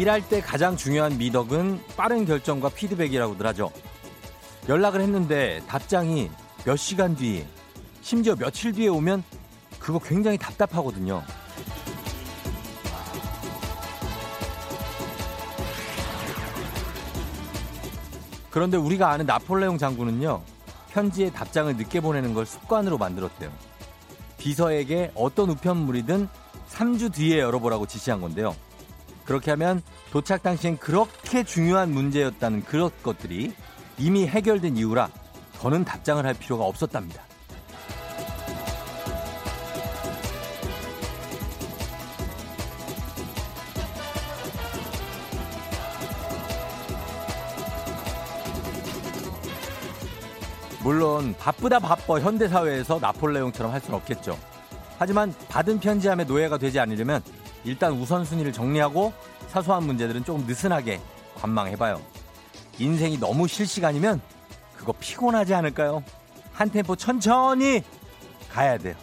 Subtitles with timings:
[0.00, 3.70] 일할 때 가장 중요한 미덕은 빠른 결정과 피드백이라고들 하죠.
[4.66, 6.30] 연락을 했는데 답장이
[6.64, 7.44] 몇 시간 뒤,
[8.00, 9.22] 심지어 며칠 뒤에 오면
[9.78, 11.22] 그거 굉장히 답답하거든요.
[18.48, 20.40] 그런데 우리가 아는 나폴레옹 장군은요,
[20.92, 23.52] 편지에 답장을 늦게 보내는 걸 습관으로 만들었대요.
[24.38, 26.26] 비서에게 어떤 우편물이든
[26.70, 28.56] 3주 뒤에 열어보라고 지시한 건데요.
[29.30, 29.80] 그렇게 하면
[30.10, 33.54] 도착 당시엔 그렇게 중요한 문제였다는 그런 것들이
[33.96, 35.08] 이미 해결된 이유라
[35.52, 37.22] 더는 답장을 할 필요가 없었답니다.
[50.82, 54.36] 물론 바쁘다 바빠 현대사회에서 나폴레옹처럼 할 수는 없겠죠.
[54.98, 57.22] 하지만 받은 편지함의 노예가 되지 않으려면
[57.64, 59.12] 일단 우선순위를 정리하고
[59.48, 61.00] 사소한 문제들은 조금 느슨하게
[61.34, 62.00] 관망해봐요.
[62.78, 64.20] 인생이 너무 실시간이면
[64.76, 66.02] 그거 피곤하지 않을까요?
[66.52, 67.82] 한 템포 천천히
[68.50, 68.94] 가야 돼요.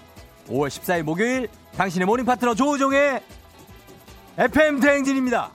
[0.48, 3.22] 5월 14일 목요일 당신의 morning 파트너 조우종의
[4.38, 5.52] FM 대행진입니다.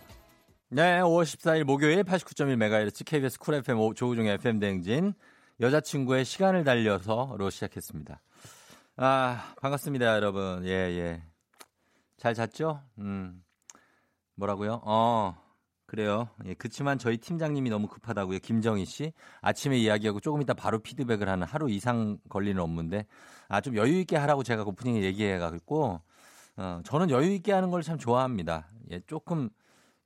[0.68, 5.14] 네, 5월 14일 목요일 89.1MHz KBS Cool FM 조우종의 FM 대행진
[5.60, 8.20] 여자친구의 시간을 달려서로 시작했습니다.
[8.96, 10.62] 아, 반갑습니다, 여러분.
[10.64, 11.31] 예, 예.
[12.22, 12.80] 잘 잤죠?
[12.98, 13.42] 음.
[14.36, 14.80] 뭐라고요?
[14.84, 15.34] 어.
[15.86, 16.28] 그래요.
[16.46, 18.38] 예, 그치만 저희 팀장님이 너무 급하다고요.
[18.38, 19.12] 김정희 씨.
[19.40, 23.06] 아침에 이야기하고 조금 이따 바로 피드백을 하는 하루 이상 걸리는 업무인데,
[23.48, 26.00] 아, 좀 여유 있게 하라고 제가 오프닝에 얘기해 가지고,
[26.56, 28.68] 어, 저는 여유 있게 하는 걸 참 좋아합니다.
[28.92, 29.50] 예, 조금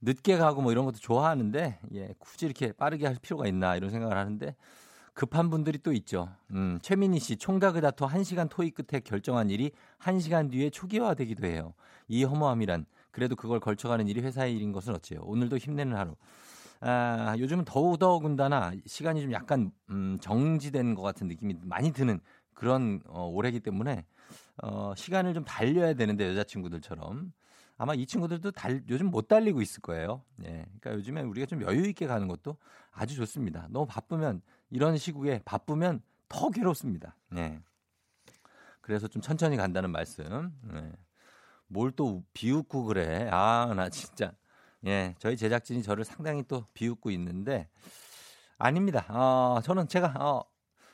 [0.00, 4.16] 늦게 가고 뭐 이런 것도 좋아하는데, 예, 굳이 이렇게 빠르게 할 필요가 있나 이런 생각을
[4.16, 4.56] 하는데,
[5.16, 6.28] 급한 분들이 또 있죠.
[6.50, 11.72] 음, 최민희 씨, 다퉈 1시간 토익 끝에 결정한 일이 1시간 뒤에 초기화되기도 해요.
[12.06, 15.20] 이 허무함이란 그래도 그걸 걸쳐가는 일이 회사의 일인 것은 어찌요.
[15.22, 16.14] 오늘도 힘내는 하루.
[16.80, 22.20] 아, 요즘은 더더군다나 시간이 좀 약간 음, 정지된 것 같은 느낌이 많이 드는
[22.52, 24.04] 그런 어, 올해기 때문에
[24.62, 27.32] 어, 시간을 좀 달려야 되는데 여자친구들처럼
[27.78, 30.22] 아마 이 친구들도 달, 요즘 못 달리고 있을 거예요.
[30.44, 30.66] 예.
[30.80, 32.56] 그러니까 요즘에 우리가 좀 여유 있게 가는 것도
[32.90, 33.66] 아주 좋습니다.
[33.70, 34.40] 너무 바쁘면
[34.70, 37.16] 이런 시국에 바쁘면 더 괴롭습니다.
[37.36, 37.60] 예.
[38.80, 40.52] 그래서 좀 천천히 간다는 말씀.
[40.74, 40.92] 예.
[41.68, 43.28] 뭘또 비웃고 그래.
[43.32, 44.32] 아, 나 진짜.
[44.86, 47.68] 예, 저희 제작진이 저를 상당히 또 비웃고 있는데
[48.58, 49.04] 아닙니다.
[49.08, 50.44] 어, 저는 제가 어,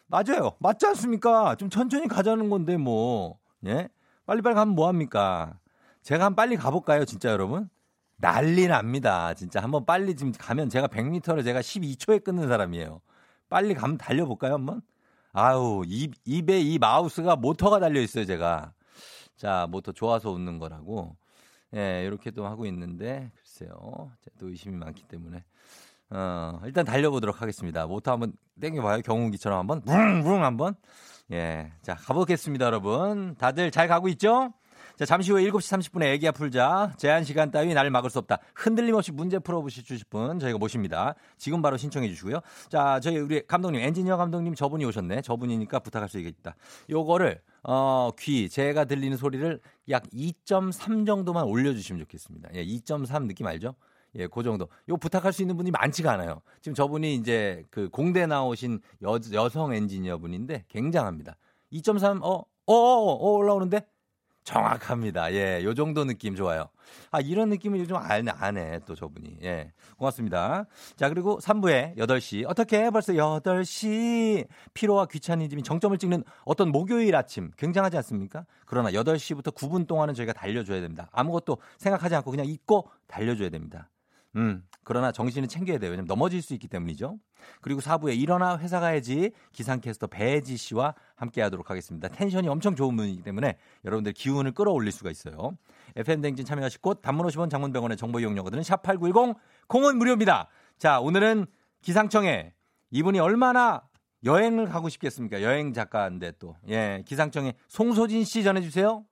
[0.06, 0.52] 맞아요.
[0.60, 1.56] 맞지 않습니까?
[1.56, 3.38] 좀 천천히 가자는 건데 뭐.
[3.66, 3.88] 예?
[4.26, 5.58] 빨리빨리 가면 뭐 합니까?
[6.02, 7.68] 제가 한 빨리 가볼까요, 진짜 여러분?
[8.16, 9.34] 난리 납니다.
[9.34, 13.00] 진짜 한번 빨리 지금 가면 제가 100m를 제가 12초에 끊는 사람이에요.
[13.52, 14.80] 빨리 가면 달려볼까요, 한번?
[15.32, 18.72] 아우, 입, 입에 이 마우스가 모터가 달려 있어요, 제가.
[19.36, 21.14] 자, 뭐더 좋아서 웃는 거라고.
[21.76, 24.10] 예, 이렇게도 하고 있는데, 글쎄요.
[24.38, 25.44] 또 의심이 많기 때문에.
[26.08, 27.86] 어, 일단 달려보도록 하겠습니다.
[27.86, 29.02] 모터 한번 땡겨봐요.
[29.02, 29.82] 경운기처럼 한번.
[29.82, 30.74] 붕붕 한번.
[31.30, 31.72] 예.
[31.82, 33.34] 자, 가보겠습니다, 여러분.
[33.36, 34.54] 다들 잘 가고 있죠?
[34.96, 36.92] 자, 잠시 후에 7시 30분에 애기야 풀자.
[36.98, 38.38] 제한 시간 따위 날 막을 수 없다.
[38.54, 41.14] 흔들림 없이 문제 풀어보실 분 저희가 모십니다.
[41.38, 42.40] 지금 바로 신청해 주시고요.
[42.68, 45.22] 자, 저희 우리 감독님, 엔지니어 감독님 저분이 오셨네.
[45.22, 46.54] 저분이니까 부탁할 수 있겠다.
[46.90, 52.50] 요거를 어, 귀, 제가 들리는 소리를 약 2.3 정도만 올려주시면 좋겠습니다.
[52.54, 53.74] 예, 2.3 느낌 알죠?
[54.16, 54.68] 예, 그 정도.
[54.88, 56.42] 요 부탁할 수 있는 분이 많지가 않아요.
[56.60, 61.36] 지금 저분이 이제 그 공대 나오신 여, 여성 엔지니어 분인데 굉장합니다.
[61.72, 63.86] 2.3, 어, 어, 어, 어, 올라오는데?
[64.44, 65.32] 정확합니다.
[65.34, 66.68] 예, 요 정도 느낌 좋아요.
[67.10, 69.38] 아, 이런 느낌을 요즘 안, 안 해, 또 저분이.
[69.42, 70.66] 예, 고맙습니다.
[70.96, 72.44] 자, 그리고 3부에 8시.
[72.48, 74.46] 어떻게 벌써 8시.
[74.74, 77.50] 피로와 귀차니즘이 정점을 찍는 어떤 목요일 아침.
[77.56, 78.44] 굉장하지 않습니까?
[78.66, 81.08] 그러나 8시부터 9분 동안은 저희가 달려줘야 됩니다.
[81.12, 83.88] 아무것도 생각하지 않고 그냥 잊고 달려줘야 됩니다.
[84.36, 85.90] 음, 그러나 정신을 챙겨야 돼요.
[85.90, 87.18] 왜냐면 넘어질 수 있기 때문이죠.
[87.60, 92.08] 그리고 4부에 일어나 회사 가야지 기상캐스터 배지 씨와 함께 하도록 하겠습니다.
[92.08, 95.56] 텐션이 엄청 좋은 분이기 때문에 여러분들 기운을 끌어올릴 수가 있어요.
[95.96, 98.62] FM댕진 참여하실 곳 단문 50원 장문병원의 정보 이용료거든요.
[98.62, 99.36] 샵8910
[99.68, 100.48] 콩은 무료입니다.
[100.78, 101.46] 자, 오늘은
[101.82, 102.52] 기상청에
[102.90, 103.82] 이분이 얼마나
[104.24, 105.42] 여행을 가고 싶겠습니까?
[105.42, 106.56] 여행 작가인데 또.
[106.68, 109.04] 예, 기상청에 송소진 씨 전해주세요.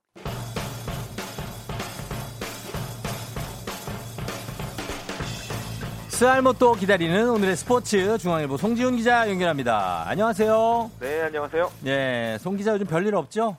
[6.29, 10.07] 알못도 기다리는 오늘의 스포츠 중앙일보 송지훈 기자 연결합니다.
[10.07, 10.91] 안녕하세요.
[10.99, 11.69] 네, 안녕하세요.
[11.83, 13.57] 네, 송 기자 요즘 별일 없죠?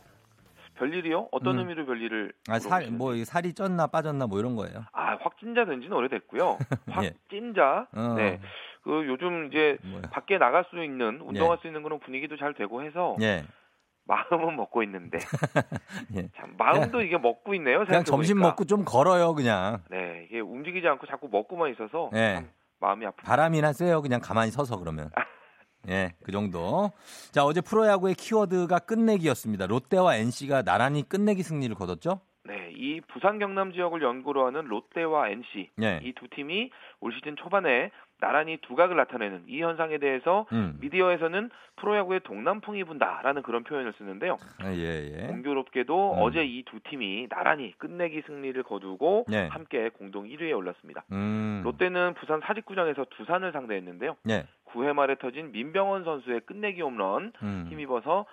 [0.75, 1.29] 별일이요?
[1.31, 1.61] 어떤 음.
[1.61, 2.33] 의미로 별일을?
[2.49, 2.89] 아, 살.
[2.91, 4.85] 뭐, 살이 쪘나 빠졌나 뭐 이런 거예요.
[4.93, 6.59] 아, 확진자 된 지는 오래됐고요.
[7.03, 7.15] 예.
[7.29, 7.87] 확진자.
[7.95, 8.15] 어.
[8.17, 8.41] 네.
[8.83, 10.03] 그 요즘 이제 뭐야.
[10.11, 13.45] 밖에 나갈 수 있는 운동할 수 있는 그런 분위기도 잘 되고 해서 예.
[14.05, 15.19] 마음은 먹고 있는데
[16.17, 16.29] 예.
[16.37, 17.85] 참 마음도 이게 먹고 있네요.
[17.85, 18.49] 그냥 점심 생각해보니까.
[18.49, 19.83] 먹고 좀 걸어요, 그냥.
[19.91, 22.35] 네, 이게 움직이지 않고 자꾸 먹고만 있어서 예.
[22.35, 22.51] 참
[22.81, 23.23] 마음이 아프다.
[23.29, 25.11] 바람이나 쐬요, 그냥 가만히 서서 그러면.
[25.89, 26.93] 예, 그 정도.
[27.33, 29.67] 자, 어제 프로야구의 키워드가 끝내기였습니다.
[29.67, 32.21] 롯데와 NC가 나란히 끝내기 승리를 거뒀죠?
[32.45, 36.01] 네, 이 부산 경남 지역을 연구로 하는 롯데와 NC 예.
[36.03, 36.71] 이두 팀이
[37.01, 37.91] 올 시즌 초반에
[38.23, 40.79] 나란히 두각을 나타내는 이 현상에 대해서 음.
[40.81, 44.39] 미디어에서는 프로야구의 동남풍이 분다라는 그런 표현을 쓰는데요.
[44.61, 45.27] 아, 예, 예.
[45.27, 46.19] 공교롭게도 음.
[46.23, 49.49] 어제 이 두 팀이 나란히 끝내기 승리를 거두고 네.
[49.49, 51.05] 함께 공동 1위에 올랐습니다.
[51.13, 51.61] 음.
[51.65, 54.17] 롯데는 부산 사직구장에서 두산을 상대했는데요.
[54.75, 54.79] 예.
[54.79, 57.67] 9회 말에 터진 민병헌 선수의 끝내기 홈런 음.
[57.71, 58.27] 힘입어서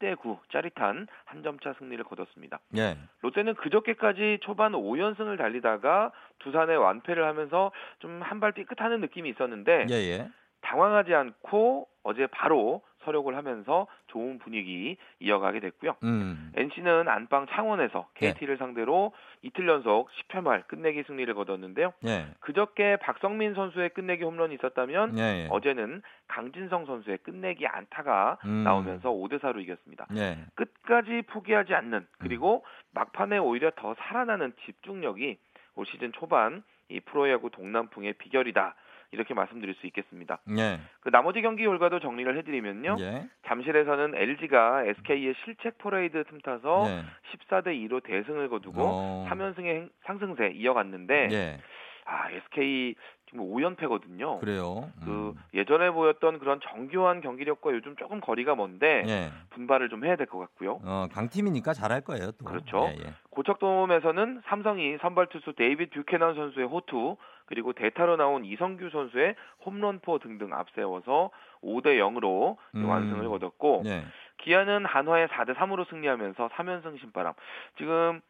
[0.00, 2.58] 10대 9 짜릿한 한 점차 승리를 거뒀습니다.
[2.76, 2.96] 예.
[3.22, 9.94] 롯데는 그저께까지 초반 5연승을 달리다가 두산에 완패를 하면서 좀 한 발 삐끗하는 느낌이 있었는데 예,
[9.94, 10.28] 예.
[10.62, 15.96] 당황하지 않고 어제 바로 서력을 하면서 좋은 분위기 이어가게 됐고요.
[16.04, 16.52] 음.
[16.54, 18.32] NC는 안방 창원에서 네.
[18.32, 19.12] KT를 상대로
[19.42, 21.92] 이틀 연속 10회 말 끝내기 승리를 거뒀는데요.
[22.06, 22.26] 예.
[22.40, 25.48] 그저께 박석민 선수의 끝내기 홈런이 있었다면 예, 예.
[25.50, 28.64] 어제는 강진성 선수의 끝내기 안타가 음.
[28.64, 30.06] 나오면서 5대 4로 이겼습니다.
[30.16, 30.38] 예.
[30.54, 32.06] 끝까지 포기하지 않는 음.
[32.18, 35.38] 그리고 막판에 오히려 더 살아나는 집중력이
[35.74, 38.74] 올 시즌 초반 이 프로야구 동남풍의 비결이다.
[39.12, 40.40] 이렇게 말씀드릴 수 있겠습니다.
[40.58, 40.80] 예.
[41.00, 42.96] 그 나머지 경기 결과도 정리를 해드리면요.
[43.00, 43.28] 예.
[43.46, 47.04] 잠실에서는 LG가 SK의 실책 퍼레이드 틈타서 예.
[47.36, 49.26] 14대 2로 대승을 거두고 어.
[49.30, 51.58] 3연승의 상승세 이어갔는데 예.
[52.04, 52.94] 아 SK
[53.32, 54.38] 지금 5연패거든요.
[54.40, 54.90] 그래요.
[55.04, 55.34] 그 음.
[55.54, 59.30] 예전에 보였던 그런 정교한 경기력과 요즘 조금 거리가 먼데 예.
[59.50, 60.80] 분발을 좀 해야 될 것 같고요.
[60.84, 62.44] 어, 강팀이니까 잘할 거예요, 또.
[62.44, 62.90] 그렇죠.
[62.92, 63.12] 예, 예.
[63.30, 70.52] 고척돔에서는 삼성이 선발 투수 데이빗 뷰캐넌 선수의 호투 그리고 대타로 나온 이성규 선수의 홈런포 등등
[70.54, 71.30] 앞세워서
[71.62, 72.88] 5대 0으로 음.
[72.88, 74.04] 완승을 거뒀고 예.
[74.38, 77.32] 기아는 한화에 4대 3으로 승리하면서 3연승 신바람.
[77.78, 78.20] 지금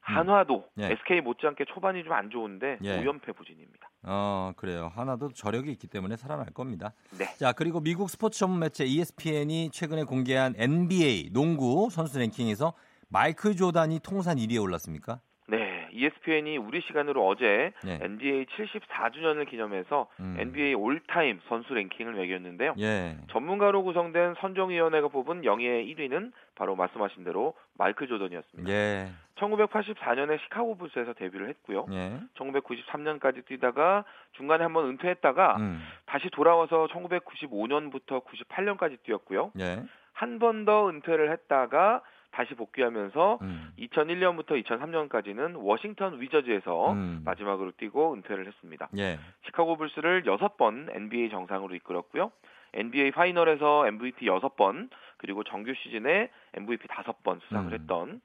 [0.00, 0.92] 한화도 예.
[0.92, 3.00] SK 못지않게 초반이 좀 안 좋은데 예.
[3.02, 3.90] 5연패 부진입니다.
[4.04, 4.90] 어, 그래요.
[4.94, 6.92] 하나도 저력이 있기 때문에 살아날 겁니다.
[7.18, 7.26] 네.
[7.36, 12.72] 자, 그리고 미국 스포츠 전문 매체 ESPN이 최근에 공개한 NBA 농구 선수 랭킹에서
[13.08, 15.20] 마이클 조단이 통산 1위에 올랐습니까?
[15.50, 17.98] 네, ESPN이 우리 시간으로 어제 예.
[18.02, 20.36] NBA 74주년을 기념해서 음.
[20.38, 22.74] NBA 올타임 선수 랭킹을 매겼는데요.
[22.78, 23.16] 예.
[23.30, 28.70] 전문가로 구성된 선정위원회가 뽑은 영예의 1위는 바로 말씀하신 대로 마이클 조던이었습니다.
[28.70, 29.08] 예.
[29.38, 31.86] 1984년에 시카고 불스에서 데뷔를 했고요.
[31.92, 32.20] 예.
[32.34, 35.82] 1993년까지 뛰다가 중간에 한번 은퇴했다가 음.
[36.06, 39.52] 다시 돌아와서 1995년부터 98년까지 뛰었고요.
[39.60, 39.82] 예.
[40.12, 43.72] 한번 더 은퇴를 했다가 다시 복귀하면서 음.
[43.78, 47.22] 2001년부터 2003년까지는 워싱턴 위저즈에서 음.
[47.24, 48.88] 마지막으로 뛰고 은퇴를 했습니다.
[48.98, 49.18] 예.
[49.46, 52.30] 시카고 불스를 6번 NBA 정상으로 이끌었고요.
[52.74, 57.74] NBA 파이널에서 MVP 6번, 그리고 정규 시즌에 MVP 5번 수상을 음.
[57.74, 58.20] 했던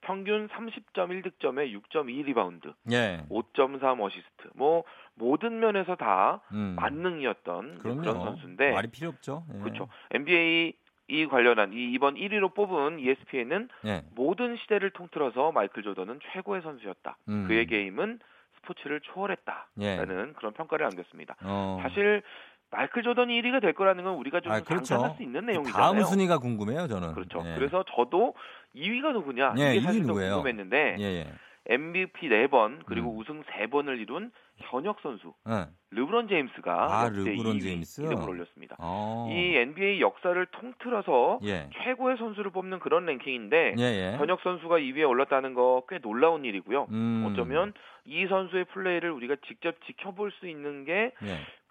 [0.00, 3.24] 평균 30.1득점에 6.2 리바운드, 예.
[3.30, 4.48] 5.3 어시스트.
[4.54, 6.76] 뭐 모든 면에서 다 음.
[6.78, 8.00] 만능이었던 그럼요.
[8.00, 9.44] 그런 선수인데 말이 필요 없죠.
[9.54, 9.58] 예.
[9.60, 9.88] 그렇죠.
[10.10, 10.72] NBA
[11.08, 14.02] 이 관련한 이 이번 1위로 뽑은 ESPN은 예.
[14.14, 17.16] 모든 시대를 통틀어서 마이클 조던은 최고의 선수였다.
[17.28, 17.48] 음.
[17.48, 18.20] 그의 게임은
[18.60, 20.32] 스포츠를 초월했다라는 예.
[20.36, 21.36] 그런 평가를 남겼습니다.
[21.42, 21.80] 어.
[21.82, 22.22] 사실
[22.70, 24.84] 마이클 조던이 1위가 될 거라는 건 우리가 좀 아, 그렇죠.
[24.84, 25.82] 상상할 수 있는 내용이잖아요.
[25.82, 27.14] 다음 순위가 궁금해요, 저는.
[27.14, 27.42] 그렇죠.
[27.44, 27.54] 예.
[27.56, 28.34] 그래서 저도
[28.76, 30.34] 2위가 누구냐 예, 이게 사실 2위 더 누구예요?
[30.36, 31.32] 궁금했는데 예, 예.
[31.66, 33.18] MVP 4번 그리고 음.
[33.18, 34.30] 우승 3번을 이룬
[34.62, 35.66] 현역 선수 예.
[35.92, 38.02] 르브론 제임스가 아, 르브론 2위 제임스.
[38.02, 38.76] 이름을 올렸습니다.
[38.78, 39.28] 어.
[39.30, 41.68] 이 NBA 역사를 통틀어서 예.
[41.82, 44.16] 최고의 선수를 뽑는 그런 랭킹인데 예, 예.
[44.18, 46.86] 현역 선수가 2위에 올랐다는 거 꽤 놀라운 일이고요.
[46.90, 47.26] 음.
[47.30, 47.72] 어쩌면
[48.04, 51.12] 이 선수의 플레이를 우리가 직접 지켜볼 수 있는 게꽤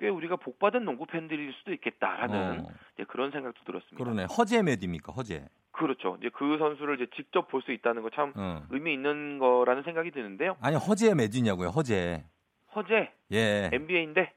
[0.04, 0.08] 예.
[0.10, 2.68] 우리가 복받은 농구 팬들일 수도 있겠다라는 어.
[3.08, 3.98] 그런 생각도 들었습니다.
[4.04, 4.26] 그러네.
[4.38, 5.14] 허재 몇입니까?
[5.14, 5.46] 허재.
[5.72, 6.18] 그렇죠.
[6.20, 8.64] 이제 그 선수를 이제 직접 볼 수 있다는 거참 어.
[8.70, 10.58] 의미 있는 거라는 생각이 드는데요.
[10.62, 11.70] 아니 허재 몇이냐고요.
[11.70, 12.24] 허재.
[12.76, 13.70] 허재 예.
[13.74, 14.32] NBA인데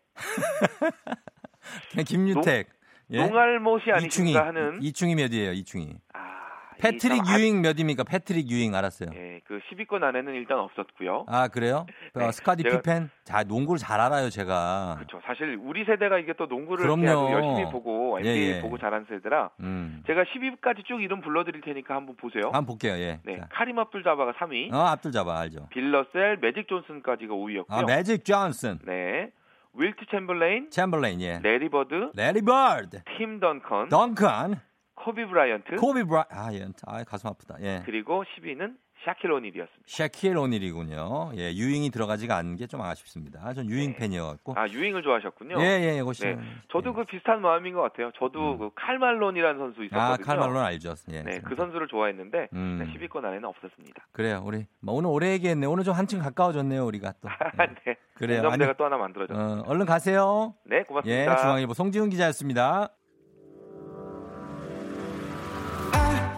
[1.91, 2.69] 그냥 김유택.
[3.11, 3.19] 예.
[3.27, 3.91] 농알못이.
[3.93, 5.53] 아니신가 하는 이충희 몇이에요?
[5.53, 5.97] 이충희.
[6.15, 6.42] 아, 이
[6.83, 8.05] 패트릭 참 유잉 몇입니까?
[8.05, 9.11] 패트릭 유잉 알았어요.
[9.11, 11.27] 아, 예, 그 10위권 안에는 일단 없었고요.
[11.29, 11.87] 아 그래요?
[12.15, 13.11] 네, 어, 스카티 제가- 피펜.
[13.25, 14.97] 자 농구를 잘 알아요 제가.
[14.99, 15.21] 그렇죠.
[15.27, 18.61] 사실 우리 세대가 이게 또 농구를 열심히 보고 예, NBA 예.
[18.61, 20.03] 보고 자란 세대라 음.
[20.07, 22.43] 제가 10위까지 쭉 이름 불러드릴 테니까 한번 보세요.
[22.47, 22.95] 한번 볼게요.
[22.95, 23.21] 예.
[23.25, 23.49] 네, 자.
[23.53, 25.69] 카림 압둘 자바가 3위, 어 압둘 자바 알죠.
[25.71, 27.65] 빌 러셀, 매직 존슨까지가 5위였고요.
[27.69, 28.79] 아 매직 존슨.
[28.85, 29.31] 네,
[29.75, 31.41] 윌트 챔ber레인, 챔ber레인, 예.
[31.43, 34.61] 래리 버드, 래리 버드, 팀 던컨, 던컨,
[35.03, 36.67] 코비 브라이언트, 코비 브라, 아, 예.
[36.87, 37.57] 아, 가슴 아프다.
[37.61, 37.83] 예.
[37.85, 39.83] 그리고 10위는 샤킬 오닐이었습니다.
[39.85, 41.33] 샤킬 오닐이군요.
[41.35, 43.53] 예, 유잉이 들어가지가 않은 게 좀 아쉽습니다.
[43.53, 43.97] 전 유잉 네.
[43.97, 44.55] 팬이어갖고.
[44.57, 45.61] 아 유잉을 좋아하셨군요.
[45.61, 46.23] 예, 예, 이것이.
[46.25, 46.39] 네,
[46.71, 48.13] 저도 그 비슷한 마음인 것 같아요.
[48.17, 48.59] 저도 음.
[48.59, 50.13] 그 칼 말론이라는 선수 있었거든요.
[50.13, 50.95] 아, 칼 말론 알죠.
[51.11, 51.23] 예.
[51.23, 52.79] 네, 그 선수를 좋아했는데 음.
[52.79, 54.07] 네, 10위권 안에는 없었습니다.
[54.13, 54.41] 그래요.
[54.45, 55.67] 우리 뭐 오늘 오래 얘기했네.
[55.67, 57.29] 오늘 좀 한층 가까워졌네요, 우리가 또.
[57.29, 57.67] 예.
[57.85, 58.43] 네, 그래요.
[58.43, 59.63] 공감대가 아니, 또 하나 만들어졌습니다.
[59.63, 60.55] 어, 얼른 가세요.
[60.65, 61.37] 네, 예, 고맙습니다.
[61.39, 62.89] 중앙일보 송지훈 기자였습니다.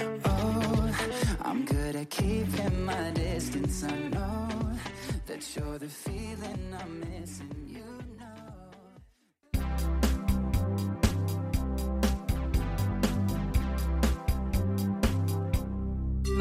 [0.00, 0.90] Oh,
[1.42, 3.84] I'm good at keeping my distance.
[3.84, 4.48] I know
[5.26, 7.50] that you're the feeling I'm missing.
[7.66, 7.84] You
[8.18, 8.34] know.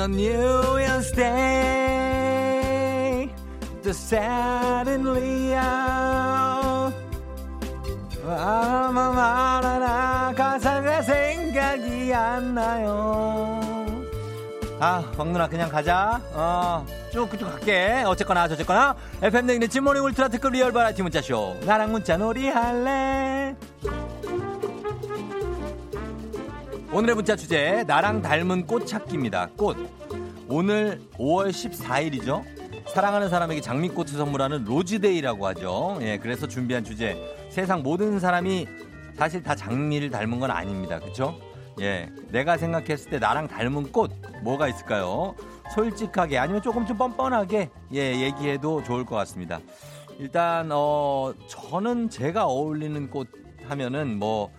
[0.03, 1.97] on New Year's Day
[3.93, 6.93] suddenly out
[8.33, 13.61] 아마 말하나 가사가 생각이 안 나요
[14.79, 16.21] 아 황누나 그냥 가자
[17.09, 22.17] 어쭉 그쪽 갈게 어쨌거나 저쨌거나 FM 대행진 morning ultra 특급 real variety 문자쇼 나랑 문자
[22.17, 23.55] 놀이 할래
[26.91, 29.49] 오늘의 문자 주제 나랑 닮은 꽃 찾기입니다.
[29.57, 29.77] 꽃.
[30.47, 32.56] 오늘 5월 14일이죠.
[32.93, 35.97] 사랑하는 사람에게 장미꽃을 선물하는 Rose Day라고 하죠.
[36.01, 37.17] 예, 그래서 준비한 주제
[37.49, 38.67] 세상 모든 사람이
[39.15, 40.99] 사실 다 장미를 닮은 건 아닙니다.
[40.99, 41.37] 그렇죠?
[41.79, 45.35] 예, 내가 생각했을 때 나랑 닮은 꽃 뭐가 있을까요?
[45.75, 49.59] 솔직하게 아니면 조금 좀 뻔뻔하게 예, 얘기해도 좋을 것 같습니다.
[50.17, 53.27] 일단 어 저는 제가 어울리는 꽃
[53.67, 54.51] 하면은 뭐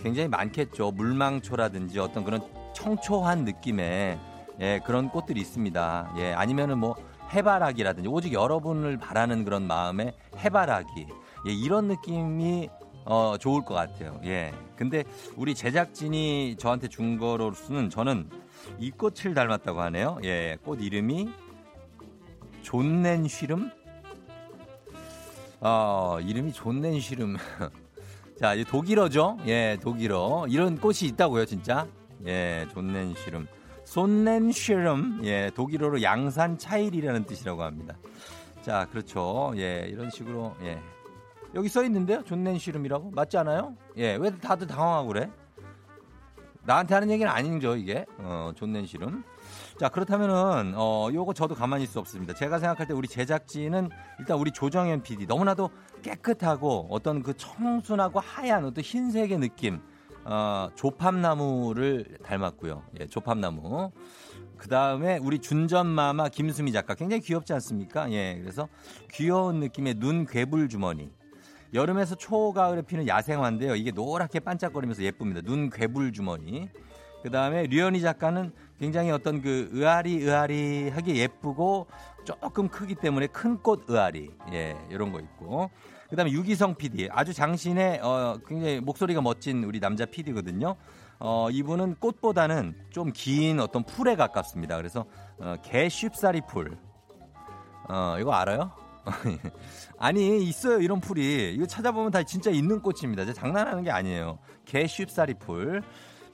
[0.00, 0.90] 굉장히 많겠죠.
[0.90, 2.40] 물망초라든지 어떤 그런
[2.74, 4.18] 청초한 느낌의
[4.60, 6.14] 예, 그런 꽃들이 있습니다.
[6.18, 6.96] 예, 아니면은 뭐
[7.32, 11.06] 해바라기라든지 오직 여러분을 바라는 그런 마음의 해바라기.
[11.46, 12.68] 예, 이런 느낌이
[13.04, 14.20] 어, 좋을 것 같아요.
[14.24, 14.52] 예.
[14.76, 15.04] 근데
[15.36, 18.30] 우리 제작진이 저한테 준 거로서는 저는
[18.78, 20.18] 이 꽃을 닮았다고 하네요.
[20.24, 21.30] 예, 꽃 이름이
[22.62, 23.70] 존넨쉬름?
[25.60, 27.36] 어, 이름이 존넨쉬름.
[28.40, 29.38] 자, 이 독일어죠?
[29.46, 30.46] 예, 독일어.
[30.48, 31.86] 이런 꽃이 있다고요, 진짜?
[32.26, 33.46] 예, 존넨쉬름.
[33.94, 35.20] 손넨쉬름.
[35.22, 37.96] 예, 독일어로 양산 차일이라는 뜻이라고 합니다.
[38.60, 39.52] 자, 그렇죠.
[39.56, 40.80] 예, 이런 식으로, 예.
[41.54, 42.24] 여기 써 있는데요?
[42.24, 43.12] 존넨쉬름이라고?
[43.12, 43.76] 맞지 않아요?
[43.96, 45.30] 예, 왜 다들 당황하고 그래?
[46.64, 48.04] 나한테 하는 얘기는 아니죠, 이게.
[48.18, 49.22] 어, 존넨쉬름.
[49.78, 52.34] 자, 그렇다면은, 어, 요거 저도 가만히 있을 수 없습니다.
[52.34, 55.70] 제가 생각할 때 우리 제작진은 일단 우리 조정현 PD 너무나도
[56.02, 59.80] 깨끗하고 어떤 그 청순하고 하얀 어떤 흰색의 느낌,
[60.24, 62.82] 어, 조팝나무를 닮았고요.
[63.00, 63.92] 예, 조팝나무.
[64.56, 68.10] 그 다음에 우리 준전마마 김수미 작가 굉장히 귀엽지 않습니까?
[68.12, 68.68] 예, 그래서
[69.12, 71.10] 귀여운 느낌의 눈 괴불 주머니.
[71.74, 73.74] 여름에서 초가을에 피는 야생화인데요.
[73.74, 75.42] 이게 노랗게 반짝거리면서 예쁩니다.
[75.42, 76.68] 눈 괴불 주머니.
[77.22, 81.86] 그 다음에 류현희 작가는 굉장히 어떤 그 의아리 의아리하게 예쁘고
[82.24, 84.30] 조금 크기 때문에 큰 꽃 의아리.
[84.52, 85.70] 예, 이런 거 있고.
[86.14, 87.08] 그 다음에 유기성 PD.
[87.10, 90.76] 아주 장신의 어, 굉장히 목소리가 멋진 우리 남자 PD거든요.
[91.18, 94.76] 어, 이분은 꽃보다는 좀 긴 어떤 풀에 가깝습니다.
[94.76, 95.06] 그래서
[95.38, 96.78] 어, 개쉽싸리 풀.
[97.88, 98.70] 어, 이거 알아요?
[99.98, 103.32] 아니 있어요 이런 풀이 이거 찾아보면 다 진짜 있는 꽃입니다.
[103.32, 104.38] 장난하는 게 아니에요.
[104.64, 105.82] 개쉽싸리 풀.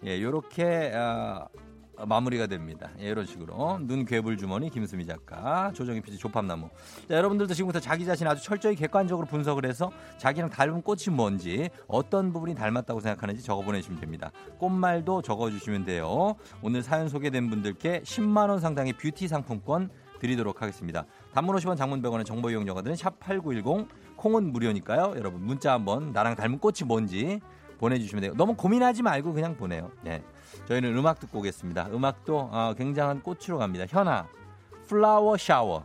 [0.05, 1.47] 예, 요렇게 아,
[2.07, 2.91] 마무리가 됩니다.
[3.01, 6.69] 예, 이런 식으로 눈괴불주머니 김수미 작가 조정희 PD 조팝나무.
[7.09, 12.33] 자, 여러분들도 지금부터 자기 자신 아주 철저히 객관적으로 분석을 해서 자기랑 닮은 꽃이 뭔지 어떤
[12.33, 14.31] 부분이 닮았다고 생각하는지 적어 보내주시면 됩니다.
[14.59, 16.37] 꽃말도 적어 주시면 돼요.
[16.63, 19.91] 오늘 사연 소개된 분들께 10만 원 상당의 뷰티 상품권
[20.21, 21.07] 드리도록 하겠습니다.
[21.33, 25.15] 단문 50원 장문 100원의 정보 이용료가 드는 sharp8910 콩은 무료니까요.
[25.17, 27.41] 여러분 문자 한번 나랑 닮은 꽃이 뭔지
[27.79, 28.35] 보내주시면 돼요.
[28.37, 29.91] 너무 고민하지 말고 그냥 보내요.
[30.07, 30.23] 예.
[30.71, 31.89] 저희는 음악 듣고 오겠습니다.
[31.93, 33.87] 음악도 어, 굉장한 꽃으로 갑니다.
[33.89, 34.29] 현아,
[34.87, 35.85] Flower Shower.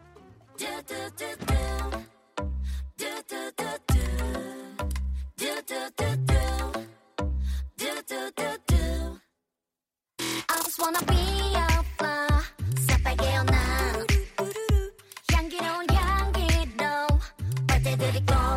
[18.27, 18.55] 거야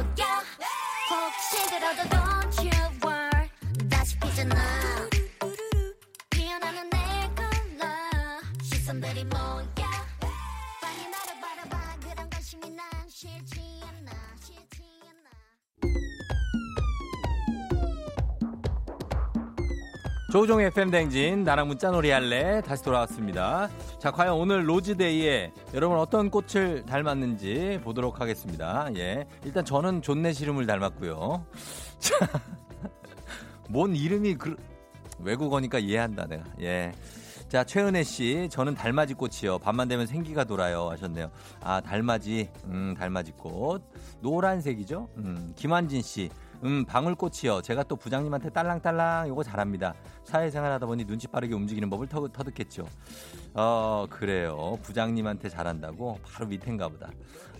[1.50, 2.37] 싫어도
[20.38, 23.68] 조종의 FM 댕진 나랑 문자놀이 할래 다시 돌아왔습니다.
[23.98, 28.88] 자 과연 오늘 로즈데이에 여러분 어떤 꽃을 닮았는지 보도록 하겠습니다.
[28.94, 31.44] 예 일단 저는 존내 시름을 닮았고요.
[31.98, 32.16] 자,
[33.68, 34.56] 뭔 이름이 그
[35.18, 36.44] 외국어니까 이해한다 내가.
[36.60, 36.92] 예.
[37.48, 39.58] 자 최은혜 씨 저는 달맞이 꽃이요.
[39.58, 41.32] 밤만 되면 생기가 돌아요 하셨네요.
[41.60, 43.82] 아 달맞이 음 달맞이 꽃
[44.20, 45.08] 노란색이죠.
[45.16, 46.30] 음 김환진 씨.
[46.64, 47.62] 음, 방울꽃이요.
[47.62, 49.94] 제가 또 부장님한테 딸랑딸랑 요거 잘합니다.
[50.24, 52.86] 사회생활 하다 보니 눈치 빠르게 움직이는 법을 터, 터득했죠.
[53.54, 54.78] 어, 그래요.
[54.82, 56.18] 부장님한테 잘한다고?
[56.24, 57.10] 바로 밑인가 보다.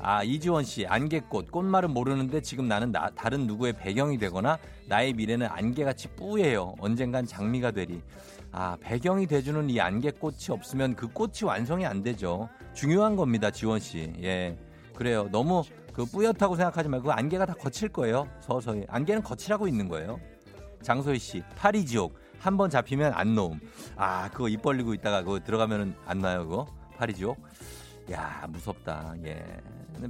[0.01, 1.51] 아, 이지원 씨, 안개꽃.
[1.51, 6.75] 꽃말은 모르는데 지금 나는 나, 다른 누구의 배경이 되거나 나의 미래는 안개같이 뿌예요.
[6.81, 8.03] 언젠간 장미가 되리.
[8.51, 12.49] 아, 배경이 돼주는 이 안개꽃이 없으면 그 꽃이 완성이 안 되죠.
[12.75, 14.13] 중요한 겁니다, 지원 씨.
[14.23, 14.57] 예.
[14.99, 15.29] 그래요.
[15.31, 15.63] 너무
[15.93, 18.27] 그 뿌옇다고 생각하지 말고 안개가 다 거칠 거예요.
[18.41, 18.85] 서서히.
[18.89, 20.19] 안개는 거칠하고 있는 거예요.
[20.83, 22.19] 장소희 씨, 파리 지옥.
[22.41, 23.61] 한 번 잡히면 안 놓음.
[23.97, 26.67] 아, 그거 입 벌리고 있다가 그거 들어가면은 안 나요, 그거?
[26.97, 27.39] 파리지옥?
[28.11, 29.15] 야, 무섭다.
[29.25, 29.45] 예.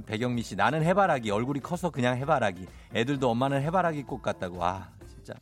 [0.07, 1.29] 배경미 씨, 나는 해바라기.
[1.29, 2.65] 얼굴이 커서 그냥 해바라기.
[2.95, 4.63] 애들도 엄마는 해바라기 꽃 같다고.
[4.63, 5.33] 아, 진짜.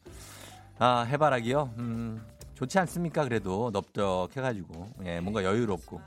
[0.77, 1.72] 아, 해바라기요?
[1.77, 2.22] 음,
[2.54, 3.24] 좋지 않습니까?
[3.24, 4.88] 그래도 넓적해가지고.
[5.06, 6.01] 예, 뭔가 여유롭고.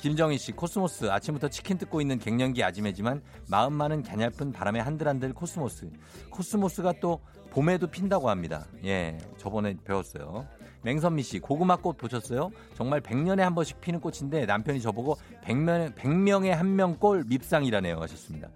[0.00, 1.10] 김정희 씨, 코스모스.
[1.10, 5.90] 아침부터 치킨 뜯고 있는 갱년기 아지매지만 마음만은 가냘픈 바람에 한들한들 코스모스.
[6.30, 8.64] 코스모스가 또 봄에도 핀다고 합니다.
[8.82, 10.46] 예, 저번에 배웠어요.
[10.82, 12.50] 맹선미 씨, 고구마 꽃 보셨어요?
[12.74, 18.00] 정말 100년에 한 번씩 피는 꽃인데 남편이 저보고 100명, 100명에 한 명 꼴 밉상이라네요.
[18.00, 18.48] 하셨습니다.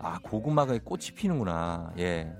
[0.00, 1.92] 아, 고구마가 꽃이 피는구나.
[1.98, 2.32] 예.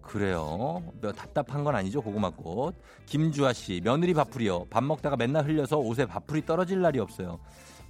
[0.00, 0.82] 그래요.
[1.00, 2.76] 뭐 답답한 건 아니죠, 고구마꽃.
[3.06, 4.66] 김주아 씨, 며느리 밥풀이요.
[4.66, 7.40] 밥 먹다가 맨날 흘려서 옷에 밥풀이 떨어질 날이 없어요.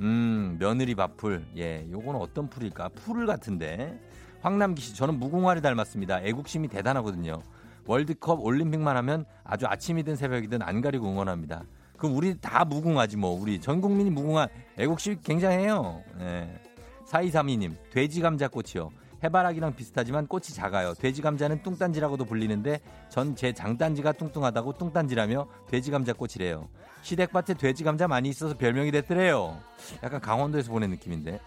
[0.00, 1.44] 음, 며느리 밥풀.
[1.56, 2.90] 예, 요거는 어떤 풀일까?
[2.90, 3.98] 풀 같은데.
[4.40, 6.20] 황남기 씨, 저는 무궁화를 닮았습니다.
[6.22, 7.40] 애국심이 대단하거든요.
[7.86, 11.64] 월드컵 올림픽만 하면 아주 아침이든 새벽이든 안 가리고 응원합니다.
[11.96, 13.30] 그럼 우리 다 무궁화지 뭐.
[13.40, 16.02] 우리 전 국민이 무궁화 애국심이 굉장해요.
[16.20, 16.60] 예.
[17.06, 18.90] 4232님, 돼지 감자 꽃이요.
[19.24, 20.92] 해바라기랑 비슷하지만 꽃이 작아요.
[20.94, 26.68] 돼지 감자는 뚱딴지라고도 불리는데 전 제 장딴지가 뚱뚱하다고 뚱딴지라며 돼지 감자 꽃이래요.
[27.02, 29.58] 시댁밭에 돼지 감자 많이 있어서 별명이 됐더래요.
[30.02, 31.40] 약간 강원도에서 보낸 느낌인데.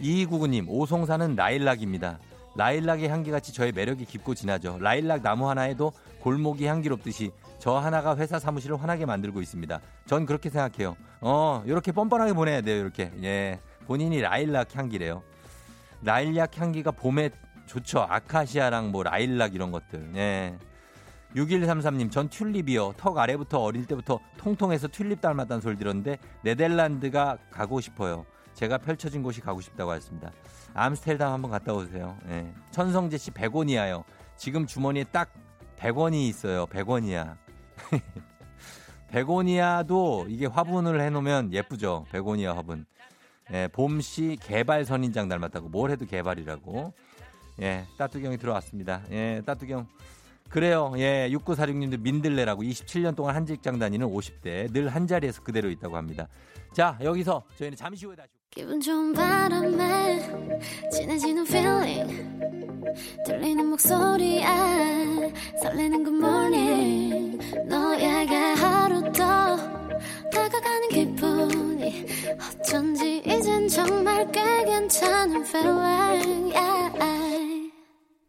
[0.00, 2.18] 2299님, 오송사는 라일락입니다.
[2.56, 4.78] 라일락의 향기같이 저의 매력이 깊고 진하죠.
[4.80, 9.80] 라일락 나무 하나에도 골목이 향기롭듯이 저 하나가 회사 사무실을 환하게 만들고 있습니다.
[10.06, 10.96] 전 그렇게 생각해요.
[11.20, 13.10] 어, 이렇게 뻔뻔하게 보내야 돼요, 이렇게.
[13.22, 13.60] 예.
[13.86, 15.22] 본인이 라일락 향기래요.
[16.02, 17.30] 라일락 향기가 봄에
[17.66, 18.00] 좋죠.
[18.00, 20.12] 아카시아랑 뭐 라일락 이런 것들.
[20.16, 20.56] 예.
[21.36, 22.94] 6133님, 전 튤립이요.
[22.96, 28.24] 턱 아래부터 어릴 때부터 통통해서 튤립 닮았다는 소리 들었는데 네덜란드가 가고 싶어요.
[28.54, 30.32] 제가 펼쳐진 곳이 가고 싶다고 하셨습니다.
[30.74, 32.16] 암스테르담 한번 갔다 오세요.
[32.28, 32.52] 예.
[32.70, 34.04] 천성재 씨 100원이야요.
[34.36, 35.32] 지금 주머니에 딱
[35.76, 36.66] 100원이 있어요.
[36.66, 37.36] 100원이야.
[39.12, 42.06] 100원이야도 이게 화분을 해놓으면 예쁘죠.
[42.10, 42.86] 100원이야 화분.
[43.52, 46.92] 예, 봄씨 개발 선인장 닮았다고 뭘 해도 개발이라고.
[47.62, 49.02] 예, 따뚜경이 들어왔습니다.
[49.10, 49.86] 예, 따뚜경.
[50.48, 50.92] 그래요.
[50.96, 56.26] 예, 6946님도 민들레라고 27년 동안 한 직장 다니는 50대 늘 한 자리에서 그대로 있다고 합니다.
[56.72, 58.28] 자, 여기서 저희는 잠시 후에 다시.
[58.50, 60.20] 기분 좋은 바람에
[60.90, 62.38] 진해지는 feeling
[63.26, 64.46] 들리는 목소리에
[65.62, 69.87] 설레는 good morning 너에게 하루 더
[70.32, 72.06] 다가가는 기분이
[72.60, 77.72] 어쩐지 이젠 정말 꽤 괜찮은 feeling yeah.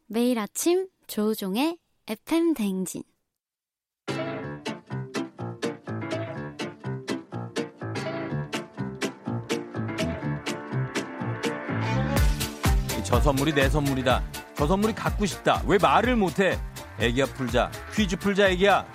[0.08, 1.77] 매일 아침 조우종의
[2.08, 3.03] FM 댕진
[13.10, 14.23] 저 선물이 내 선물이다.
[14.55, 15.63] 저 선물이 갖고 싶다.
[15.65, 16.60] 왜 말을 못해?
[16.99, 17.71] 애기야 풀자.
[17.95, 18.86] 퀴즈 풀자 애기야.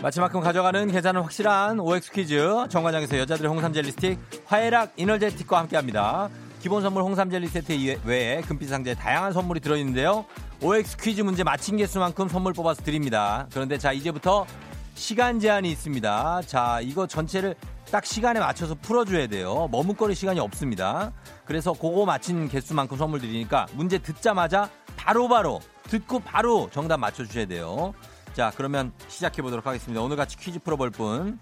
[0.00, 6.28] 마치만큼 가져가는 계산은 확실한 OX 퀴즈 정관장에서 여자들의 홍삼 젤리 스틱 화해락 이너제틱과 함께 합니다.
[6.60, 7.72] 기본 선물 홍삼 젤리 세트
[8.04, 10.24] 외에 금빛 상자에 다양한 선물이 들어있는데요.
[10.62, 13.48] OX 퀴즈 문제 맞힌 개수만큼 선물 뽑아서 드립니다.
[13.52, 14.46] 그런데 자 이제부터
[14.94, 16.42] 시간 제한이 있습니다.
[16.46, 17.56] 자 이거 전체를
[17.90, 19.68] 딱 시간에 맞춰서 풀어줘야 돼요.
[19.72, 21.12] 머뭇거릴 시간이 없습니다.
[21.44, 27.94] 그래서 그거 맞힌 개수만큼 선물 드리니까 문제 듣자마자 바로바로 듣고 바로 정답 맞춰주셔야 돼요.
[28.38, 30.00] 자, 그러면 시작해 보도록 하겠습니다.
[30.00, 31.40] 오늘 같이 퀴즈 풀어볼 분.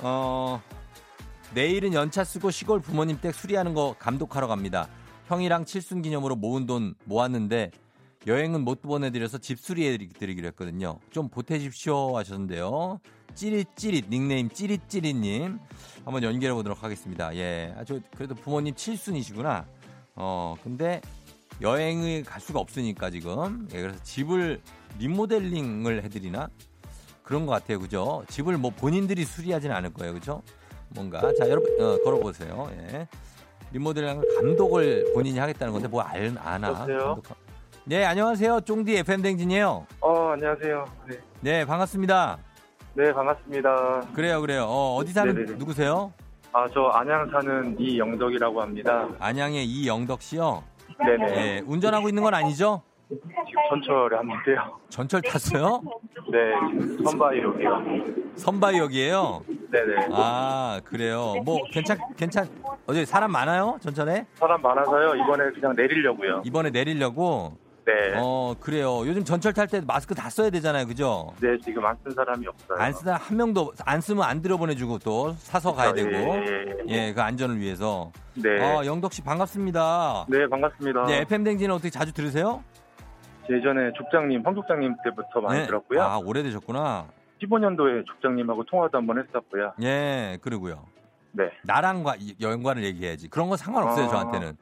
[0.00, 0.62] 어,
[1.54, 4.88] 내일은 연차 쓰고 시골 부모님 댁 수리하는 거 감독하러 갑니다.
[5.26, 7.72] 형이랑 칠순 기념으로 모은 돈 모았는데
[8.28, 11.00] 여행은 못 보내드려서 집 수리해드리기로 했거든요.
[11.10, 13.00] 좀 보태십시오 하셨는데요.
[13.34, 15.58] 찌릿찌릿 닉네임 찌릿찌릿님
[16.04, 17.34] 한번 연결해 보도록 하겠습니다.
[17.34, 19.66] 예, 아주 그래도 부모님 칠순이시구나.
[20.14, 21.00] 어, 근데
[21.60, 24.62] 여행을 갈 수가 없으니까 지금 예, 그래서 집을
[24.98, 26.48] 리모델링을 해드리나
[27.22, 28.24] 그런 것 같아요, 그죠?
[28.28, 30.42] 집을 뭐 본인들이 수리하지는 않을 거예요, 그죠?
[30.90, 32.70] 뭔가 자 여러분 어, 걸어보세요.
[32.72, 33.06] 예.
[33.72, 36.86] 리모델링 감독을 본인이 하겠다는 건데 뭐 알, 아나?
[37.84, 38.62] 네, 안녕하세요.
[38.62, 39.86] 쫑디 FM 댕진이에요.
[40.00, 40.84] 어, 안녕하세요.
[41.08, 42.38] 네, 네, 반갑습니다.
[42.94, 44.08] 네 반갑습니다.
[44.14, 44.64] 그래요, 그래요.
[44.64, 45.58] 어, 어디 사는 네네네.
[45.58, 46.12] 누구세요?
[46.52, 49.06] 아, 저 안양 사는 이영덕이라고 합니다.
[49.18, 50.64] 안양의 이영덕 씨요.
[50.98, 51.36] 네네.
[51.36, 52.82] 예, 운전하고 있는 건 아니죠?
[53.08, 53.30] 지금
[53.70, 54.78] 전철에 왔는데요.
[54.90, 55.80] 전철 탔어요?
[56.30, 56.52] 네,
[57.04, 58.34] 선바이로요.
[58.36, 59.42] 선바이역이에요.
[59.70, 60.08] 네네.
[60.12, 61.36] 아, 그래요.
[61.44, 62.48] 뭐 괜찮 괜찮
[62.86, 63.78] 어제 사람 많아요?
[63.80, 64.26] 전철에?
[64.34, 65.14] 사람 많아서요.
[65.14, 66.42] 이번에 그냥 내리려고요.
[66.44, 67.56] 이번에 내리려고.
[67.86, 67.92] 네.
[68.18, 68.98] 어, 그래요.
[69.06, 70.86] 요즘 전철 탈 때 마스크 다 써야 되잖아요.
[70.86, 71.32] 그죠?
[71.40, 72.78] 네, 지금 안 쓴 사람이 없어요.
[72.78, 76.10] 안 쓰다 한 명도 안 쓰면 안 들여보내주고 또 사서 가야 되고.
[76.10, 77.06] 예, 예, 예.
[77.08, 78.12] 예, 그 안전을 위해서.
[78.34, 78.60] 네.
[78.62, 80.26] 어, 영덕 씨 반갑습니다.
[80.28, 81.06] 네, 반갑습니다.
[81.06, 82.62] 네, FM 댕지는 어떻게 자주 들으세요?
[83.50, 85.66] 예전에 족장님, 황 족장님 때부터 많이 네.
[85.66, 86.02] 들었고요.
[86.02, 87.06] 아, 오래되셨구나.
[87.42, 89.72] 15년도에 족장님하고 통화도 한번 했었고요.
[89.82, 90.84] 예, 그러고요.
[91.32, 91.50] 네.
[91.64, 93.28] 나랑 과 연관을 얘기해야지.
[93.28, 94.08] 그런 건 상관없어요, 아.
[94.08, 94.56] 저한테는.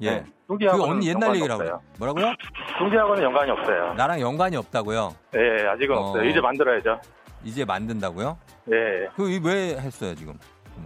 [0.00, 0.10] 예.
[0.10, 0.24] 네.
[0.48, 1.62] 그 언니 옛날 연관이 얘기라고.
[1.62, 1.80] 없어요.
[1.98, 2.32] 뭐라고요?
[2.78, 3.94] 뚱기하고는 연관이 없어요.
[3.94, 5.14] 나랑 연관이 없다고요.
[5.32, 6.00] 네, 아직은 어.
[6.00, 6.24] 없어요.
[6.24, 7.00] 이제 만들어야죠.
[7.44, 8.36] 이제 만든다고요?
[8.66, 8.76] 네.
[9.16, 10.38] 그왜 했어요 지금?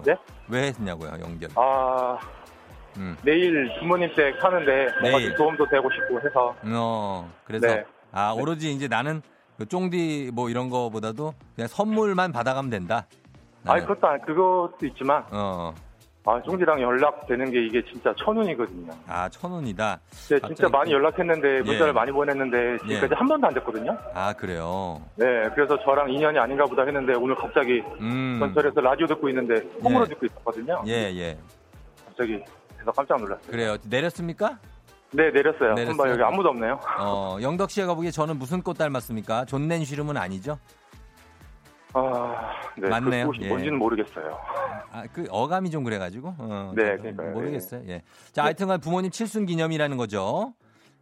[0.05, 0.14] 네?
[0.49, 1.51] 왜 했냐고요 연결?
[1.55, 2.19] 아,
[2.97, 3.17] 음.
[3.23, 5.29] 내일 부모님 댁 사는데 뭔가 내일.
[5.29, 7.85] 좀 도움도 되고 싶고 해서 어 그래서 네.
[8.13, 9.23] 아 오로지 이제 나는
[9.59, 13.07] 그 쫑디 뭐 이런 거보다도 그냥 선물만 받아가면 된다.
[13.67, 13.87] 아니 나는.
[13.87, 15.75] 그것도 아니 그것도 있지만 어.
[16.29, 18.91] 아 쫑지랑 연락되는 게 이게 진짜 천운이거든요.
[19.07, 20.01] 아 천원이다.
[20.29, 21.93] 네, 갑자기 진짜 많이 또- 연락했는데 문자를 예.
[21.93, 23.97] 많이 보냈는데 지금까지 한 번도 안 됐거든요.
[24.13, 25.01] 아 그래요.
[25.15, 28.39] 네, 그래서 저랑 인연이 아닌가 보다 했는데 오늘 갑자기 음.
[28.41, 30.09] 전철에서 라디오 듣고 있는데 콩으로 예.
[30.09, 30.83] 듣고 있었거든요.
[30.89, 31.39] 예 예.
[32.07, 32.43] 갑자기
[32.87, 33.51] 그래서 깜짝 놀랐어요.
[33.51, 33.77] 그래요.
[33.88, 34.59] 내렸습니까?
[35.12, 35.75] 네, 내렸어요.
[35.75, 36.12] 내렸어요?
[36.12, 36.79] 여기 아무도 없네요.
[37.01, 39.44] 어 영덕 씨가 보기에 저는 무슨 꽃 닮았습니까?
[39.46, 40.59] 존넨 쉬름은 아니죠?
[41.94, 43.27] 아, 네, 맞네요.
[43.27, 43.49] 그 꽃이 예.
[43.49, 44.38] 뭔지는 모르겠어요.
[44.92, 46.35] 아, 그 어감이 좀 그래가지고.
[46.38, 47.31] 어, 네, 저- 그러니까요.
[47.33, 47.83] 모르겠어요.
[47.88, 48.03] 예.
[48.33, 50.53] 자, 하여튼간 부모님 칠순 기념이라는 거죠.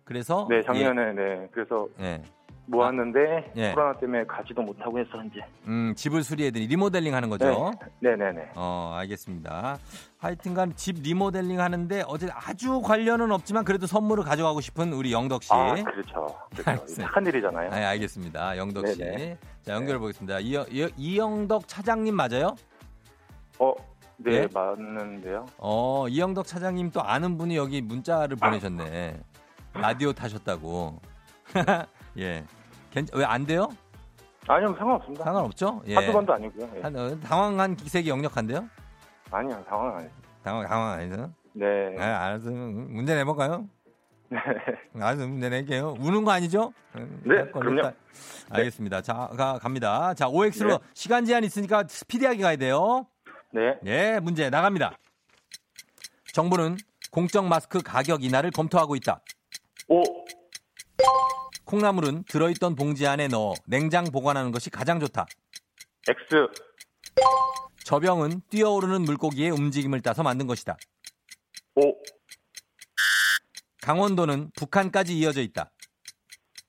[0.05, 2.23] 그래서 네, 작년에 네, 그래서 예, 예.
[2.67, 3.73] 모았는데 예.
[3.73, 7.73] 코로나 때문에 가지도 못하고 해서 이제 음, 집을 수리해드리 리모델링 하는 거죠.
[8.01, 8.51] 네, 네, 네.
[8.55, 9.79] 어, 알겠습니다.
[10.19, 15.53] 하여튼간 집 리모델링 하는데 어제 아주 관련은 없지만 그래도 선물을 가져가고 싶은 우리 영덕 씨.
[15.53, 16.27] 아, 그렇죠.
[16.57, 16.87] 그렇죠.
[16.87, 17.71] 착한 일이잖아요.
[17.71, 18.57] 아, 알겠습니다.
[18.57, 18.99] 영덕 씨.
[18.99, 19.39] 네네.
[19.63, 20.41] 자, 연결해 보겠습니다.
[20.41, 22.55] 이, 이, 이영덕 차장님 맞아요?
[23.59, 23.75] 어,
[24.17, 24.49] 네, 예?
[24.53, 25.47] 맞는데요.
[25.59, 29.21] 어, 이영덕 차장님 또 아는 분이 여기 문자를 보내셨네.
[29.75, 31.01] 라디오 타셨다고.
[32.19, 32.45] 예.
[33.13, 33.69] 왜 안 돼요?
[34.47, 35.25] 아니요, 상관없습니다.
[35.25, 35.83] 상관없죠?
[35.87, 35.95] 예.
[35.95, 36.71] 한두 번도 아니고요.
[36.77, 36.81] 예.
[36.83, 38.69] 한, 어, 당황한 기색이 역력한데요?
[39.31, 40.11] 아니요, 상황 아니에요.
[40.43, 41.33] 당황, 당황 아니죠?
[41.55, 41.97] 네.
[41.99, 42.51] 아, 알았어.
[42.51, 43.67] 문제 내볼까요?
[44.29, 44.39] 네.
[45.01, 45.27] 알았어.
[45.27, 45.97] 문제 낼게요.
[45.99, 46.73] 우는 거 아니죠?
[46.95, 47.91] 네, 그럼요.
[48.51, 49.01] 알겠습니다.
[49.01, 50.13] 자, 가, 갑니다.
[50.15, 50.79] 자, OX로 네.
[50.93, 53.07] 시간 제한 있으니까 스피디하게 가야 돼요.
[53.53, 53.79] 네.
[53.87, 54.99] 예, 문제 나갑니다.
[56.33, 56.77] 정부는
[57.11, 59.21] 공적 마스크 가격 인하를 검토하고 있다.
[59.89, 60.03] 오,
[61.65, 65.27] 콩나물은 들어있던 봉지 안에 넣어 냉장 보관하는 것이 가장 좋다.
[66.07, 66.47] X,
[67.85, 70.77] 저병은 뛰어오르는 물고기의 움직임을 따서 만든 것이다.
[71.77, 71.95] 오,
[73.83, 75.71] 강원도는 북한까지 이어져 있다.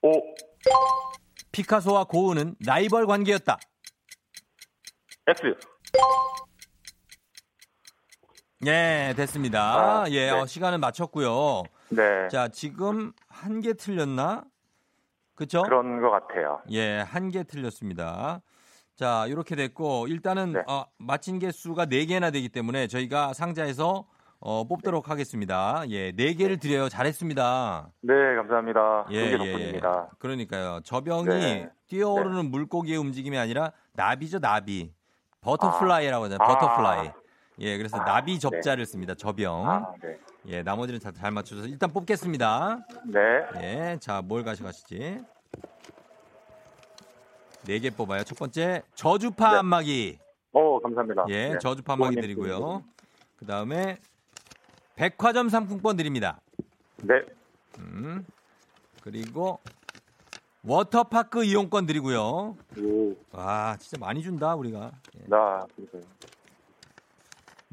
[0.01, 0.11] 오,
[1.51, 3.59] 피카소와 고흐는 라이벌 관계였다.
[5.27, 5.41] X.
[8.67, 10.03] 예, 됐습니다.
[10.03, 10.29] 아, 예, 네.
[10.31, 11.63] 어, 시간은 맞췄고요.
[11.89, 12.27] 네.
[12.31, 14.43] 자, 지금 한 개 틀렸나?
[15.35, 15.61] 그쵸?
[15.63, 16.61] 그런 것 같아요.
[16.71, 18.41] 예, 한 개 틀렸습니다.
[18.95, 20.63] 자, 이렇게 됐고, 일단은, 네.
[20.67, 24.05] 어, 맞힌 개수가 네개나 되기 때문에 저희가 상자에서
[24.39, 25.83] 어, 뽑도록 하겠습니다.
[25.89, 26.87] 예, 네개를 드려요.
[26.87, 27.89] 잘했습니다.
[28.01, 29.07] 네, 감사합니다.
[29.09, 30.09] 예, 두개 예, 덕분입니다.
[30.19, 30.81] 그러니까요.
[30.83, 31.69] 저병이 네.
[31.87, 34.93] 뛰어오르는 물고기의 움직임이 아니라 나비죠, 나비.
[35.41, 36.47] 버터플라이라고 하잖아요.
[36.47, 36.57] 아.
[36.57, 37.11] 버터플라이.
[37.59, 39.15] 예, 그래서 아, 나비 접자를 씁니다.
[39.15, 39.67] 접영.
[39.69, 40.17] 아, 네.
[40.47, 42.85] 예, 나머지는 다 잘 맞춰서 일단 뽑겠습니다.
[43.05, 43.19] 네.
[43.61, 45.21] 예, 자, 뭘 가져가시지?
[47.65, 48.23] 네 개 뽑아요.
[48.23, 49.57] 첫 번째, 저주파 네.
[49.57, 50.19] 안마기.
[50.53, 51.25] 오, 감사합니다.
[51.29, 51.57] 예, 네.
[51.59, 52.83] 저주파 안마기 드리고요.
[53.37, 53.97] 그 다음에,
[54.95, 56.39] 백화점 상품권 드립니다.
[56.97, 57.15] 네.
[57.79, 58.23] 음,
[59.01, 59.59] 그리고,
[60.63, 62.55] 워터파크 이용권 드리고요.
[62.79, 64.91] 오, 와, 진짜 많이 준다, 우리가.
[65.19, 65.23] 예.
[65.27, 66.01] 나, 그러세요.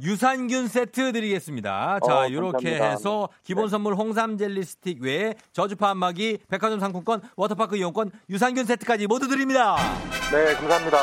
[0.00, 1.98] 유산균 세트 드리겠습니다.
[2.07, 2.74] 자, 어, 이렇게.
[2.81, 3.70] 해서 기본 네.
[3.70, 9.76] 선물 홍삼 젤리 스틱 외에 저주파 안마기, 백화점 상품권, 워터파크 이용권, 유산균 세트까지 모두 드립니다.
[10.33, 10.98] 네, 감사합니다.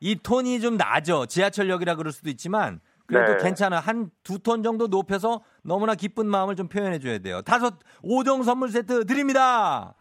[0.00, 1.26] 이 톤이 좀 나죠.
[1.26, 3.42] 지하철역이라 그럴 수도 있지만 그래도 네.
[3.44, 3.78] 괜찮아.
[3.78, 7.42] 한 두 톤 정도 높여서 너무나 기쁜 마음을 좀 표현해 줘야 돼요.
[7.42, 9.94] 다섯 5종 선물 세트 드립니다.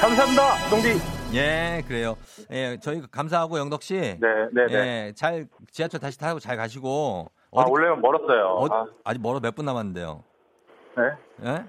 [0.00, 1.23] 감사합니다, 동디.
[1.34, 2.16] 예, 그래요.
[2.50, 3.94] 예, 저희 감사하고 영덕 씨.
[3.94, 4.18] 네,
[4.52, 4.72] 네, 네.
[4.74, 7.30] 예, 잘 지하철 다시 타고 잘 가시고.
[7.52, 8.44] 아, 어디- 원래는 멀었어요.
[8.46, 10.22] 어, 아, 아직 멀어 몇 분 남았는데요.
[10.96, 11.48] 네.
[11.50, 11.64] 예?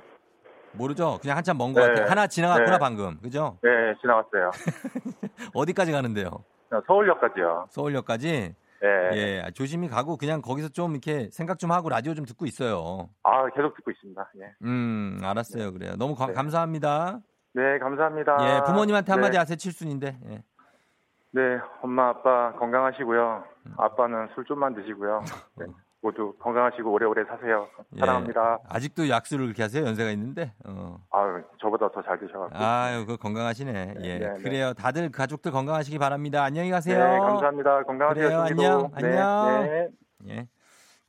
[0.74, 1.18] 모르죠?
[1.22, 1.90] 그냥 한참 먼것 네.
[1.90, 2.10] 같아요.
[2.10, 2.78] 하나 지나갔구나 네.
[2.80, 3.18] 방금.
[3.22, 3.58] 그죠?
[3.64, 3.70] 네,
[4.02, 4.52] 지나갔어요.
[5.54, 6.30] 어디까지 가는데요?
[6.88, 7.68] 서울역까지요.
[7.70, 8.56] 서울역까지?
[8.82, 9.10] 네.
[9.14, 13.10] 예, 조심히 가고 그냥 거기서 좀 이렇게 생각 좀 하고 라디오 좀 듣고 있어요.
[13.24, 14.30] 아, 계속 듣고 있습니다.
[14.42, 14.52] 예.
[14.64, 15.72] 음, 알았어요.
[15.74, 15.96] 그래요.
[15.98, 16.34] 너무 가- 네.
[16.34, 17.20] 감사합니다.
[17.56, 18.38] 네, 감사합니다.
[18.42, 19.38] 예, 부모님한테 한마디 네.
[19.38, 19.56] 하세요.
[19.56, 20.18] 칠순인데.
[20.30, 20.44] 예.
[21.32, 21.42] 네,
[21.82, 23.44] 엄마, 아빠 건강하시고요.
[23.78, 25.22] 아빠는 술 좀만 드시고요.
[25.56, 25.66] 네,
[26.02, 27.68] 모두 건강하시고 오래오래 사세요.
[27.96, 28.00] 예.
[28.02, 28.60] 사랑합니다.
[28.68, 29.86] 아직도 약수를 그렇게 하세요?
[29.86, 30.52] 연세가 있는데.
[30.66, 30.98] 어.
[31.12, 32.62] 아, 저보다 더 잘 드셔가지고.
[32.62, 33.96] 아유, 그 건강하시네.
[34.02, 34.18] 예.
[34.20, 34.44] 네, 네.
[34.44, 34.74] 그래요.
[34.74, 36.44] 다들 가족들 건강하시기 바랍니다.
[36.44, 37.00] 안녕히 가세요.
[37.00, 37.84] 네, 감사합니다.
[37.84, 38.28] 건강하세요.
[38.28, 38.42] 그래요.
[38.42, 39.64] 안녕, 네, 안녕.
[39.64, 39.88] 네.
[40.28, 40.48] 예.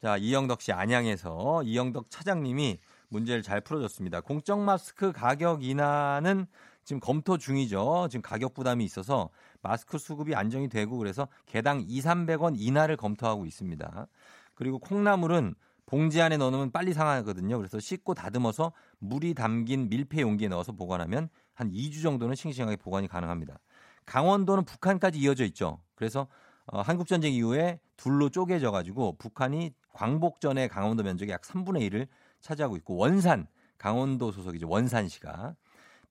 [0.00, 2.78] 자, 이영덕 씨 안양에서 이영덕 차장님이
[3.09, 4.21] 문제를 잘 풀어줬습니다.
[4.21, 6.47] 공적 마스크 가격 인하는
[6.85, 8.09] 지금 검토 중이죠.
[8.11, 9.31] 지금 가격 부담이 있어서
[9.62, 14.07] 마스크 수급이 안정이 되고 그래서 개당 2, 300원 인하를 검토하고 있습니다.
[14.55, 15.55] 그리고 콩나물은
[15.87, 17.57] 봉지 안에 넣으면 빨리 상하거든요.
[17.57, 23.59] 그래서 씻고 다듬어서 물이 담긴 밀폐 용기에 넣어서 보관하면 한 2주 정도는 싱싱하게 보관이 가능합니다.
[24.05, 25.81] 강원도는 북한까지 이어져 있죠.
[25.95, 26.29] 그래서
[26.66, 32.09] 어, 한국 전쟁 이후에 둘로 쪼개져 가지고 북한이 광복전의 강원도 면적의 약 3분의 1을
[32.46, 34.68] 차지하고 있고 원산 강원도 소속이죠.
[34.68, 35.54] 원산시가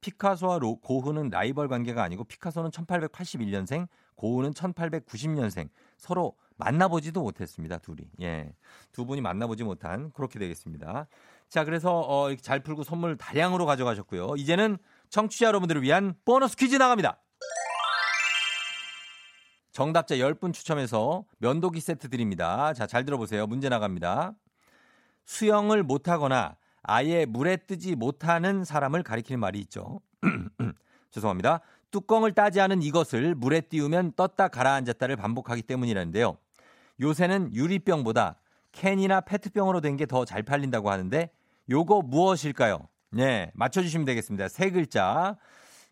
[0.02, 5.70] 피카소와 로- 고흐는 라이벌 관계가 아니고 피카소는 1881년생, 고흐는 1890년생.
[5.98, 7.78] 서로 만나보지도 못했습니다.
[7.80, 8.08] 둘이.
[8.22, 8.54] 예.
[8.92, 11.08] 두 분이 만나보지 못한 그렇게 되겠습니다.
[11.50, 14.36] 자, 그래서 어, 이렇게 잘 풀고 선물 다량으로 가져가셨고요.
[14.38, 14.78] 이제는
[15.10, 17.18] 청취자 여러분들을 위한 보너스 퀴즈 나갑니다.
[19.72, 22.74] 정답자 10분 추첨해서 면도기 세트 드립니다.
[22.74, 23.48] 자, 잘 들어보세요.
[23.48, 24.34] 문제 나갑니다.
[25.26, 30.02] 수영을 못하거나 아예 물에 뜨지 못하는 사람을 가리키는 말이 있죠.
[31.12, 31.62] 죄송합니다.
[31.92, 36.38] 뚜껑을 따지 않은 이것을 물에 띄우면 떴다 가라앉았다를 반복하기 때문이라는데요.
[37.00, 38.36] 요새는 유리병보다
[38.72, 41.30] 캔이나 페트병으로 된 게 더 잘 팔린다고 하는데
[41.70, 42.88] 요거 무엇일까요?
[43.12, 44.50] 네, 맞춰주시면 되겠습니다.
[44.50, 45.38] 세 글자.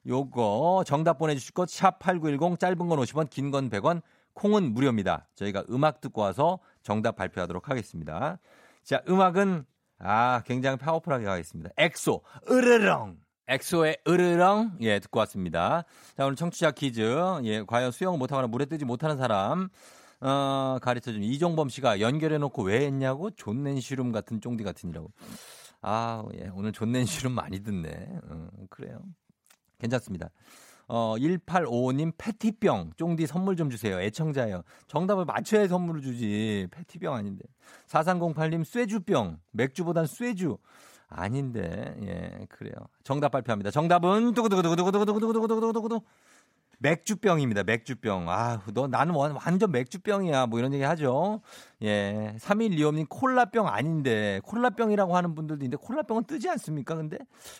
[0.05, 4.01] 요거 정답 보내주실 것 sharp 8910 짧은 건 50원 긴 건 100원
[4.33, 5.27] 콩은 무료입니다.
[5.35, 8.39] 저희가 음악 듣고 와서 정답 발표하도록 하겠습니다.
[8.83, 9.65] 자 음악은
[9.99, 11.71] 아 굉장히 powerful하게 가겠습니다.
[11.77, 13.17] 엑소 으르렁
[13.47, 15.83] 엑소의 으르렁 예 듣고 왔습니다.
[16.17, 17.01] 자 오늘 청취자 퀴즈
[17.43, 19.69] 예 과연 수영 못하거나 물에 뜨지 못하는 사람
[20.23, 25.11] 어, 가르쳐준 이종범 씨가 연결해놓고 왜 했냐고 존넨시룸 같은 쫑디 같은이라고.
[25.81, 28.07] 아, 예, 오늘 존넨시룸 많이 듣네.
[28.29, 29.01] 어, 그래요.
[29.79, 30.29] 괜찮습니다.
[30.87, 33.99] 어, 1855님 패티병 쫑디 선물 좀 주세요.
[34.01, 34.63] 애청자예요.
[34.87, 36.67] 정답을 맞춰야 선물을 주지.
[36.71, 37.43] 패티병 아닌데.
[37.87, 39.39] 4308님 쇠주병.
[39.51, 40.57] 맥주보단 쇠주.
[41.09, 41.95] 아닌데.
[42.03, 42.73] 예, 그래요.
[43.03, 43.71] 정답 발표합니다.
[43.71, 46.01] 정답은 두구두구두구두구두구두구두구두구두구두구
[46.79, 47.63] 맥주병입니다.
[47.63, 48.29] 맥주병.
[48.29, 50.47] 아, 너 나는 완- 완전 맥주병이야.
[50.47, 51.39] 뭐 이런 얘기 하죠.
[51.83, 52.35] 예.
[52.39, 56.95] 3125님 콜라병 아닌데 콜라병이라고 하는 분들도 있는데 콜라병은 뜨지 않습니까?
[56.95, 57.17] 근데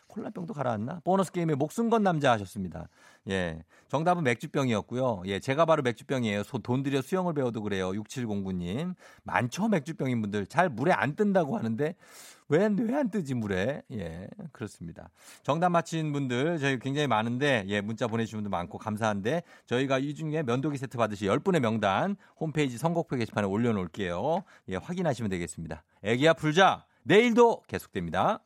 [0.08, 1.02] 콜라병도 가라앉나?
[1.04, 2.88] 보너스 게임에 목숨 건 남자 하셨습니다.
[3.30, 3.64] 예.
[3.90, 5.24] 정답은 맥주병이었고요.
[5.26, 6.44] 예, 제가 바로 맥주병이에요.
[6.44, 7.92] 소, 돈 들여 수영을 배워도 그래요.
[7.92, 8.96] 6709님.
[9.24, 10.48] 많죠, 맥주병인 분들.
[10.48, 11.96] 잘 물에 안 뜬다고 하는데
[12.50, 13.82] 왜, 왜안 뜨지, 물에?
[13.92, 15.10] 예, 그렇습니다.
[15.44, 20.44] 정답 맞힌 분들 저희 굉장히 많은데, 예, 문자 보내주신 분들 많고 감사한데, 저희가 이 중에
[20.44, 24.12] 면도기 세트 받으실 10분의 명단 홈페이지 선곡표 게시판에 올려놓을게요.
[24.69, 25.84] 예, 확인하시면 되겠습니다.
[26.04, 26.86] 애기야 풀자!
[27.04, 28.43] 내일도 계속됩니다.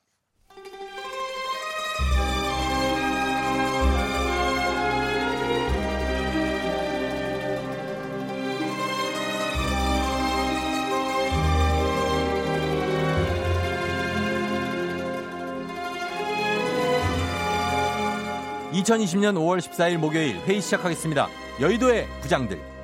[18.74, 21.28] (2020년 5월 14일) 목요일 회의 시작하겠습니다
[21.60, 22.77] 여의도의 부장들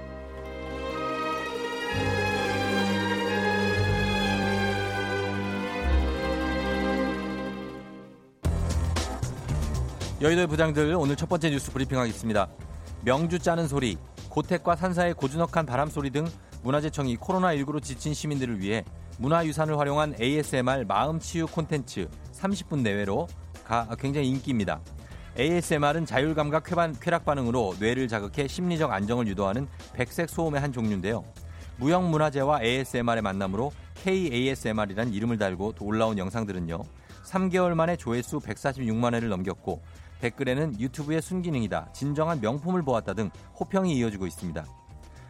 [10.24, 12.48] 여의도의 부장들 오늘 첫 번째 뉴스 브리핑하겠습니다.
[13.04, 13.98] 명주 짜는 소리,
[14.30, 16.26] 고택과 산사의 고즈넉한 바람 소리 등
[16.62, 18.86] 문화재청이 코로나19로 지친 시민들을 위해
[19.18, 23.28] 문화유산을 활용한 ASMR 마음 치유 콘텐츠 30분 내외로
[23.66, 24.80] 가- 굉장히 인기입니다.
[25.38, 26.64] ASMR은 자율감각
[27.02, 31.26] 쾌락 반응으로 뇌를 자극해 심리적 안정을 유도하는 백색 소음의 한 종류인데요.
[31.80, 36.82] 무형문화재와 ASMR의 만남으로 KASMR이란 이름을 달고 올라온 영상들은요.
[37.26, 39.82] 3개월 만에 조회수 146만 회를 넘겼고
[40.24, 44.66] 댓글에는 유튜브의 순기능이다, 진정한 명품을 보았다 등 호평이 이어지고 있습니다.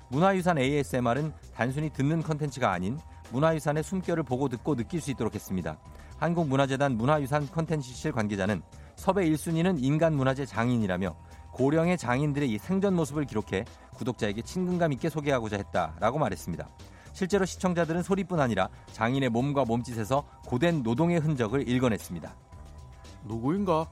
[0.10, 3.00] 문화유산 ASMR은 단순히 듣는 컨텐츠가 아닌
[3.32, 5.80] 문화유산의 숨결을 보고 듣고 느낄 수 있도록 했습니다.
[6.18, 8.62] 한국문화재단 문화유산 컨텐츠실 관계자는
[8.96, 11.16] 섭외 1순위는 인간문화재 장인이라며
[11.54, 16.70] 고령의 장인들의 이 생전 모습을 기록해 구독자에게 친근감 있게 소개하고자 했다라고 말했습니다.
[17.14, 22.36] 실제로 시청자들은 소리뿐 아니라 장인의 몸과 몸짓에서 고된 노동의 흔적을 읽어냈습니다.
[23.26, 23.88] 누구인가?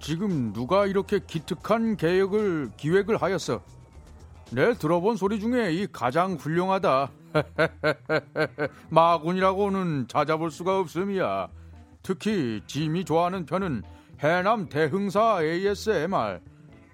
[0.00, 3.60] 지금 누가 이렇게 기특한 계획을 기획을 하였어?
[4.50, 7.10] 내 들어본 소리 중에 이 가장 훌륭하다.
[8.88, 11.48] 마군이라고는 찾아볼 수가 없음이야.
[12.02, 13.82] 특히 짐이 좋아하는 편은
[14.18, 16.40] 해남 대흥사 ASMR.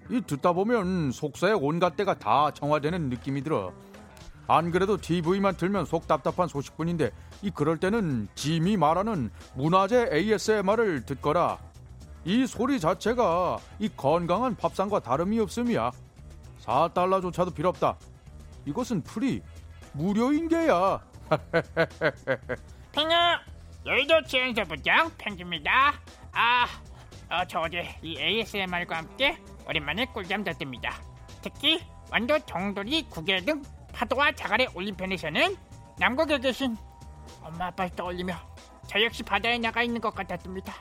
[0.09, 3.73] 이 듣다 보면 속세의 온갖 때가 다 정화되는 느낌이 들어.
[4.47, 11.57] 안 그래도 TV만 틀면 속 답답한 소식뿐인데 이 그럴 때는 짐이 말하는 문화재 ASMR을 듣거라.
[12.25, 15.91] 이 소리 자체가 이 건강한 밥상과 다름이 없음이야.
[16.61, 17.97] 4달러조차도 필요 없다.
[18.65, 19.41] 이것은 free
[19.93, 20.99] 무료인 게야.
[22.91, 23.39] 팽아
[23.85, 25.93] 여의도 지원서 부장 팽입니다
[26.31, 26.65] 아,
[27.29, 31.01] 어, 저 어제 이 ASMR과 함께 오랜만에 꿀잠 잤답니다.
[31.41, 31.79] 특히
[32.11, 33.61] 완도 정돌이 구개 등
[33.93, 35.55] 파도와 자갈의 올림편에서는
[35.99, 36.75] 남극에 계신
[37.41, 38.35] 엄마 아빠를 떠올리며
[38.87, 40.73] 저 역시 바다에 나가 있는 것 같았습니다.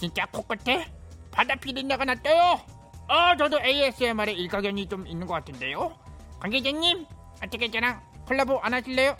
[0.00, 0.90] 진짜 코끝에?
[1.30, 2.58] 바다 피린내가 났어요.
[3.06, 5.94] 어, 저도 ASMR에 일가견이 좀 있는 것 같은데요.
[6.40, 7.04] 관계자님,
[7.44, 9.14] 어떻게 저랑 콜라보 안 하실래요?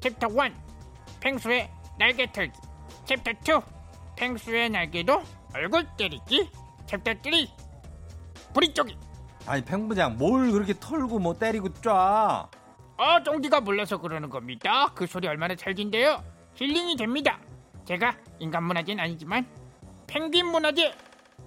[0.00, 0.54] 챕터 1
[1.20, 2.58] 펭수의 날개 털기.
[3.04, 3.60] 챕터 2
[4.16, 5.22] 펭수의 날개로
[5.54, 6.48] 얼굴 때리기.
[6.86, 7.22] 챕터 3
[8.54, 8.96] 부리 쪼기
[9.46, 12.48] 아니 펭부장 뭘 그렇게 털고 뭐 때리고 쫙?
[12.96, 14.86] 어 쫑디가 몰라서 그러는 겁니다.
[14.94, 16.22] 그 소리 얼마나 찰진데요.
[16.54, 17.38] 힐링이 됩니다.
[17.84, 19.46] 제가 인간 문화재는 아니지만
[20.12, 20.92] 펭귄 문화재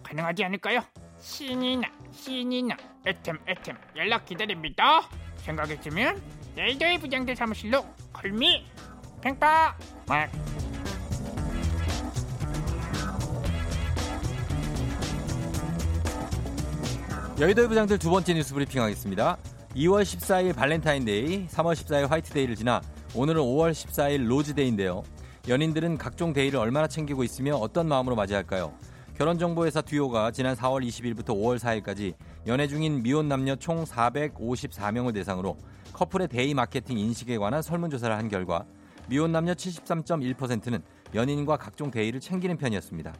[0.01, 0.81] 가능하지 않을까요?
[1.19, 2.75] 신이나 신이나
[3.05, 6.19] 애템 애템 연락 기다립니다 생각했으면
[6.55, 8.65] 레이더의 부장들 사무실로 컬미
[9.21, 10.31] 팽빠 막
[17.39, 19.37] 여의도 부장들 두 번째 뉴스 브리핑 하겠습니다.
[19.75, 22.81] 2월 14일 발렌타인데이, 3월 14일 화이트데이를 지나
[23.13, 25.03] 오늘은 5월 14일 로즈데이인데요.
[25.47, 28.73] 연인들은 각종 데이를 얼마나 챙기고 있으며 어떤 마음으로 맞이할까요?
[29.15, 32.15] 결혼정보회사 듀오가 지난 4월 20일부터 5월 4일까지
[32.47, 35.55] 연애 중인 미혼 남녀 총 454명을 대상으로
[35.93, 38.65] 커플의 데이 마케팅 인식에 관한 설문조사를 한 결과
[39.07, 40.81] 미혼 남녀 73.1%는
[41.13, 43.13] 연인과 각종 데이를 챙기는 편이었습니다.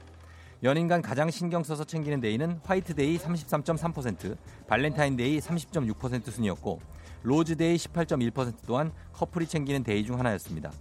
[0.64, 4.36] 연인 간 가장 신경 써서 챙기는 데이는 화이트데이 33.3%,
[4.68, 6.82] 발렌타인데이 30.6% 순이었고
[7.22, 10.72] 로즈데이 18.1% 또한 커플이 챙기는 데이 중 하나였습니다.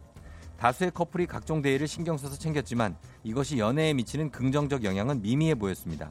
[0.65, 6.11] 다수의 커플이 각종 데이를 신경 써서 챙겼지만 이것이 연애에 미치는 긍정적 영향은 미미해 보였습니다.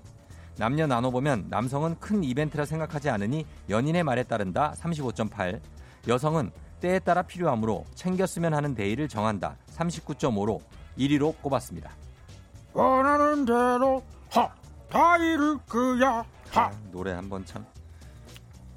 [0.60, 5.60] 남녀 나눠보면 남성은 큰 이벤트라 생각하지 않으니 연인의 말에 따른다 35.8,
[6.08, 10.62] 여성은 때에 따라 필요하므로 챙겼으면 하는 데이를 정한다 39.5로
[11.00, 11.90] 1위로 꼽았습니다.
[12.74, 14.54] 원하는 대로 하
[14.88, 17.66] 다이를 그야 아, 노래 한번 참.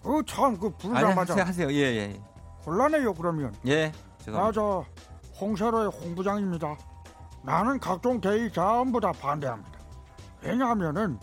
[0.02, 1.70] 하그참그 아니, 부르자마자 하세요, 하세요.
[1.70, 2.20] 예, 예.
[2.62, 3.92] 곤란해요 그러면 예.
[4.20, 4.62] 죄송합니다.
[4.62, 5.05] 맞아
[5.40, 6.76] 홍세로의 홍부장입니다.
[7.42, 9.78] 나는 각종 데이 전부 다 반대합니다.
[10.42, 11.18] 왜냐하면은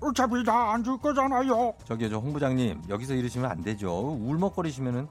[0.00, 1.74] 어차피 다 안 줄 거잖아요.
[1.84, 3.90] 저기요, 저 홍부장님, 여기서 이러시면 안 되죠.
[4.20, 5.08] 울먹거리시면은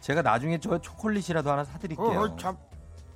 [0.00, 2.06] 제가 나중에 저 초콜릿이라도 하나 사드릴게요.
[2.20, 2.56] 어참.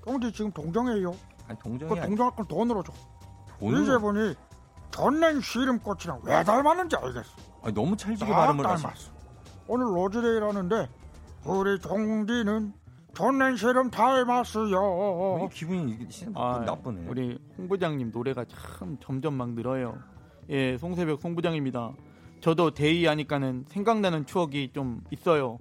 [0.05, 1.15] 쫑디 지금 동정해요.
[1.47, 2.93] 아니, 그 동정이 아니 동정할 건 돈으로 줘.
[3.61, 3.83] 돈으로.
[3.83, 4.35] 이제 보니
[4.91, 7.31] 전냉 시름꽃이랑 왜 닮았는지 알겠어.
[7.63, 8.87] 아니, 너무 찰지게 딱 발음을 하시.
[9.69, 10.89] 오늘 로즈데이라는데
[11.45, 12.73] 우리 쫑디는
[13.15, 17.07] 전냉 시름 닮았어요 왜 기분이 진짜 아, 나쁘네.
[17.09, 19.99] 우리 홍 부장님 노래가 참 점점 막 늘어요.
[20.49, 21.93] 예, 송새벽 송 부장입니다.
[22.41, 25.59] 저도 데이 하니까는 생각나는 추억이 좀 있어요.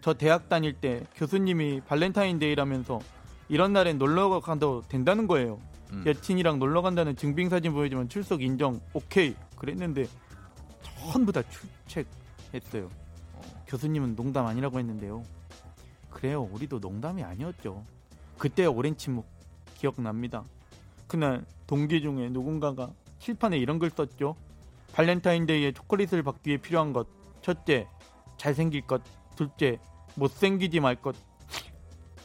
[0.00, 3.00] 저 대학 다닐 때 교수님이 발렌타인데이라면서
[3.48, 5.60] 이런 날엔 놀러 가도 된다는 거예요.
[5.92, 6.02] 음.
[6.06, 10.06] 여친이랑 놀러 간다는 증빙 사진 보여주면 출석 인정 오케이 그랬는데
[11.12, 11.42] 전부 다
[11.86, 12.88] 출첵했어요.
[13.66, 15.22] 교수님은 농담 아니라고 했는데요.
[16.16, 17.84] 그래요, 우리도 농담이 아니었죠.
[18.38, 19.26] 그때 오랜 침묵
[19.74, 20.44] 기억납니다.
[21.06, 24.34] 그날 동기 중에 누군가가 칠판에 이런 글 썼죠.
[24.94, 27.06] 발렌타인데이에 초콜릿을 받기 위해 필요한 것.
[27.42, 27.86] 첫째,
[28.38, 29.02] 잘생길 것.
[29.36, 29.78] 둘째,
[30.14, 31.14] 못생기지 말 것.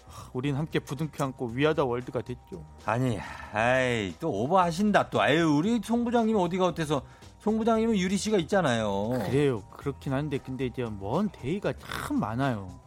[0.07, 2.65] 하, 우린 함께 부둥켜 안고 위아더 월드가 됐죠.
[2.85, 3.19] 아니,
[3.51, 5.19] 아이, 또 오버하신다, 또.
[5.19, 7.01] 아유, 우리 송 부장님 어디가 어때서.
[7.39, 9.09] 송 부장님은 유리 씨가 있잖아요.
[9.25, 9.63] 그래요.
[9.71, 12.80] 그렇긴 한데 근데 이제 먼 대의가 참 많아요.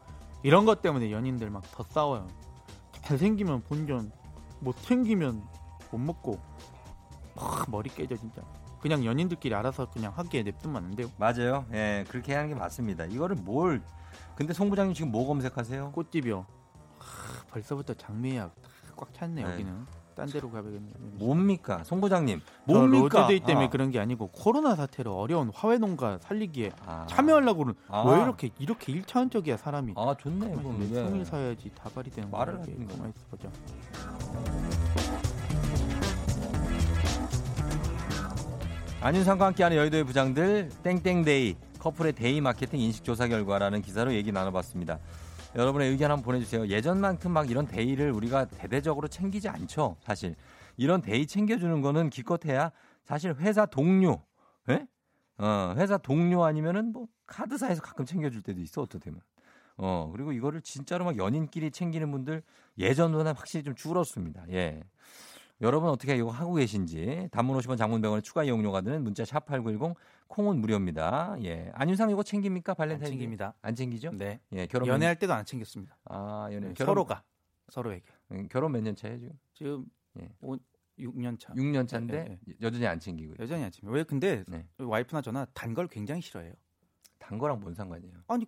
[0.45, 2.29] 이런 것 때문에 연인들 막 더 싸워요.
[3.03, 4.13] 잘 생기면 본전,
[4.61, 5.43] 못 생기면
[5.91, 6.39] 못 먹고
[7.35, 8.43] 막 머리 깨져 진짜.
[8.81, 11.11] 그냥 연인들끼리 알아서 그냥 하기에 냅두면 안 돼요.
[11.17, 11.65] 맞아요.
[11.73, 13.07] 예, 그렇게 하는 게 맞습니다.
[13.07, 13.83] 이거를 뭘.
[14.37, 15.93] 근데 송 부장님 지금 뭐 검색하세요?
[15.93, 16.45] 꽃집이요.
[16.99, 18.55] 하, 벌써부터 장미예약
[18.91, 19.51] 다 꽉 찼네 네.
[19.51, 19.87] 여기는.
[20.15, 20.81] 딴 데로 가야겠네.
[21.19, 21.83] 뭡니까?
[21.85, 22.41] 송 부장님.
[22.69, 23.21] 저 뭡니까?
[23.23, 23.71] 로즈데이 때문에 아.
[23.71, 27.07] 그런 게 아니고 코로나 사태로 어려운 화훼 농가 살리기에 아.
[27.09, 28.03] 참여하려고는 아.
[28.03, 29.95] 왜 이렇게 이렇게 일차원적이야 사람이.
[29.97, 30.55] 아, 좋네.
[30.81, 30.95] 이게.
[30.95, 32.61] 성일 사야지 다발이 되는 말을.
[32.61, 32.95] 하든가.
[32.95, 33.49] 가만히 있어 보자.
[39.01, 44.99] 안윤상과 함께하는 여의도의 부장들 땡땡데이 커플의 데이 마케팅 인식조사 결과라는 기사로 얘기 나눠봤습니다.
[45.57, 46.67] 여러분의 의견 한번 보내주세요.
[46.67, 49.97] 예전만큼 막 이런 데이를 우리가 대대적으로 챙기지 않죠.
[50.01, 50.35] 사실
[50.77, 52.73] 이런 데이 챙겨주는 거는 기껏해야
[53.05, 54.23] 사실 회사 동료,
[54.69, 54.87] 예?
[55.39, 59.21] 어, 회사 동료 아니면은 뭐 카드사에서 가끔 챙겨줄 때도 있어 어떻게면.
[59.77, 62.43] 어 그리고 이거를 진짜로 막 연인끼리 챙기는 분들
[62.79, 64.45] 예전보다 확실히 좀 줄었습니다.
[64.51, 64.81] 예.
[65.61, 69.95] 여러분 어떻게 이거 하고 계신지 단문 50원 장문 100원의 추가 이용료가 드는 문자 샵8910
[70.29, 71.37] 콩은 무료입니다.
[71.43, 71.71] 예.
[71.75, 72.75] 안윤상 이거 챙깁니까?
[72.75, 73.55] 발렌타인 챙깁니다.
[73.63, 74.11] 안 챙기죠?
[74.13, 74.41] 네.
[74.53, 75.97] 예, 결혼 연애할 때도 안 챙겼습니다.
[76.07, 76.69] 아, 연애.
[76.69, 77.23] 네, 결혼, 서로가
[77.69, 78.05] 서로에게.
[78.33, 79.39] 음, 결혼 몇 년 차예요, 지금?
[79.53, 79.87] 지금
[80.21, 80.31] 예.
[80.41, 80.57] 5,
[80.99, 81.53] 6년 차.
[81.55, 83.37] 6년 차인데 네, 여전히 안 챙기고요.
[83.41, 83.91] 여전히 안 챙겨.
[83.93, 84.67] 왜 근데 네.
[84.79, 86.53] 와이프나 저나 단 걸 굉장히 싫어해요.
[87.19, 88.15] 단 거랑 뭔 상관이에요?
[88.29, 88.47] 아니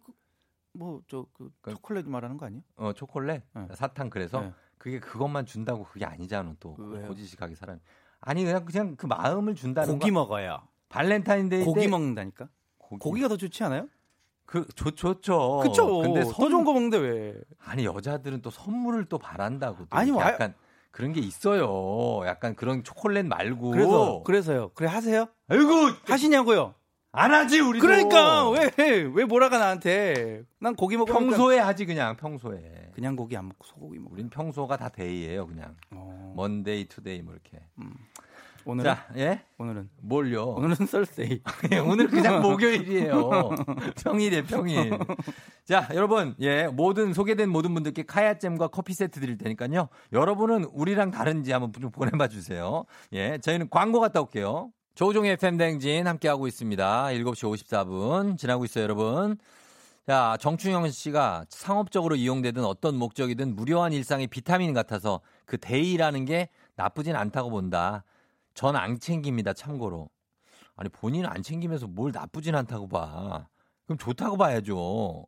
[0.73, 2.63] 뭐저그 그- 초콜릿 말하는 거 아니에요?
[2.77, 3.69] 어, 초콜릿, 네.
[3.75, 4.53] 사탕 그래서 네.
[4.79, 6.75] 그게 그것만 준다고 그게 아니잖아, 또.
[6.75, 7.09] 그 왜요?
[7.09, 7.81] 고지식하게 사람.
[8.21, 10.21] 아니 그냥 그냥 그 마음을 준다는 고기 거.
[10.21, 10.67] 먹어요.
[10.89, 12.49] 발렌타인데이 고기 때 먹는다니까.
[12.79, 13.89] 고기, 고기 가 더 좋지 않아요?
[14.45, 15.61] 그 좋, 좋죠.
[15.63, 15.99] 그쵸.
[15.99, 17.35] 근데 더 선- 좋은 거 먹는데 왜?
[17.65, 19.87] 아니 여자들은 또 선물을 또 바란다고.
[19.87, 20.55] 또 아니, 이렇게 와- 약간
[20.93, 22.23] 그런 게 있어요.
[22.27, 23.71] 약간 그런 초콜릿 말고.
[23.73, 24.71] 그래서 그래서요.
[24.75, 25.27] 그래 하세요?
[25.49, 25.71] 아이고
[26.07, 26.75] 하시냐고요?
[27.13, 27.81] 안 하지 우리.
[27.81, 30.43] 그러니까 왜왜 뭐라가 나한테?
[30.61, 32.91] 난 고기 먹으니까 평소에 하지 그냥 평소에.
[32.95, 34.13] 그냥 고기 안 먹고 소고기 먹어.
[34.15, 35.75] 우린 평소가 다 데이예요 그냥.
[35.91, 37.67] 어, Monday today 뭐 이렇게.
[38.67, 39.43] 오늘은 자, 예?
[39.59, 40.43] 오늘은 뭘요?
[40.57, 41.41] 오늘은 Thursday.
[41.71, 43.31] 예, 오늘 그냥 목요일이에요.
[44.03, 44.99] 평일이에요, 평일.
[45.65, 49.89] 자, 여러분, 예, 모든 소개된 모든 분들께 카야잼과 커피 세트 드릴 테니까요.
[50.13, 52.85] 여러분은 우리랑 다른지 한번 좀 보내봐 주세요.
[53.13, 54.73] 예, 저희는 광고 갔다 올게요.
[54.97, 57.05] 조우종의 FM 대행진 함께하고 있습니다.
[57.05, 59.39] 7시 54분 지나고 있어요, 여러분.
[60.09, 67.15] 자, 정충영 씨가 상업적으로 이용되든 어떤 목적이든 무료한 일상의 비타민 같아서 그 데이라는 게 나쁘진
[67.15, 68.03] 않다고 본다.
[68.57, 70.09] 전 안 챙깁니다, 참고로.
[70.77, 73.47] 아니, 본인은 안 챙기면서 뭘 나쁘진 않다고 봐.
[73.85, 75.27] 그럼 좋다고 봐야죠.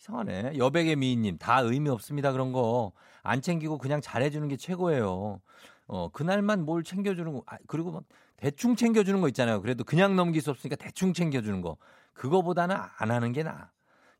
[0.00, 0.58] 이상하네.
[0.58, 2.92] 여백의 미인님, 다 의미 없습니다, 그런 거.
[3.22, 5.40] 안 챙기고 그냥 잘해주는 게 최고예요.
[5.86, 8.02] 어, 그날만 뭘 챙겨주는 거, 아, 그리고 막
[8.36, 9.62] 대충 챙겨주는 거 있잖아요.
[9.62, 11.76] 그래도 그냥 넘길 수 없으니까 대충 챙겨주는 거.
[12.14, 13.70] 그거보다는 안 하는 게 나아.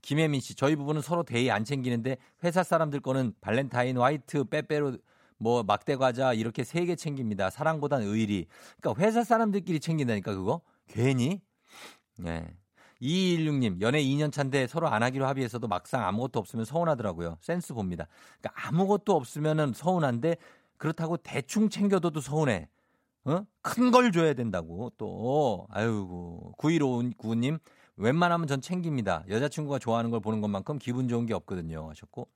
[0.03, 4.99] 김혜민 씨, 저희 부부는 서로 데이 안 챙기는데 회사 사람들 거는 발렌타인, 화이트, 빼빼로,
[5.39, 7.51] 뭐 막대 과자 이렇게 세 개 챙깁니다.
[7.51, 8.47] 사랑보단 의리.
[8.81, 10.61] 그러니까 회사 사람들끼리 챙긴다니까 그거.
[10.89, 11.41] 괜히.
[12.17, 12.47] 네.
[13.03, 17.37] 2216님, 연애 2년 차인데 서로 안 하기로 합의해서도 막상 아무것도 없으면 서운하더라고요.
[17.41, 18.07] 센스 봅니다.
[18.41, 20.37] 그러니까 아무것도 없으면은 서운한데
[20.79, 22.69] 그렇다고 대충 챙겨둬도 서운해.
[23.25, 23.45] 어?
[23.63, 25.67] 큰 걸 줘야 된다고 또.
[25.71, 26.55] 아유고.
[26.59, 27.59] 9159님,
[27.97, 29.25] 웬만하면 전 챙깁니다.
[29.29, 31.89] 여자친구가 좋아하는 걸 보는 것만큼 기분 좋은 게 없거든요.
[31.91, 32.29] 하셨고.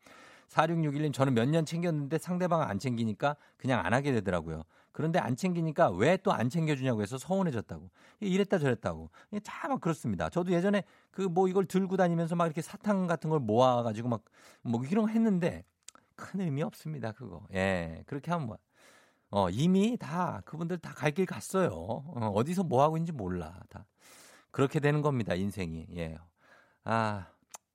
[0.49, 4.64] 4661님, 저는 몇 년 챙겼는데 상대방은 안 챙기니까 그냥 안 하게 되더라고요.
[4.92, 7.90] 그런데 안 챙기니까 왜 또 안 챙겨주냐고 해서 서운해졌다고.
[8.20, 9.11] 이랬다 저랬다고.
[9.42, 10.28] 참 그렇습니다.
[10.30, 14.22] 저도 예전에 그 뭐 이걸 들고 다니면서 막 이렇게 사탕 같은 걸 모아가지고 막
[14.62, 15.64] 뭐 이런 거 했는데
[16.16, 17.12] 큰 의미 없습니다.
[17.12, 17.46] 그거.
[17.55, 18.03] 예.
[18.07, 18.59] 그렇게 하면 뭐.
[19.30, 21.70] 어, 이미 다 그분들 다 갈 길 갔어요.
[21.72, 23.61] 어, 어디서 뭐 하고 있는지 몰라.
[23.68, 23.86] 다.
[24.51, 25.34] 그렇게 되는 겁니다.
[25.34, 25.86] 인생이.
[25.96, 26.16] 예.
[26.84, 27.26] 아,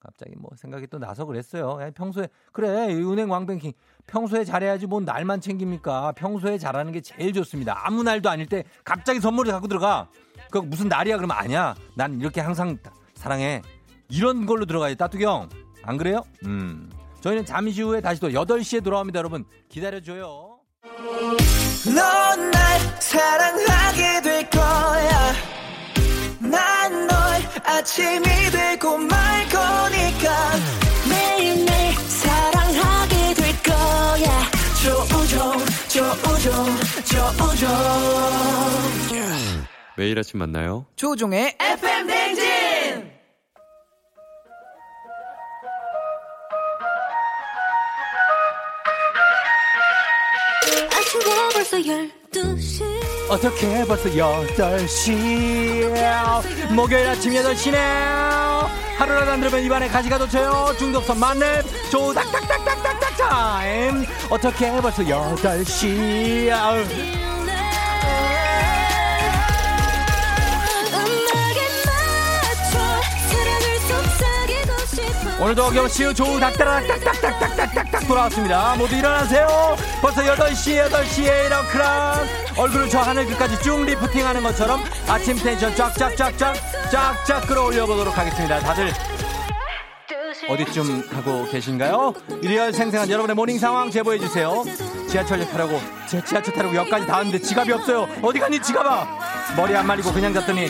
[0.03, 1.79] 갑자기 뭐 생각이 또 나서 그랬어요.
[1.81, 3.71] 야, 평소에 그래 이 은행 왕뱅킹
[4.05, 6.11] 평소에 잘해야지 뭔 날만 챙깁니까?
[6.13, 7.81] 평소에 잘하는 게 제일 좋습니다.
[7.87, 10.09] 아무 날도 아닐 때 갑자기 선물을 갖고 들어가.
[10.51, 11.73] 그 무슨 날이야 그러면 아니야.
[11.95, 12.77] 난 이렇게 항상
[13.15, 13.61] 사랑해.
[14.09, 14.95] 이런 걸로 들어가요.
[14.95, 15.47] 따뚜기 형.
[15.83, 16.21] 안 그래요?
[16.45, 16.91] 음.
[17.21, 19.45] 저희는 잠시 후에 다시 또 8시에 돌아옵니다, 여러분.
[19.69, 20.59] 기다려줘요.
[21.95, 25.33] 넌 날 사랑하게 될 거야.
[26.41, 27.17] 난 널
[27.65, 29.62] 아침이 되고 말 거니
[35.27, 36.51] 조우종 조우종
[37.05, 37.69] 조우종.
[39.95, 40.85] 매일 아침 만나요.
[40.95, 42.43] 조우종의 FM 댕진!
[50.91, 52.83] 아침에 벌써 열두 시.
[53.29, 55.85] 어떻게 벌써 여덟 시
[56.75, 58.69] 목요일 아침 여덟 시네요.
[58.97, 60.75] 하루라도 안 들으면 입안에 가시가 도쳐요.
[60.77, 61.63] 중독성 만렙.
[61.91, 63.02] 조우 닥닥닥닥닥.
[63.29, 66.51] 타임 어떻게 벌써 8시?
[66.51, 66.75] 아우.
[70.93, 72.79] 음악에 맞춰
[73.29, 75.43] 사랑을 속삭이고 싶어.
[75.43, 78.75] 오늘도 어김없이 조닥닥닥닥닥닥닥닥 돌아왔습니다.
[78.75, 79.75] 모두 일어나세요.
[80.01, 86.55] 벌써 8시 8시에 이렇게랑 얼굴을 저 하늘 끝까지 쭉 lifting하는 것처럼 아침 텐션 쫙쫙쫙쫙
[86.91, 88.59] 쫙쫙 끌어올려 보도록 하겠습니다.
[88.59, 88.91] 다들
[90.53, 92.13] 어디쯤 가고 계신가요?
[92.43, 94.63] 일요일 생생한 여러분의 morning 상황 제보해 주세요.
[95.09, 98.07] 지하철역 타라고 제 지하철 타라고 역까지 다 왔는데 지갑이 없어요.
[98.21, 99.07] 어디 갔니 지갑아?
[99.57, 100.69] 머리 안 말리고 그냥 갔더니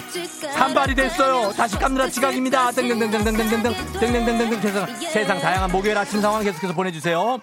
[0.53, 1.51] 산발이 됐어요.
[1.51, 2.71] 다시 감느라 지각입니다.
[2.71, 7.39] 등등등등등등등등 등등등등등 세상 세상 다양한 목요일 아침 상황 계속해서 보내주세요.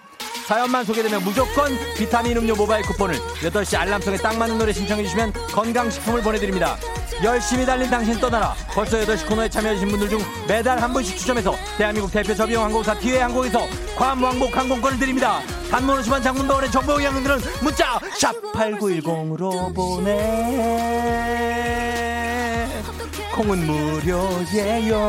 [0.51, 6.21] 사연만 소개되면 무조건 비타민 음료 모바일 쿠폰을 8시 알람송에 딱 맞는 노래 신청해 주시면 건강식품을
[6.21, 6.75] 보내드립니다.
[7.23, 8.53] 열심히 달린 당신 떠나라.
[8.73, 13.21] 벌써 8시 코너에 참여해주신 분들 중 매달 한 분씩 추첨해서 대한민국 대표 저비용 항공사 티웨이
[13.21, 15.39] 항공에서 괌 왕복 항공권을 드립니다.
[15.69, 20.19] 단문 50원 장문병원의 정보 이양들은 문자 샵 8910으로 보내.
[23.33, 24.99] 콩은 무료예요.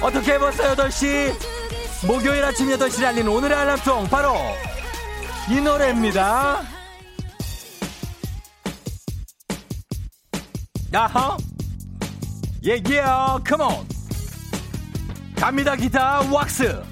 [0.00, 1.57] 어떻게 벌써 8시?
[2.06, 4.34] 목요일 아침 8시를 알리는 오늘의 알람송 바로
[5.50, 6.62] 이 노래입니다.
[10.94, 11.36] 야하
[12.62, 13.86] 예기야 컴온
[15.36, 16.82] 갑니다 기타 왁스.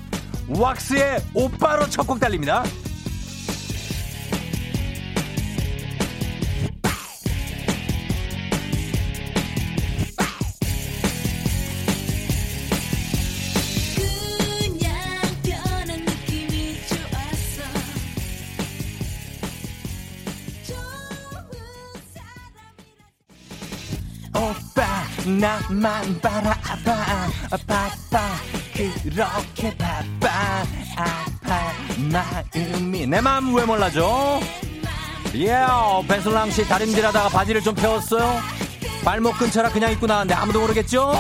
[0.49, 2.63] 왁스의 오빠로 첫 곡 달립니다
[25.41, 26.57] 나만 바라봐.
[27.67, 28.37] 바빠
[28.75, 30.65] 그렇게 바빠.
[30.97, 31.73] 아파.
[31.99, 34.41] 마음이 내 마음 왜 몰라줘?
[35.35, 38.41] 예요 배슬랑씨 다림질하다가 바지를 좀 펴었어요?
[39.05, 41.13] 발목 근처라 그냥 입고 나왔는데 아무도 모르겠죠?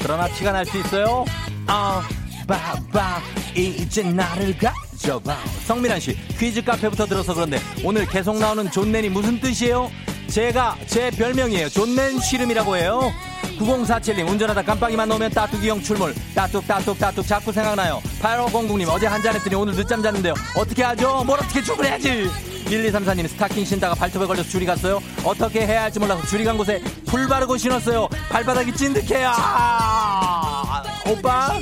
[0.00, 1.24] 그러나 티가 날 수 있어요?
[1.66, 2.06] 아
[2.46, 3.20] 바바
[3.54, 5.36] 이제 나를 가져봐.
[5.66, 9.90] 성민환씨 퀴즈 카페부터 들어서 그런데 오늘 계속 나오는 존넨이 무슨 뜻이에요?
[10.28, 11.68] 제가 제 별명이에요.
[11.70, 13.12] 존넨 시름이라고 해요
[13.60, 16.14] 9047님 운전하다 깜빡이만 놓으면 따뚜기형 출몰.
[16.34, 17.26] 따뚝 따뚝 따뚝.
[17.26, 18.00] 자꾸 생각나요.
[18.22, 20.34] 8500님 어제 한잔 했더니 오늘 늦잠 잤는데요.
[20.56, 21.22] 어떻게 하죠?
[21.24, 22.28] 뭘 어떻게 출근해야지?
[22.66, 25.00] 1234님 스타킹 신다가 발톱에 걸려서 줄이 갔어요?
[25.24, 28.08] 어떻게 해야 할지 몰라서 줄이 간 곳에 풀 바르고 신었어요.
[28.30, 29.32] 발바닥이 찐득해요.
[29.34, 31.52] 아, 오빠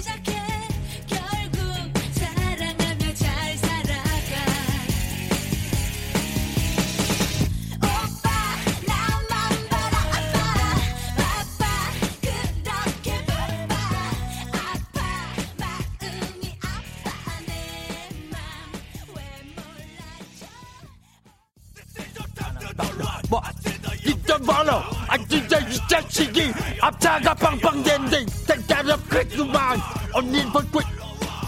[26.80, 28.26] 앞차가 빵빵대는데
[28.66, 29.80] 따라 그만
[30.12, 30.82] 언니 벌꿀.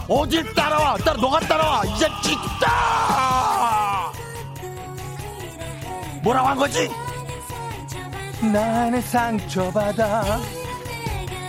[0.09, 0.97] 어딜 따라와?
[0.99, 1.85] 따라 너가 따라와.
[1.85, 4.12] 이 자식 따
[6.22, 6.91] 뭐라고 한 거지?
[8.41, 10.41] 나는 상처받아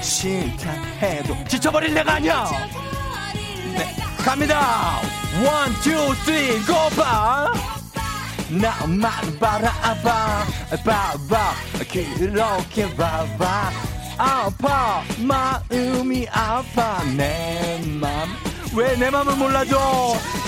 [0.01, 0.71] 싫다
[1.01, 2.45] 해도 지쳐버릴 내가 아니야.
[3.75, 4.99] 네, 갑니다.
[5.43, 7.51] 원, 투, 쓰리, 고바
[8.51, 10.45] 나만 바라봐
[10.83, 11.53] 봐봐.
[11.89, 13.71] 그렇게 봐봐.
[14.17, 15.03] 아파.
[15.19, 17.03] 마음이 아파.
[17.15, 18.29] 내 맘
[18.73, 19.77] 왜 내 맘을 몰라줘?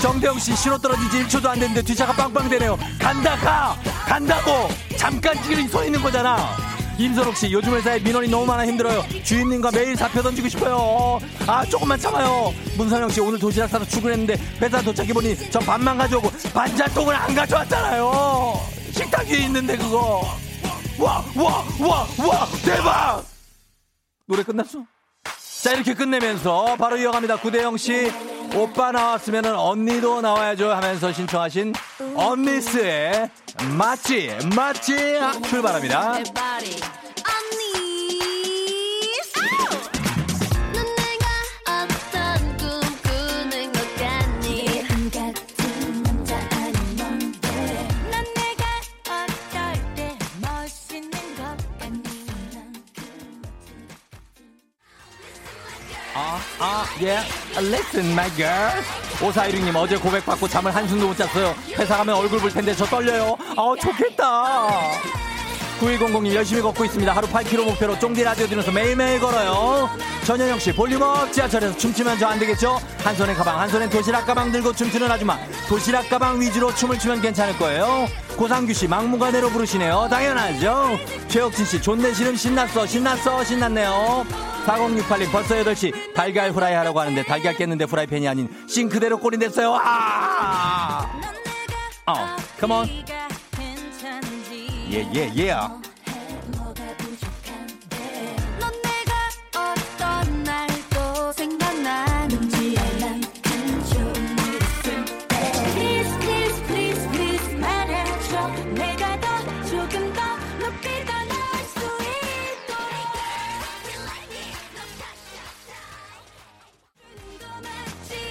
[0.00, 1.38] 정대영씨 신호 떨어진 지.
[1.38, 2.78] 1초도 안 됐는데 뒤차가 빵빵대네요.
[2.98, 3.76] 간다 가.
[4.06, 4.68] 간다고.
[4.96, 6.56] 잠깐 지금 서 있는 거잖아
[6.98, 9.04] 임선옥 씨 요즘 회사에 민원이 너무 많아 힘들어요.
[9.24, 11.18] 주인님과 매일 사표 던지고 싶어요.
[11.46, 12.52] 아 조금만 참아요.
[12.76, 18.60] 문선영 씨 오늘 도시락 싸서 출근했는데 회사 도착해 보니 저 밥만 가져오고 반찬통을 안 가져왔잖아요.
[18.92, 20.22] 식탁 위에 있는데 그거.
[20.96, 23.24] 와 와 와 와 대박!
[24.28, 24.78] 노래 끝났어
[25.64, 27.36] 자 이렇게 끝내면서 바로 이어갑니다.
[27.36, 28.12] 구대영 씨
[28.54, 31.72] 오빠 나왔으면 언니도 나와야죠 하면서 신청하신
[32.14, 33.30] 언니스의
[33.78, 36.18] 맞지 맞지 출발합니다
[56.24, 57.18] 아, 아, 예.
[57.58, 58.72] Listen, my girl.
[59.20, 61.54] 5416님, 어제 고백받고 잠을 한숨도 못 잤어요.
[61.78, 63.36] 회사 가면 얼굴 볼 텐데 저 떨려요.
[63.56, 64.68] 아, 좋겠다.
[65.80, 67.14] 9100님, 열심히 걷고 있습니다.
[67.14, 69.90] 하루 8km 목표로 쫑디 라디오 들으면서 매일매일 걸어요.
[70.24, 72.80] 전현영 씨, 볼륨업 지하철에서 춤추면 저 안 되겠죠?
[73.02, 75.36] 한 손에 가방, 한 손에 도시락 가방 들고 춤추는 아줌마.
[75.68, 78.08] 도시락 가방 위주로 춤을 추면 괜찮을 거예요.
[78.36, 80.08] 고상규 씨, 막무가내로 부르시네요.
[80.10, 80.98] 당연하죠.
[81.28, 84.24] 최혁진 씨, 존내 싫음 신났어, 신났어, 신났네요.
[84.64, 86.14] 4068님, 벌써 8시.
[86.14, 89.76] 달걀 후라이 하라고 하는데 달걀 깼는데 후라이팬이 아닌 싱크대로 꼴이 됐어요.
[89.80, 91.06] 아!
[92.06, 92.14] 어,
[92.60, 92.88] 컴온.
[94.90, 95.54] 예, 예, 예.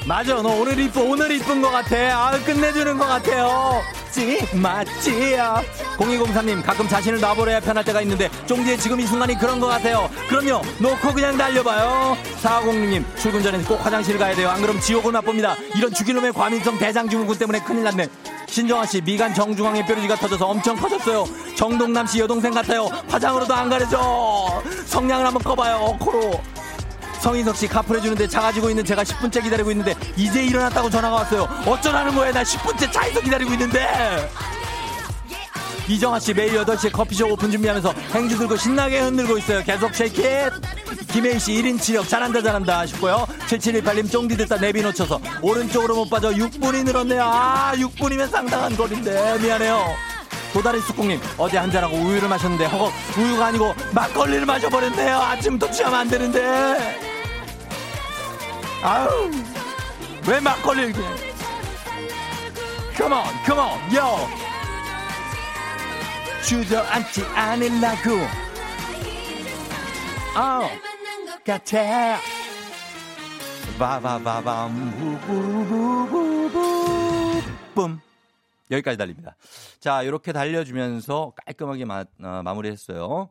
[0.06, 1.96] 맞아, 너 오늘 이뻐, 오늘 이쁜 것 같아.
[1.96, 3.82] 아, 끝내주는 것 같아요.
[4.12, 5.62] 찌, 맞지야.
[5.98, 10.10] 0203님, 가끔 자신을 놔버려야 편할 때가 있는데, 쫑디의 지금 이 순간이 그런 것 같아요.
[10.28, 12.18] 그럼요, 놓고 그냥 달려봐요.
[12.42, 14.50] 4506님, 출근 전에 꼭 화장실 가야 돼요.
[14.50, 15.56] 안 그럼 지옥을 맛봅니다.
[15.76, 18.08] 이런 주기놈의 과민성 대장증후군 때문에 큰일 났네.
[18.48, 21.26] 신정아 씨, 미간 정중앙에 뾰루지가 터져서 엄청 커졌어요.
[21.56, 22.88] 정동남 씨 여동생 같아요.
[23.08, 24.62] 화장으로도 안 가려져.
[24.86, 26.42] 성냥을 한번 꺼봐요, 코로.
[27.24, 31.48] 성인석 씨 카풀 해주는데 작아지고 있는 제가 10분째 기다리고 있는데 이제 일어났다고 전화가 왔어요.
[31.66, 32.34] 어쩌라는 거예요?
[32.34, 34.30] 나 10분째 차에서 기다리고 있는데.
[35.88, 39.64] 이정아 씨 매일 8시에 커피숍 오픈 준비하면서 행주 들고 신나게 흔들고 있어요.
[39.64, 40.52] 계속 shake it.
[41.14, 43.26] 김혜희 씨 1인 치력 잘한다 잘한다 싶고요.
[43.48, 47.24] 7718님 쫑디 듣다 내비 놓쳐서 오른쪽으로 못 빠져 6분이 늘었네요.
[47.24, 49.96] 아 6분이면 상당한 거리인데 미안해요.
[50.52, 55.18] 도다리 쑥국님 어제 한잔하고 우유를 마셨는데 허걱 우유가 아니고 막걸리를 마셔버렸네요.
[55.18, 57.13] 아침부터 취하면 안 되는데.
[58.84, 59.32] 아우
[60.28, 61.34] 왜 막걸리를 이렇게
[62.96, 64.28] Come on, come on, yo.
[66.48, 68.28] 주저앉지 않으려고.
[70.36, 70.68] 아우,
[71.44, 72.20] 같아.
[73.80, 74.92] 바바바밤,
[75.26, 76.62] 부부부부부.
[77.74, 78.00] 뿜.
[78.70, 79.36] 여기까지 달립니다.
[79.80, 83.30] 자, 이렇게 달려주면서 깔끔하게 마, 어, 마무리했어요.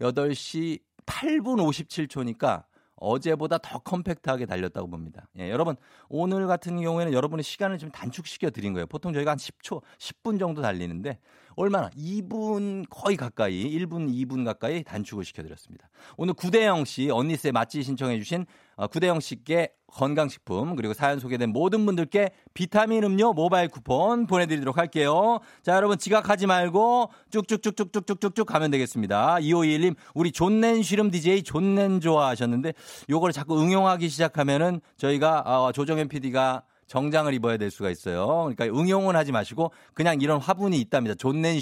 [0.00, 2.64] 8시 8분 57초니까
[3.04, 5.28] 어제보다 더 컴팩트하게 달렸다고 봅니다.
[5.38, 5.76] 예, 여러분
[6.08, 8.86] 오늘 같은 경우에는 여러분의 시간을 좀 단축시켜 드린 거예요.
[8.86, 11.18] 보통 저희가 한 10초, 10분 정도 달리는데
[11.56, 15.88] 얼마나 2분 거의 가까이 1분, 2분 가까이 단축을 시켜 드렸습니다.
[16.16, 18.46] 오늘 구대영 씨 언니세 맛집 신청해 주신
[18.76, 25.38] 어, 구대영 씨께 건강식품 그리고 사연 소개된 모든 분들께 비타민 음료 모바일 쿠폰 보내드리도록 할게요.
[25.62, 29.36] 자 여러분 지각하지 말고 쭉쭉쭉쭉쭉쭉쭉 가면 되겠습니다.
[29.36, 32.72] 2521님 우리 존넨 쉬름 DJ 존넨 좋아하셨는데
[33.08, 38.52] 요걸 자꾸 응용하기 시작하면은 저희가 어, 조정현 PD가 정장을 입어야 될 수가 있어요.
[38.54, 41.14] 그러니까 응용은 하지 마시고 그냥 이런 화분이 있답니다.
[41.14, 41.60] 존넨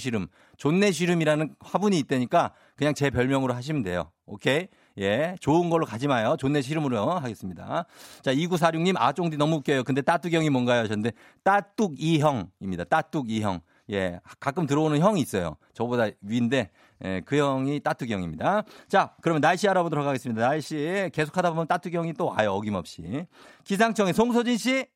[0.92, 4.10] 쉬름이라는 화분이 있다니까 그냥 제 별명으로 하시면 돼요.
[4.26, 4.68] 오케이?
[4.98, 6.36] 예, 좋은 걸로 가지 마요.
[6.38, 7.86] 존내 싫음으로 하겠습니다.
[8.22, 9.84] 자, 2946님, 아, 쫑디 너무 웃겨요.
[9.84, 10.80] 근데 따뚜경이 뭔가요?
[10.82, 11.12] 하셨는데,
[11.44, 12.84] 따뚝이형입니다.
[12.84, 13.60] 따뚝이형.
[13.90, 15.56] 예, 가끔 들어오는 형이 있어요.
[15.72, 16.70] 저보다 위인데,
[17.04, 18.62] 예, 그 형이 따뚜경입니다.
[18.88, 20.48] 자, 그러면 날씨 알아보도록 하겠습니다.
[20.48, 22.52] 날씨 계속 하다 보면 따뚜경이 또 와요.
[22.52, 23.26] 어김없이.
[23.64, 24.86] 기상청의 송소진 씨.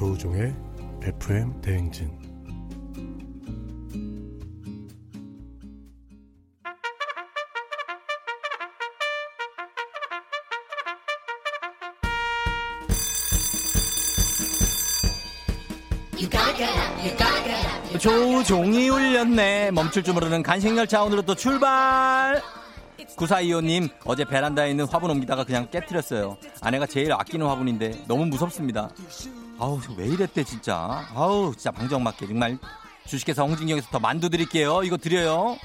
[0.00, 0.54] 조우종의
[1.02, 2.19] FM 대행진
[17.98, 19.70] 조종이 울렸네.
[19.72, 22.42] 멈출 줄 모르는 간식열차 오늘은 또 출발.
[23.16, 26.36] 9425님, 어제 베란다에 있는 화분 옮기다가 그냥 깨뜨렸어요.
[26.60, 28.90] 아내가 제일 아끼는 화분인데 너무 무섭습니다.
[29.58, 31.06] 아우, 저왜 이랬대, 진짜.
[31.14, 32.26] 아우, 진짜 방정맞게.
[32.26, 32.58] 정말
[33.06, 34.82] 주식회사 홍진경에서 더 만두 드릴게요.
[34.84, 35.56] 이거 드려요.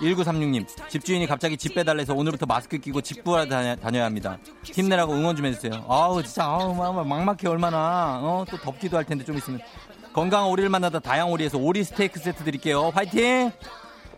[0.00, 4.36] 1936님, 집주인이 갑자기 집 빼달래서 오늘부터 마스크 끼고 집 구하러 다녀, 다녀 야 합니다.
[4.64, 5.84] 힘내라고 응원 좀 해주세요.
[5.88, 8.18] 아우, 진짜, 아우, 막- 막막해, 얼마나.
[8.20, 9.60] 어, 또 덥기도 할 텐데 좀 있으면.
[10.16, 12.88] 건강한 오리를 만나다 다양 오리에서 오리 스테이크 세트 드릴게요.
[12.88, 13.52] 화이팅!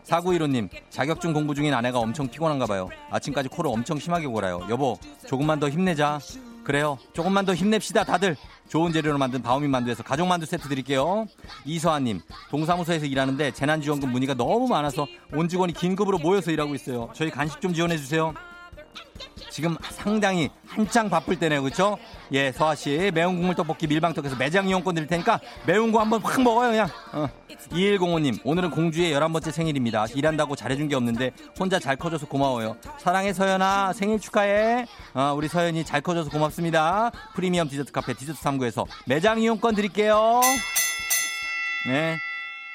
[0.06, 2.88] 4915님, 자격증 공부 중인 아내가 엄청 피곤한가 봐요.
[3.10, 4.64] 아침까지 코를 엄청 심하게 골아요.
[4.70, 4.96] 여보,
[5.26, 6.20] 조금만 더 힘내자.
[6.62, 6.98] 그래요.
[7.14, 8.36] 조금만 더 힘냅시다, 다들.
[8.68, 11.26] 좋은 재료로 만든 바오민 만두에서 가족 만두 세트 드릴게요.
[11.64, 12.20] 이서아님,
[12.50, 17.10] 동사무소에서 일하는데 재난지원금 문의가 너무 많아서 온 직원이 긴급으로 모여서 일하고 있어요.
[17.12, 18.34] 저희 간식 좀 지원해주세요.
[19.58, 21.98] 지금 상당히 한창 바쁠 때네요, 그렇죠?
[22.30, 26.40] 예, 서아 씨 매운 국물 떡볶이 밀방떡에서 매장 이용권 드릴 테니까 매운 거 한번 확
[26.40, 26.88] 먹어요, 그냥.
[27.12, 27.28] 어.
[27.72, 30.06] 2105님, 오늘은 공주의 11번째 생일입니다.
[30.14, 32.76] 일한다고 잘해준 게 없는데 혼자 잘 커줘서 고마워요.
[32.98, 34.86] 사랑해 서연아, 생일 축하해.
[35.14, 37.10] 어, 우리 서연이 잘 커줘서 고맙습니다.
[37.34, 40.40] 프리미엄 디저트 카페 디저트 3구에서 매장 이용권 드릴게요.
[41.88, 42.16] 네.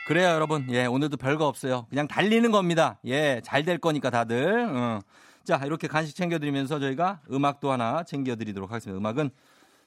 [0.06, 0.68] 그래요, 여러분.
[0.72, 1.86] 예, 오늘도 별거 없어요.
[1.90, 2.98] 그냥 달리는 겁니다.
[3.06, 4.68] 예, 잘 될 거니까 다들.
[4.70, 5.00] 어.
[5.44, 8.98] 자, 이렇게 간식 챙겨드리면서 저희가 음악도 하나 챙겨드리도록 하겠습니다.
[8.98, 9.30] 음악은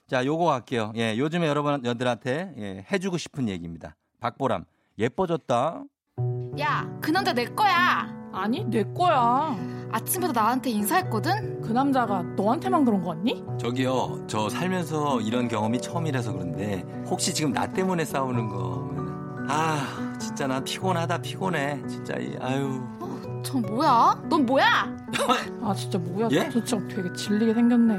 [0.07, 0.93] 자, 요거 할게요.
[0.95, 3.95] 예, 요즘에 여러분들한테 예, 해주고 싶은 얘기입니다.
[4.19, 4.65] 박보람,
[4.99, 5.83] 예뻐졌다.
[6.59, 8.07] 야, 그 남자 내 거야.
[8.31, 9.55] 아니, 내 거야.
[9.91, 11.61] 아침부터 나한테 인사했거든?
[11.61, 13.43] 그 남자가 너한테만 그런 거 같니?
[13.59, 18.89] 저기요, 저 살면서 이런 경험이 처음이라서 그런데 혹시 지금 나 때문에 싸우는 거,
[19.49, 21.81] 아, 진짜 나 피곤하다 피곤해.
[21.87, 22.96] 진짜 이 아유.
[23.37, 24.21] 어, 저 뭐야?
[24.29, 24.95] 넌 뭐야?
[25.61, 26.27] 아, 진짜 뭐야?
[26.31, 26.49] 예?
[26.51, 27.93] 저 진짜 되게 질리게 생겼네.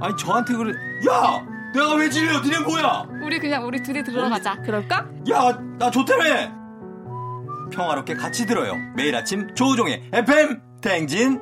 [0.00, 0.72] 아니 저한테 그래.
[1.10, 2.40] 야, 내가 왜 질려?
[2.40, 3.06] 니네 뭐야?
[3.22, 4.56] 우리 그냥 우리 둘이 들어가자.
[4.62, 5.06] 그럴까?
[5.30, 6.24] 야, 나 좋다며.
[7.72, 8.74] 평화롭게 같이 들어요.
[8.94, 11.40] 매일 아침 조우종의 FM 탱진.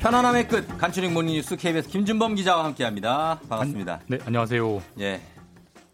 [0.00, 3.40] 편안함의 끝 간추린 모닝뉴스 KBS 김준범 기자와 함께합니다.
[3.48, 4.00] 반갑습니다.
[4.06, 4.82] 네, 안녕하세요.
[5.00, 5.20] 예.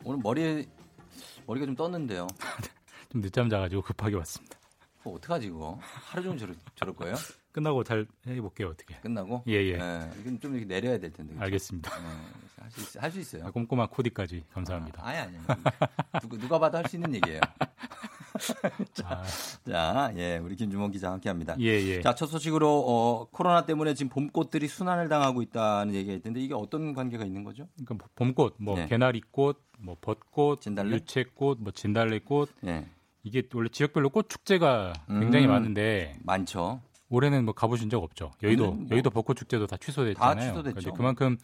[0.05, 0.69] 오늘 머리
[1.47, 2.27] 머리가 좀 떴는데요.
[3.11, 4.59] 좀 늦잠 자가지고 급하게 왔습니다.
[4.99, 5.79] 그거 어떡하지 그거?
[5.83, 7.15] 하루 종일 저럴, 저럴 거예요?
[7.53, 8.97] 끝나고 잘 해볼게요, 어떻게.
[8.97, 9.45] 끝나고?
[9.49, 9.75] 예, 예.
[10.21, 11.33] 이건 좀 이렇게 내려야 될 텐데.
[11.35, 11.45] 그죠?
[11.45, 11.91] 알겠습니다.
[12.61, 13.47] 할 수 있, 할수 있어요.
[13.47, 15.07] 아, 꼼꼼한 코디까지 감사합니다.
[15.07, 15.39] 아니 아니.
[16.23, 17.41] 누가, 누가 봐도 할 수 있는 얘기예요.
[18.93, 19.23] 자,
[19.65, 21.55] 자, 예, 우리 김주원 기자 함께합니다.
[21.55, 21.57] 아.
[21.61, 22.01] 예, 예.
[22.01, 26.95] 자, 첫 소식으로 어, 코로나 때문에 지금 봄꽃들이 순환을 당하고 있다는 얘기가 있던데 이게 어떤
[26.95, 27.69] 관계가 있는 거죠?
[27.85, 28.87] 그러니까 봄꽃, 뭐 네.
[28.87, 30.97] 개나리꽃, 뭐 벚꽃, 진달래?
[30.97, 32.51] 유채꽃, 뭐 진달래꽃.
[32.67, 32.87] 예.
[33.23, 35.51] 이게 원래 지역별로 꽃 축제가 굉장히 음.
[35.51, 36.83] 많은데 많죠.
[37.09, 38.33] 올해는 뭐 가보신 적 없죠.
[38.43, 40.35] 여의도 뭐 여의도 벚꽃 축제도 다 취소됐잖아요.
[40.35, 40.75] 다 취소됐죠.
[40.75, 41.39] 그러니까 그만큼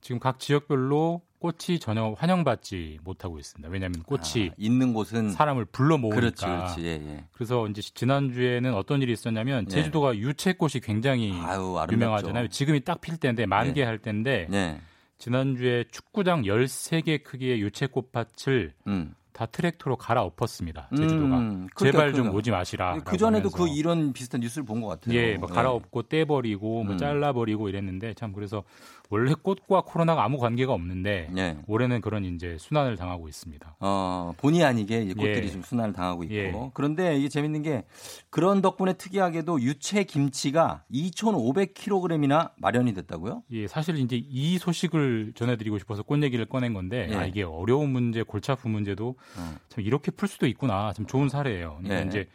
[0.00, 3.68] 지금 각 지역별로 꽃이 전혀 환영받지 못하고 있습니다.
[3.70, 6.20] 왜냐하면 꽃이 아, 있는 곳은 사람을 불러 모으니까.
[6.20, 6.82] 그렇지, 그렇지.
[6.82, 7.24] 예, 예.
[7.32, 9.74] 그래서 이제 지난 주에는 어떤 일이 있었냐면 예.
[9.74, 11.76] 제주도가 유채꽃이 굉장히 아유.
[11.92, 12.48] 유명하잖아요.
[12.48, 13.84] 지금이 딱 필 때인데 만개 예.
[13.84, 14.80] 할 때인데 예.
[15.18, 19.14] 지난 주에 축구장 13개 크기의 유채꽃 밭을 음.
[19.32, 20.88] 다 트랙터로 갈아엎었습니다.
[20.96, 21.38] 제주도가.
[21.38, 22.38] 음, 제발 좀 그러니까.
[22.38, 22.98] 오지 마시라.
[23.04, 25.14] 그 전에도 그 이런 비슷한 뉴스를 본 것 같아요.
[25.14, 26.98] 예, 뭐 갈아엎고 떼버리고 뭐 음.
[26.98, 28.64] 잘라버리고 이랬는데 참 그래서
[29.08, 31.58] 원래 꽃과 코로나가 아무 관계가 없는데 예.
[31.66, 33.76] 올해는 그런 이제 순환을 당하고 있습니다.
[33.80, 35.50] 어, 본의 아니게 이제 꽃들이 예.
[35.50, 36.34] 좀 순환을 당하고 있고.
[36.34, 36.70] 예.
[36.74, 37.84] 그런데 이게 재밌는 게
[38.30, 43.42] 그런 덕분에 특이하게도 유채 김치가 2,500kg이나 마련이 됐다고요?
[43.52, 47.14] 예, 사실 이제 이 소식을 전해드리고 싶어서 꽃 얘기를 꺼낸 건데 예.
[47.14, 49.56] 아, 이게 어려운 문제, 골치 아픈 문제도 어.
[49.68, 50.92] 참 이렇게 풀 수도 있구나.
[50.92, 51.78] 참 좋은 사례예요.
[51.82, 52.06] 그러니까 예.
[52.08, 52.28] 이제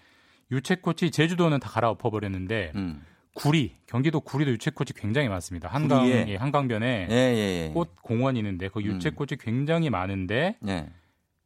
[0.52, 3.04] 유채꽃이 제주도는 다 갈아엎어 버렸는데 음.
[3.34, 5.70] 구리, 경기도 구리도 유채꽃이 굉장히 많습니다.
[5.70, 6.08] 한강?
[6.08, 7.72] 예, 한강변에 예, 예, 예.
[7.74, 10.90] 꽃 공원이 있는데 그 유채꽃이 굉장히 많은데 예.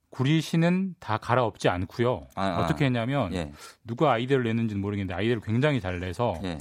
[0.09, 2.27] 구리시는 다 갈아엎지 않고요.
[2.36, 2.63] 아, 아.
[2.63, 3.51] 어떻게 했냐면 예.
[3.83, 6.57] 누가 아이디어를 냈는지는 모르겠는데 아이디어를 굉장히 잘 내서 예.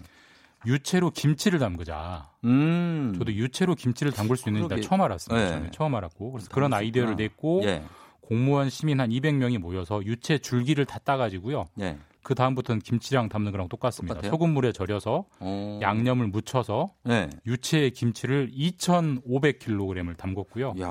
[0.66, 2.30] 유채로 김치를 담그자.
[2.44, 3.14] 음.
[3.18, 4.82] 저도 유채로 김치를 담글 수 있는지.
[4.82, 5.70] 처음 알았습니다.
[5.70, 7.16] 처음 알았고 그래서 그런 담글 수 아이디어를.
[7.16, 7.82] 냈고 예.
[8.20, 11.66] 공무원 시민 한 200명이 모여서 유채 줄기를 다 따가지고요.
[12.24, 12.26] 예.
[12.26, 14.14] 그 다음부터는 김치랑 담는 거랑 똑같습니다.
[14.14, 14.30] 똑같아요?
[14.30, 15.78] 소금물에 절여서 어.
[15.80, 17.30] 양념을 묻혀서 예.
[17.46, 20.80] 유채 김치를 2,500kg을 담궜고요.
[20.80, 20.88] 야.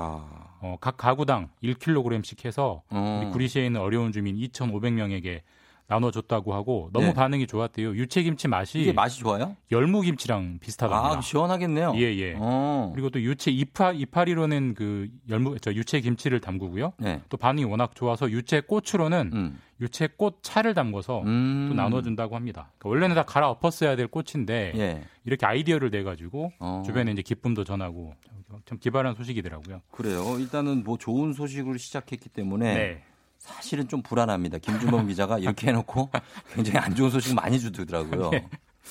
[0.60, 3.20] 어, 각 가구당 1kg씩 해서 어.
[3.22, 5.42] 우리 구리시에 있는 어려운 주민 2,500명에게
[5.86, 7.14] 나눠줬다고 하고 너무 네.
[7.14, 7.94] 반응이 좋았대요.
[7.94, 9.54] 유채김치 맛이 이게 맛이 좋아요?
[9.70, 11.18] 열무김치랑 비슷하답니다.
[11.18, 11.92] 아, 시원하겠네요.
[11.96, 12.34] 예, 예.
[12.38, 12.90] 어.
[12.94, 16.94] 그리고 또 유채 이파 이파리로는 그 열무 저 유채 김치를 담그고요.
[16.98, 17.20] 네.
[17.28, 19.60] 또 반응이 워낙 좋아서 유채 꽃으로는 음.
[19.80, 21.66] 유채 꽃 차를 담궈서 음.
[21.68, 22.70] 또 나눠준다고 합니다.
[22.78, 25.02] 그러니까 원래는 다 갈아 엎었어야 될 꽃인데 예.
[25.24, 26.82] 이렇게 아이디어를 내 가지고 어.
[26.86, 28.14] 주변에 이제 기쁨도 전하고
[28.48, 29.80] 참- 참 기발한 소식이더라고요.
[29.90, 30.38] 그래요.
[30.38, 33.02] 일단은 뭐 좋은 소식으로 시작했기 때문에 네.
[33.44, 34.58] 사실은 좀 불안합니다.
[34.58, 36.10] 김준범 기자가 이렇게 해놓고
[36.54, 38.30] 굉장히 안 좋은 소식 많이 주더라고요.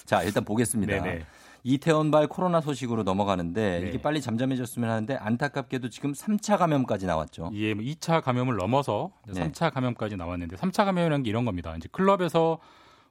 [0.06, 1.02] 자, 일단 보겠습니다.
[1.02, 1.26] 네네.
[1.64, 3.88] 이태원발 코로나 소식으로 넘어가는데 네.
[3.88, 7.52] 이게 빨리 잠잠해졌으면 하는데 안타깝게도 지금 3차 감염까지 나왔죠.
[7.54, 9.50] 예, 뭐 2차 감염을 넘어서 네.
[9.50, 11.74] 3차 감염까지 나왔는데 3차 감염이라는 게 이런 겁니다.
[11.78, 12.60] 이제 클럽에서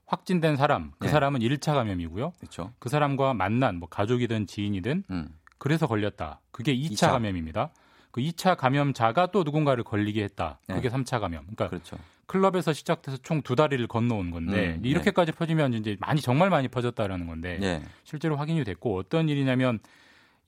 [0.07, 1.11] 확진된 사람, 그 네.
[1.11, 2.33] 사람은 1차 감염이고요.
[2.39, 2.73] 그렇죠.
[2.79, 5.29] 그 사람과 만난 뭐 가족이든 지인이든 음.
[5.57, 6.41] 그래서 걸렸다.
[6.51, 7.11] 그게 2차, 이차.
[7.11, 7.71] 감염입니다.
[8.13, 10.61] 그 2차 감염자가 또 누군가를 걸리게 했다.
[10.69, 10.75] 네.
[10.77, 11.43] 그게 3차 감염.
[11.43, 11.97] 그러니까 그렇죠.
[12.27, 17.27] 클럽에서 시작돼서 총 두 다리를 건너온 건데 음, 이렇게까지 퍼지면 이제 많이 정말 많이 퍼졌다라는
[17.27, 17.83] 건데 예.
[18.05, 19.81] 실제로 확인이 됐고 어떤 일이냐면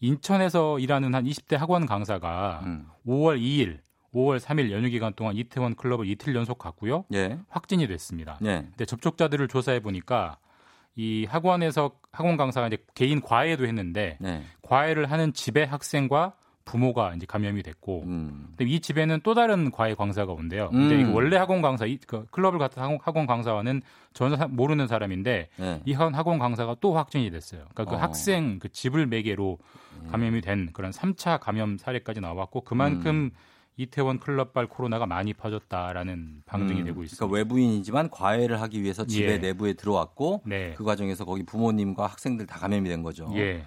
[0.01, 2.87] 인천에서 일하는 한 20대 학원 강사가 음.
[3.07, 3.79] 5월 2일,
[4.15, 7.05] 5월 3일 연휴 기간 동안 이태원 클럽을 이틀 연속 갔고요.
[7.15, 7.39] 예.
[7.49, 8.39] 확진이 됐습니다.
[8.45, 8.67] 예.
[8.71, 10.39] 근데 접촉자들을 조사해 보니까
[10.97, 14.43] 이 학원에서 학원 강사가 이제 개인 과외도 했는데 네.
[14.63, 16.35] 과외를 하는 집의 학생과
[16.65, 18.47] 부모가 이제 감염이 됐고 음.
[18.57, 20.71] 근데 이 집에는 또 다른 과외 강사가 온대요.
[20.71, 21.01] 근데 음.
[21.03, 23.83] 이거 원래 학원 강사, 이, 그 클럽을 갔던 학원, 학원 강사와는
[24.15, 25.81] 전혀 사- 모르는 사람인데 네.
[25.85, 27.63] 이 학원, 학원 강사가 또 확진이 됐어요.
[27.75, 27.99] 그러니까 그 어.
[27.99, 29.59] 학생 그 집을 매개로
[30.11, 33.31] 감염이 된 그런 3차 감염 사례까지 나왔고 그만큼
[33.77, 37.27] 이태원 클럽발 코로나가 많이 퍼졌다라는 방증이 음, 되고 있습니다.
[37.27, 39.39] 그러니까 외부인이지만 과외를 하기 위해서 집에 예.
[39.39, 40.75] 내부에 들어왔고 네.
[40.77, 43.29] 그 과정에서 거기 부모님과 학생들 다 감염이 된 거죠.
[43.35, 43.65] 예.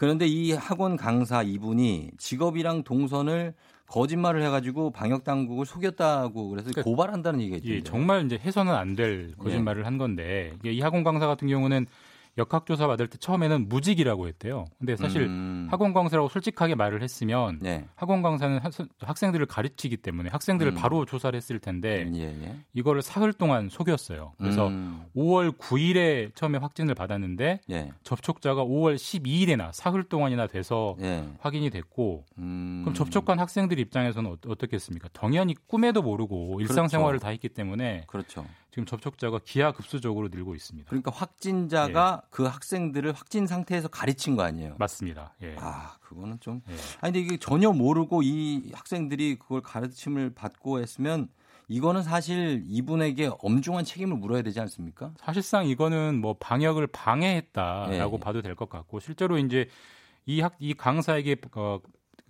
[0.00, 3.52] 그런데 이 학원 강사 이분이 직업이랑 동선을
[3.86, 7.76] 거짓말을 해가지고 방역 당국을 속였다고 그래서 그러니까 고발한다는 얘기가 있던데.
[7.76, 11.84] 예, 정말 이제 해서는 안 될 거짓말을 한 건데 이 학원 강사 같은 경우는
[12.40, 14.64] 역학조사 받을 때 처음에는 무직이라고 했대요.
[14.78, 15.68] 근데 사실 음.
[15.70, 17.86] 학원 강사라고 솔직하게 말을 했으면 네.
[17.94, 20.74] 학원 강사는 학- 학생들을 가르치기 때문에 학생들을 음.
[20.74, 22.56] 바로 조사를 했을 텐데 예, 예.
[22.72, 24.32] 이거를 사흘 동안 속였어요.
[24.38, 25.02] 그래서 음.
[25.14, 27.92] 5월 9일에 처음에 확진을 받았는데 예.
[28.02, 31.28] 접촉자가 5월 12일에나 사흘 동안이나 돼서 예.
[31.40, 32.80] 확인이 됐고 음.
[32.84, 35.08] 그럼 접촉한 학생들 입장에서는 어, 어떻겠습니까?
[35.12, 38.46] 당연히 꿈에도 모르고 일상생활을 다 했기 때문에 그렇죠.
[38.70, 40.88] 지금 접촉자가 기하급수적으로 늘고 있습니다.
[40.88, 44.76] 그러니까 확진자가 그 학생들을 확진 상태에서 가르친 거 아니에요?
[44.78, 45.34] 맞습니다.
[45.42, 45.56] 예.
[45.58, 46.62] 아, 그거는 좀.
[46.68, 46.74] 예.
[47.00, 51.28] 아니, 근데 이게 전혀 모르고 이 학생들이 그걸 가르침을 받고 했으면
[51.68, 55.12] 이거는 사실 이분에게 엄중한 책임을 물어야 되지 않습니까?
[55.18, 58.20] 사실상 이거는 뭐 방역을 방해했다라고 예.
[58.20, 59.68] 봐도 될 것 같고 실제로 이제
[60.26, 61.80] 이 학 이 강사에게 어,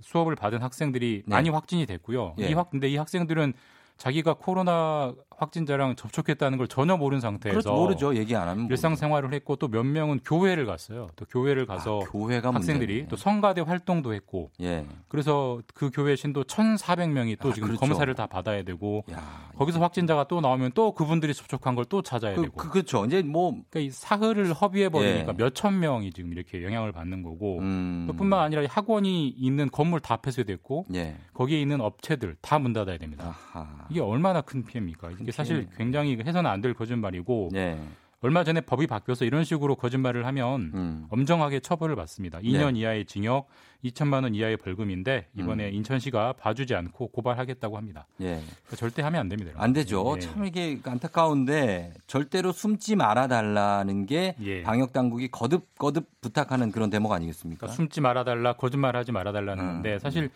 [0.00, 1.34] 수업을 받은 학생들이 네.
[1.34, 2.34] 많이 확진이 됐고요.
[2.38, 2.48] 예.
[2.48, 3.52] 이 확 근데 이 학생들은
[4.00, 7.72] 자기가 코로나 확진자랑 접촉했다는 걸 전혀 모르는 상태에서 그렇죠.
[7.74, 8.16] 모르죠.
[8.16, 8.66] 얘기 안 하면.
[8.70, 11.08] 일상생활을 했고 또 몇 명은 교회를 갔어요.
[11.16, 13.08] 또 교회를 가서 아, 교회가 학생들이 문제네.
[13.08, 14.84] 또 성가대 활동도 했고 예.
[15.08, 17.80] 그래서 그 교회 신도 1,400명이 또 아, 지금 그렇죠.
[17.80, 22.34] 검사를 다 받아야 되고 야, 거기서 확진자가 또 나오면 또 그분들이 접촉한 걸 또 찾아야
[22.36, 23.04] 그, 되고 그, 그렇죠.
[23.04, 25.42] 이제 뭐 그러니까 이 사흘을 허비해 버리니까 예.
[25.44, 28.08] 몇천 명이 지금 이렇게 영향을 받는 거고 음.
[28.16, 31.16] 뿐만 아니라 이 학원이 있는 건물 다 폐쇄됐고 예.
[31.34, 33.36] 거기에 있는 업체들 다 문 닫아야 됩니다.
[33.52, 33.86] 아하.
[33.90, 35.10] 이게 얼마나 큰 피해입니까?
[35.20, 35.76] 이게 사실 피해네요.
[35.76, 37.78] 굉장히 해서는 안 될 거짓말이고 예.
[38.22, 41.06] 얼마 전에 법이 바뀌어서 이런 식으로 거짓말을 하면 음.
[41.08, 42.38] 엄정하게 처벌을 받습니다.
[42.40, 43.48] 2년 이하의 징역,
[43.82, 45.74] 2천만 원 이하의 벌금인데 이번에 음.
[45.76, 48.06] 인천시가 봐주지 않고 고발하겠다고 합니다.
[48.20, 48.34] 예.
[48.34, 49.52] 그러니까 절대 하면 안 됩니다.
[49.56, 50.16] 안 되죠.
[50.16, 50.20] 예.
[50.20, 54.62] 참 이게 안타까운데 절대로 숨지 말아 달라는 게 예.
[54.64, 57.60] 방역 당국이 거듭 거듭 부탁하는 그런 대목 아니겠습니까?
[57.60, 59.72] 그러니까 숨지 말아달라, 거짓말하지 말아달라는 음.
[59.74, 60.28] 건데 사실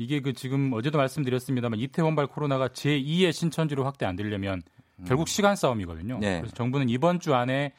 [0.00, 4.62] 이게 그 지금 어제도 말씀드렸습니다만 이태원발 코로나가 제2의 신천지로 확대 안 되려면
[5.06, 6.14] 결국 시간 싸움이거든요.
[6.14, 6.20] 음.
[6.20, 6.38] 네.
[6.40, 7.72] 그래서 정부는 이번 주 안에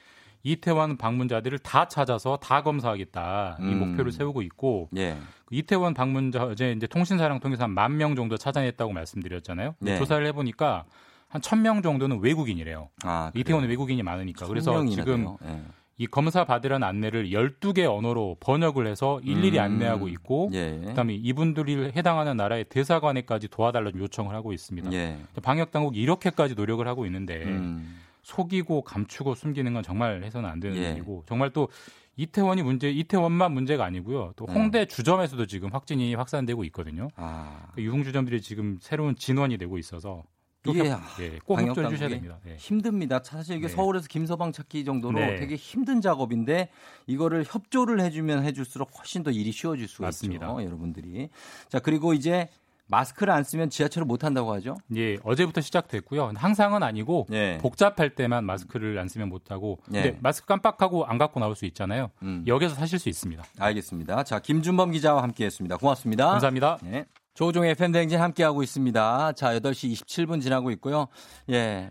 [0.43, 3.79] 이태원 방문자들을 다 찾아서 다 검사하겠다 이 음.
[3.79, 5.17] 목표를 세우고 있고 예.
[5.45, 9.75] 그 이태원 방문자 어제 이제 통신사랑 통해서 한 만 명 정도 찾아냈다고 말씀드렸잖아요.
[9.79, 9.97] 네.
[9.97, 10.85] 조사를 해보니까
[11.27, 12.89] 한 천 명 정도는 외국인이래요.
[13.03, 14.45] 아, 이태원에 외국인이 많으니까.
[14.47, 15.37] 그래서 지금.
[15.45, 15.61] 예.
[16.01, 19.63] 이 검사 받으라는 안내를 12개 언어로 번역을 해서 일일이 음.
[19.63, 20.81] 안내하고 있고 예.
[20.83, 24.91] 그다음에 이분들이 해당하는 나라의 대사관에까지 도와달라고 요청을 하고 있습니다.
[24.93, 25.19] 예.
[25.43, 27.99] 방역 당국이 이렇게까지 노력을 하고 있는데 음.
[28.23, 30.93] 속이고 감추고 숨기는 건 정말 해서는 안 되는 예.
[30.93, 31.69] 일이고 정말 또
[32.15, 34.33] 이태원이 문제 이태원만 문제가 아니고요.
[34.37, 34.53] 또 네.
[34.53, 37.09] 홍대 주점에서도 지금 확진이 확산되고 있거든요.
[37.15, 37.67] 아.
[37.75, 40.23] 그 유흥 주점들이 지금 새로운 진원이 되고 있어서
[40.65, 42.37] 협- 예, 꼭 협조해 주셔야 됩니다.
[42.47, 42.55] 예.
[42.57, 43.19] 힘듭니다.
[43.23, 43.73] 사실 이게 네.
[43.73, 45.35] 서울에서 김서방 찾기 정도로 네.
[45.37, 46.69] 되게 힘든 작업인데
[47.07, 50.45] 이거를 협조를 해주면 해줄수록 훨씬 더 일이 쉬워질 수가 맞습니다.
[50.47, 50.63] 있죠.
[50.63, 51.29] 여러분들이.
[51.69, 52.47] 자 그리고 이제
[52.87, 54.75] 마스크를 안 쓰면 지하철을 못 탄다고 하죠.
[54.97, 56.33] 예, 어제부터 시작됐고요.
[56.35, 57.57] 항상은 아니고 예.
[57.61, 60.01] 복잡할 때만 마스크를 안 쓰면 못 하고 예.
[60.03, 62.11] 근데 마스크 깜빡하고 안 갖고 나올 수 있잖아요.
[62.21, 62.43] 음.
[62.45, 63.43] 역에서 사실 수 있습니다.
[63.59, 64.23] 알겠습니다.
[64.25, 65.77] 자 김준범 기자와 함께했습니다.
[65.77, 66.27] 고맙습니다.
[66.31, 66.77] 감사합니다.
[66.83, 67.05] 네.
[67.33, 69.33] 조종의 팬댕진 함께하고 있습니다.
[69.33, 71.07] 자, 8시 27분 지나고 있고요.
[71.49, 71.89] 예.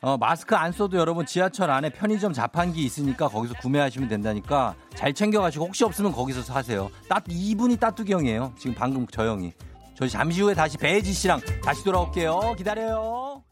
[0.00, 5.64] 어, 마스크 안 써도 여러분 지하철 안에 편의점 자판기 있으니까 거기서 구매하시면 된다니까 잘 챙겨가시고
[5.64, 6.90] 혹시 없으면 거기서 사세요.
[7.08, 8.54] 따, 이분이 따뚜경이에요.
[8.58, 9.52] 지금 방금 저 형이.
[9.94, 12.54] 저 잠시 후에 다시 배지 씨랑 다시 돌아올게요.
[12.58, 13.42] 기다려요.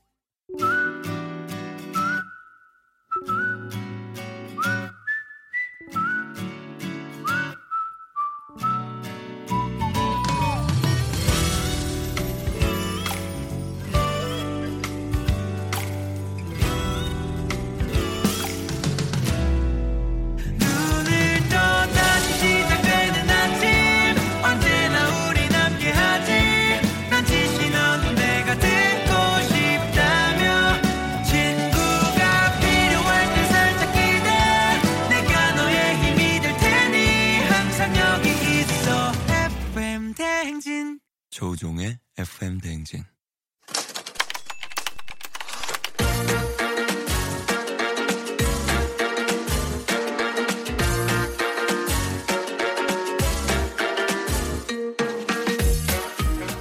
[41.43, 43.05] 조우종의 FM 대행진.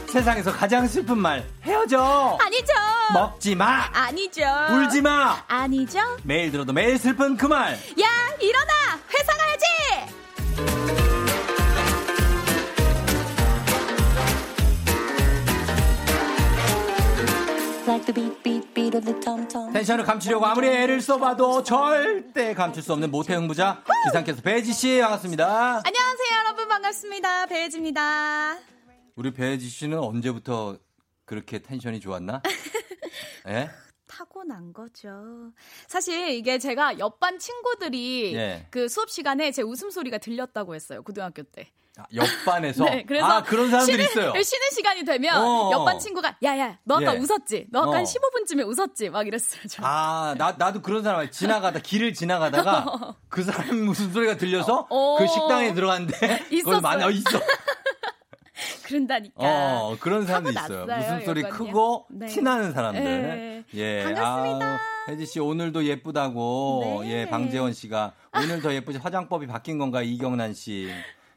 [0.07, 2.73] 세상에서 가장 슬픈 말 헤어져 아니죠.
[3.13, 4.41] 먹지 마 아니죠.
[4.71, 5.99] 울지 마 아니죠.
[6.23, 8.07] 매일 들어도 매일 슬픈 그 말 야,
[8.41, 8.71] 일어나!
[9.17, 9.37] 회사
[19.73, 25.81] 텐션을 감추려고 아무리 애를 써봐도 절대 감출 수 없는 모태형 부자 기상캐스 배지 씨 반갑습니다.
[25.85, 26.67] 안녕하세요, 여러분.
[26.67, 27.45] 반갑습니다.
[27.45, 28.57] 배혜지입니다.
[29.15, 30.77] 우리 배지 씨는 언제부터
[31.25, 32.41] 그렇게 텐션이 좋았나?
[33.47, 33.69] 예?
[34.07, 35.51] 타고난 거죠.
[35.87, 38.67] 사실 이게 제가 옆반 친구들이 예.
[38.69, 41.01] 그 수업 시간에 제 웃음소리가 들렸다고 했어요.
[41.01, 41.71] 고등학교 때.
[42.01, 44.41] 아, 옆반에서 네, 그래서 아 그런 사람들 쉬는, 있어요.
[44.41, 45.69] 쉬는 시간이 되면 어.
[45.71, 47.19] 옆반 친구가 야야 너 아까 예.
[47.19, 47.67] 웃었지?
[47.71, 47.93] 너 아까 어.
[47.95, 49.09] 한 15분쯤에 웃었지?
[49.09, 49.61] 막 이랬어요.
[49.69, 49.83] 저.
[49.85, 51.29] 아, 나, 나도 그런 사람.
[51.29, 55.17] 지나가다, 길을 지나가다가 그 사람 무슨 소리가 들려서 어.
[55.17, 56.17] 그 식당에 들어갔는데
[56.49, 56.81] 거기 있었어요.
[56.81, 57.39] 많이 어, 있어.
[58.83, 59.33] 그런다니까.
[59.37, 60.85] 어, 그런 사람도 있어요.
[60.85, 61.43] 무슨 소리.
[61.43, 62.27] 크고 네.
[62.27, 63.03] 티나는 사람들.
[63.03, 63.63] 네.
[63.73, 64.03] 예.
[64.03, 64.65] 반갑습니다.
[64.65, 64.79] 아,
[65.09, 67.01] 혜지 씨 오늘도 예쁘다고.
[67.03, 67.11] 네.
[67.11, 70.89] 예, 방재원 씨가 오늘 더 예쁘지 화장법이 바뀐 건가 이경란 씨.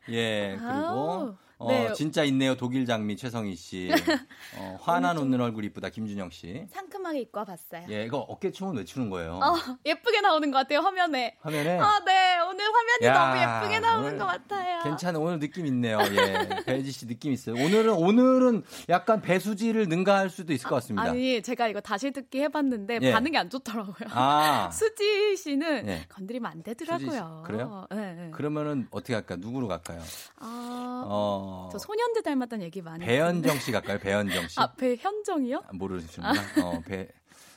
[0.09, 1.93] 예, 그리고 아우, 어, 네.
[1.95, 2.57] 진짜 있네요.
[2.57, 3.89] 독일 장미 최성희 씨.
[4.59, 6.67] 어, 화난 웃는 얼굴 이쁘다 김준영 씨.
[6.71, 7.87] 상큼하게 입고 와봤어요.
[7.91, 9.35] 예, 이거 어깨춤은 왜 추는 거예요?
[9.43, 9.55] 어,
[9.87, 11.37] 예쁘게 나오는 것 같아요, 화면에.
[11.41, 11.79] 화면에?
[11.79, 12.39] 아, 네.
[12.41, 14.83] 오늘 화면이 야, 너무 예쁘게 나오는 것 같아요.
[14.83, 15.99] 괜찮아 오늘 느낌 있네요.
[16.01, 16.05] 예,
[16.67, 17.55] 배지 씨 느낌 있어요.
[17.55, 21.09] 오늘은 오늘은 약간 배수지를 능가할 수도 있을 것 같습니다.
[21.11, 23.13] 아니, 제가 이거 다시 듣기 해봤는데 예.
[23.13, 24.09] 반응이 안 좋더라고요.
[24.11, 24.71] 아.
[24.75, 26.05] 수지 씨는 예.
[26.09, 27.45] 건드리면 안 되더라고요.
[27.47, 27.87] 그래요?
[27.91, 28.31] 네, 네.
[28.33, 29.37] 그러면은 어떻게 할까?
[29.37, 30.01] 누구로 갈까요?
[30.39, 33.05] 아, 어, 저 소년들 닮았다는 얘기 많이.
[33.05, 33.99] 배현정 씨 갈까요?
[34.01, 34.61] 배현정 씨.
[34.61, 35.63] 아, 배현정이요?
[35.67, 36.43] 아, 모르시는구나.
[36.65, 37.09] 어, 배.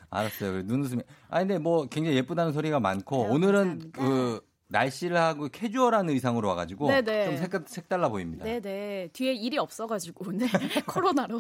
[0.09, 0.63] 알았어요.
[0.63, 1.03] 눈웃음이.
[1.29, 3.99] 아 근데 뭐 굉장히 예쁘다는 소리가 많고 아유, 오늘은 감사합니다.
[3.99, 7.25] 그 날씨를 하고 캐주얼한 의상으로 와가지고 네네.
[7.25, 8.43] 좀 색, 색달라 보입니다.
[8.43, 9.09] 네네.
[9.13, 10.47] 뒤에 일이 없어가지고 오늘
[10.85, 11.39] 코로나로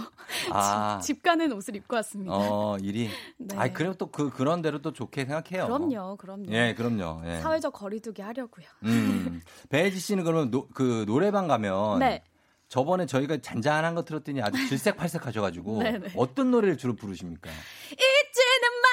[0.51, 0.99] 아.
[1.03, 2.33] 집, 집 가는 옷을 입고 왔습니다.
[2.33, 3.09] 어 일이.
[3.37, 3.57] 네.
[3.57, 5.65] 아 그래도 또그 그런 대로 또 좋게 생각해요.
[5.65, 6.45] 그럼요, 그럼요.
[6.51, 7.21] 예, 그럼요.
[7.25, 7.39] 예.
[7.39, 8.65] 사회적 거리두기 하려고요.
[8.83, 9.41] 음.
[9.69, 12.23] 배혜지 씨는 그러면 노, 그 노래방 가면 네.
[12.69, 15.81] 저번에 저희가 잔잔한 거 틀었더니 아주 질색팔색 하셔가지고.
[16.17, 17.49] 어떤 노래를 주로 부르십니까?
[17.91, 18.87] 잊지는 마,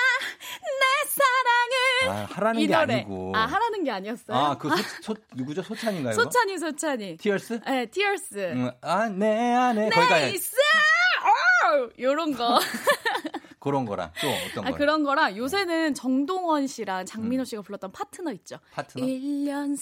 [0.62, 2.22] 내 사랑을.
[2.22, 2.95] 아, 하라는 이 게 노래.
[2.95, 3.33] 아니고.
[3.35, 4.37] 아, 하라는 게 아니었어요?
[4.37, 5.62] 아, 그 소, 소, 누구죠?
[5.62, 6.14] 소찬인가요?
[6.14, 7.16] 소찬이, 소찬이.
[7.16, 7.61] 티얼스?
[7.66, 8.35] 네, 티얼스.
[8.53, 10.55] 음, 아, 내 안에 거기가 네이스!
[10.57, 11.89] 어!
[11.99, 12.59] 요런 거.
[13.65, 14.77] 그런 거랑 또 어떤 아, 거?
[14.77, 18.57] 그런 거랑 요새는 정동원 씨랑 장민호 씨가 불렀던 파트너 있죠.
[18.57, 18.71] 음.
[18.73, 19.07] 파트너?
[19.07, 19.75] 1년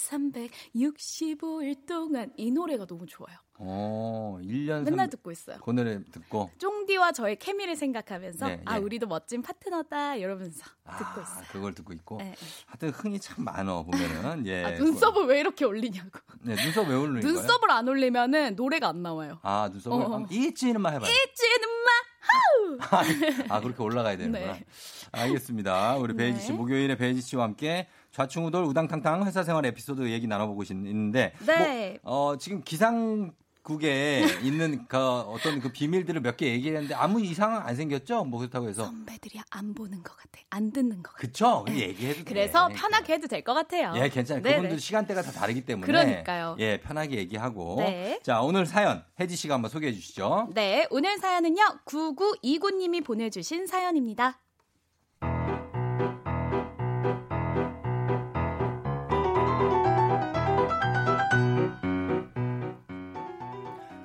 [0.73, 3.37] 365일 동안 이 노래가 너무 좋아요.
[3.59, 5.11] 어, 1년 맨날 3...
[5.11, 5.59] 듣고 있어요.
[5.65, 8.85] 그 노래 듣고 쫑디와 저의 케미를 생각하면서 네, 아 네.
[8.85, 11.45] 우리도 멋진 파트너다 이러면서 듣고 아, 있어요.
[11.51, 12.19] 그걸 듣고 있고.
[12.19, 12.37] 네, 네.
[12.67, 14.65] 하여튼 흥이 참 많어 보면은 예.
[14.65, 16.21] 아, 눈썹을 왜 이렇게 올리냐고.
[16.43, 17.21] 네, 눈썹 왜 올리는?
[17.21, 19.41] 눈썹을 안 올리면은 노래가 안 나와요.
[19.43, 20.27] 아, 눈썹을 어.
[20.31, 21.11] 잊지는 마 해봐요.
[21.11, 22.12] 잊지는 마.
[23.49, 24.53] 아, 그렇게 올라가야 되는구나.
[24.55, 24.65] 네.
[25.13, 25.97] 알겠습니다.
[25.97, 26.55] 우리 배지 씨, 네.
[26.55, 31.33] 목요일에 배지 씨와 함께 좌충우돌 우당탕탕 회사 생활 에피소드 얘기 나눠보고 있- 있는데.
[31.47, 31.99] 네.
[32.03, 33.33] 뭐, 어, 지금 기상
[33.63, 38.25] 국에 있는 그 어떤 그 비밀들을 몇 개 얘기했는데 아무 이상은 안 생겼죠?
[38.25, 38.85] 뭐 그렇다고 해서.
[38.85, 40.41] 선배들이 안 보는 것 같아.
[40.51, 41.19] 안 듣는 것 같아.
[41.19, 41.63] 그쵸?
[41.65, 42.25] 그냥 얘기해도 돼.
[42.25, 43.93] 그래서 편하게 해도 될 것 같아요.
[43.97, 44.43] 예, 괜찮아요.
[44.43, 44.57] 네네.
[44.57, 45.87] 그분들 시간대가 다 다르기 때문에.
[45.87, 46.57] 그러니까요.
[46.59, 47.77] 예, 편하게 얘기하고.
[47.79, 48.19] 네.
[48.23, 50.49] 자, 오늘 사연 혜지 씨가 한번 소개해 주시죠.
[50.55, 51.63] 네, 오늘 사연은요.
[51.87, 54.41] 9929님이 보내주신 사연입니다.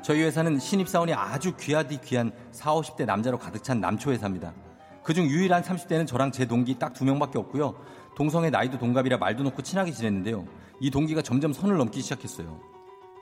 [0.08, 4.53] 저희 회사는 신입사원이 아주 귀하디 귀한 40, 50대 남자로 가득 찬 남초 회사입니다.
[5.03, 7.76] 그중 유일한 30대는 저랑 제 동기 딱 두 명밖에 없고요.
[8.16, 10.47] 동성의 나이도 동갑이라 말도 놓고 친하게 지냈는데요.
[10.80, 12.58] 이 동기가 점점 선을 넘기 시작했어요.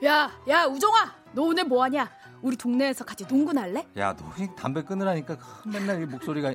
[0.04, 1.12] 야, 야, 우종아!
[1.34, 2.08] 너 오늘 뭐 하냐?
[2.44, 3.84] 우리 동네에서 같이 농구 할래?
[3.98, 4.24] 야, 너
[4.56, 6.54] 담배 끊으라니까 맨날 이 목소리가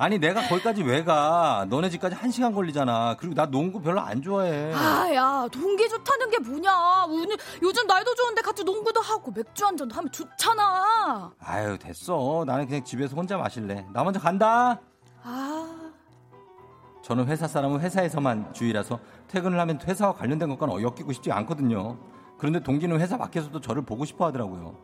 [0.00, 1.66] 아니 내가 거기까지 왜 가?
[1.68, 3.16] 너네 집까지 한 시간 걸리잖아.
[3.18, 4.72] 그리고 나 농구 별로 안 좋아해.
[4.72, 7.06] 아, 야, 동기 좋다는 게 뭐냐?
[7.08, 11.32] 오늘 요즘 날도 좋은데 같이 농구도 하고 맥주 한 잔도 하면 좋잖아.
[11.40, 12.44] 아유 됐어.
[12.46, 13.86] 나는 그냥 집에서 혼자 마실래.
[13.92, 14.78] 나 먼저 간다.
[15.24, 15.90] 아,
[17.02, 21.98] 저는 회사 사람은 회사에서만 주의라서 퇴근을 하면 회사와 관련된 것과는 엮이고 싶지 않거든요.
[22.38, 24.76] 그런데 동기는 회사 밖에서도 저를 보고 싶어 하더라고요.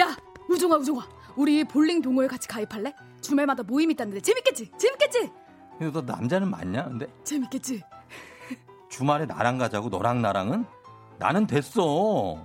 [0.00, 0.16] 야,
[0.50, 1.06] 우종아, 우종아,
[1.36, 2.92] 우리 볼링 동호회 같이 가입할래?
[3.24, 4.70] 주말마다 모임 있다는데 재밌겠지?
[4.78, 5.30] 재밌겠지?
[5.78, 6.84] 근데 너 남자는 맞냐?
[6.84, 7.82] 근데 재밌겠지?
[8.90, 10.66] 주말에 나랑 가자고 너랑 나랑은?
[11.18, 11.80] 나는 됐어.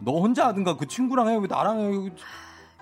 [0.02, 1.36] 너 혼자 하든가 그 친구랑 해.
[1.36, 2.12] 왜 나랑 해.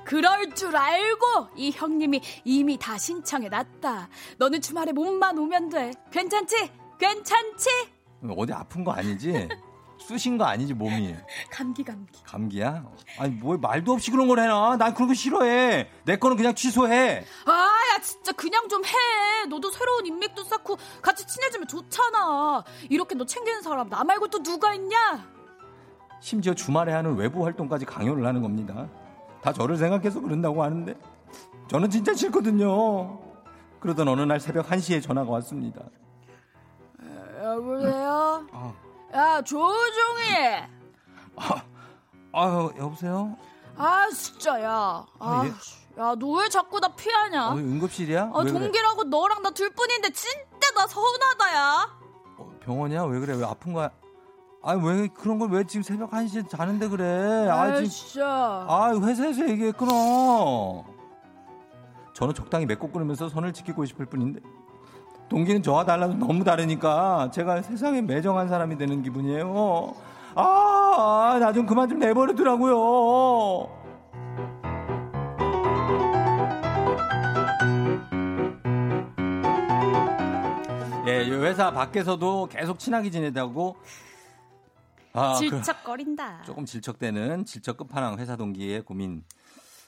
[0.05, 4.07] 그럴 줄 알고 이 형님이 이미 다 신청해 놨다.
[4.37, 5.91] 너는 주말에 몸만 오면 돼.
[6.11, 6.71] 괜찮지?
[6.97, 7.69] 괜찮지?
[8.37, 9.49] 어디 아픈 거 아니지?
[9.99, 11.15] 쑤신 거 아니지 몸이?
[11.51, 12.23] 감기 감기.
[12.23, 12.85] 감기야?
[13.19, 14.77] 아니 뭐 말도 없이 그런 걸 해놔.
[14.77, 15.89] 난 그런 거 싫어해.
[16.05, 17.25] 내 거는 그냥 취소해.
[17.45, 18.91] 아, 야, 진짜 그냥 좀 해.
[19.49, 22.63] 너도 새로운 인맥도 쌓고 같이 친해지면 좋잖아.
[22.89, 25.27] 이렇게 너 챙기는 사람 나 말고 또 누가 있냐?
[26.19, 28.87] 심지어 주말에 하는 외부 활동까지 강요를 하는 겁니다.
[29.41, 30.95] 다 저를 생각해서 그런다고 하는데
[31.69, 33.19] 저는 진짜 싫거든요.
[33.79, 35.81] 그러던 어느 날 새벽 1시에 전화가 왔습니다.
[37.43, 38.47] 여보세요?
[38.51, 38.73] 아,
[39.13, 40.67] 야, 조종이!
[42.33, 43.35] 아유 여보세요?
[43.77, 44.71] 아, 진짜, 야.
[44.71, 45.49] 아, 아, 예?
[46.01, 47.49] 야, 너 왜 자꾸 나 피하냐?
[47.49, 48.31] 어, 응급실이야?
[48.33, 48.59] 아, 왜 그래?
[48.65, 51.97] 동기라고 너랑 나 둘뿐인데 진짜 나 서운하다, 야.
[52.61, 53.03] 병원이야?
[53.05, 53.35] 왜 그래?
[53.35, 53.89] 왜 아픈 거야?
[54.63, 57.47] 아니 왜 그런 걸 왜 지금 새벽 1시에 자는데 그래?
[57.49, 58.25] 아, 아, 지금 진짜.
[58.27, 59.91] 아, 회사에서 얘기했구나.
[62.13, 64.41] 저는 적당히 맺고 끊으면서 선을 지키고 싶을 뿐인데
[65.29, 69.93] 동기는 저와 달라서 너무 다르니까 제가 세상에 매정한 사람이 되는 기분이에요.
[70.35, 73.67] 아, 나 좀 그만 좀 내버려 두라고요.
[81.07, 83.77] 예, 이 회사 밖에서도 계속 친하게 지내다고
[85.13, 86.43] 아, 그- 질척거린다.
[86.45, 89.23] 조금 질척대는 질척 끝판왕 회사 동기의 고민.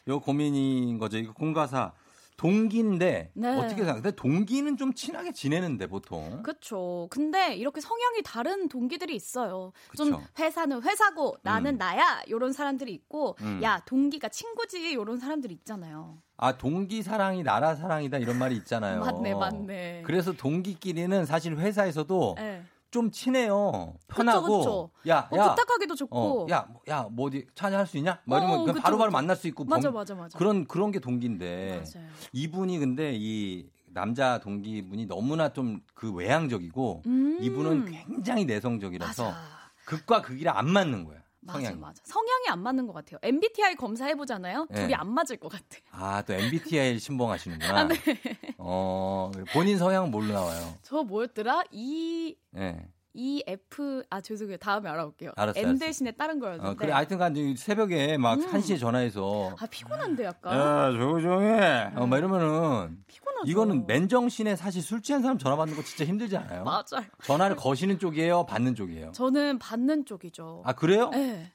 [0.07, 1.17] 요 고민인 거죠.
[1.17, 1.91] 이거 공가사
[2.39, 3.57] 동기인데 네.
[3.57, 4.11] 어떻게 생각해?
[4.11, 6.41] 동기는 좀 친하게 지내는데 보통.
[6.41, 7.07] 그쵸.
[7.11, 9.73] 근데 이렇게 성향이 다른 동기들이 있어요.
[9.97, 10.23] 좀 그쵸.
[10.39, 11.77] 회사는 회사고 나는 음.
[11.77, 13.59] 나야 요런 사람들이 있고 음.
[13.61, 16.21] 야 동기가 친구지 요런 사람들이 있잖아요.
[16.37, 19.01] 아 동기 사랑이 나라 사랑이다 이런 말이 있잖아요.
[19.01, 20.03] 맞네 맞네.
[20.05, 22.63] 그래서 동기끼리는 사실 회사에서도 네.
[22.91, 23.93] 좀 친해요.
[24.07, 24.57] 편하고.
[24.59, 24.89] 그쵸.
[25.07, 25.49] 야, 어, 야.
[25.55, 26.45] 부탁하기도 좋고.
[26.45, 28.19] 어, 야, 뭐, 야, 뭐 어디 찬양할 수 있냐?
[28.25, 29.11] 막 이러면 그쵸, 바로바로 그쵸.
[29.17, 30.37] 만날 수 있고 맞아, 범- 맞아, 맞아.
[30.37, 32.07] 그런 그런 게 동기인데 맞아요.
[32.33, 37.37] 이분이 근데 이 남자 동기분이 너무나 좀 그 외향적이고 음.
[37.41, 39.33] 이분은 굉장히 내성적이라서
[39.85, 41.18] 극과 극이라 안 맞는 거야.
[41.41, 41.79] 맞아 성향이.
[41.79, 42.01] 맞아.
[42.05, 43.19] 성향이 안 맞는 것 같아요.
[43.21, 44.67] MBTI 검사해 보잖아요.
[44.69, 44.81] 네.
[44.81, 45.77] 둘이 안 맞을 것 같아.
[45.91, 47.79] 아, 또 MBTI 신봉하시는구나.
[47.79, 47.95] 아, 네.
[48.57, 50.75] 어, 본인 성향은 뭘로 나와요?
[50.81, 51.63] 저 뭐였더라?
[51.71, 52.87] E 예.
[53.14, 54.57] E F 아 죄송해요.
[54.57, 55.32] 다음에 알아볼게요.
[55.36, 55.80] 알았어요, M.
[55.80, 56.70] 대신에 다른 거였는데.
[56.70, 58.45] 어, 그래, 하여튼간 이 새벽에 막 음.
[58.47, 60.55] 1시에 전화해서 아 피곤한데 약간.
[60.57, 61.91] 야, 조종해.
[61.95, 63.49] 어, 막 이러면은 피곤하죠.
[63.49, 66.64] 이거는 맨정신에 사실 술 취한 사람 전화 받는 거 진짜 힘들지 않아요?
[66.66, 67.05] 맞아요.
[67.24, 69.12] 전화를 거시는 쪽이에요, 받는 쪽이에요?
[69.14, 70.62] 저는 받는 쪽이죠.
[70.66, 71.10] 아, 그래요?
[71.10, 71.51] 네.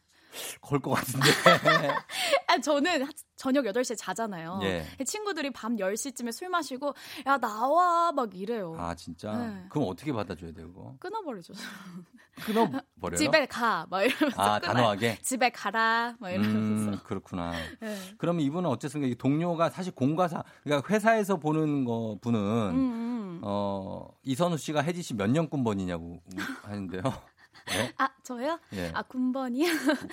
[0.61, 1.27] 걸 것 같은데.
[2.49, 4.61] 아, 저는 하- 저녁 8시에 자잖아요.
[4.63, 4.87] 예.
[5.05, 6.95] 친구들이 밤 10시쯤에 술 마시고
[7.27, 8.77] 야 나와 막 이래요.
[8.79, 9.33] 아, 진짜?
[9.37, 9.65] 네.
[9.71, 10.95] 그럼 어떻게 받아줘야 돼요, 그거?
[11.01, 11.53] 끊어버리죠.
[12.47, 13.17] 끊어버려요?
[13.19, 13.87] 집에 가.
[13.91, 14.41] 막 이러면서.
[14.43, 14.75] 아, 끊어요.
[14.75, 15.19] 단호하게?
[15.23, 16.15] 집에 가라.
[16.19, 16.91] 막 이러면서.
[16.91, 17.53] 음, 그렇구나.
[17.81, 17.97] 네.
[18.19, 23.41] 그러면 이분은 어쨌든 이 동료가 사실 공과사, 그러니까 회사에서 보는 거 분은 음, 음.
[23.43, 26.21] 어 이선우 씨가 혜지 씨 몇년 군번이냐고
[26.63, 27.03] 하는데요.
[27.67, 27.93] 네?
[27.99, 28.59] 아, 저요?
[28.75, 28.91] 예.
[28.95, 29.67] 아, 군번이요?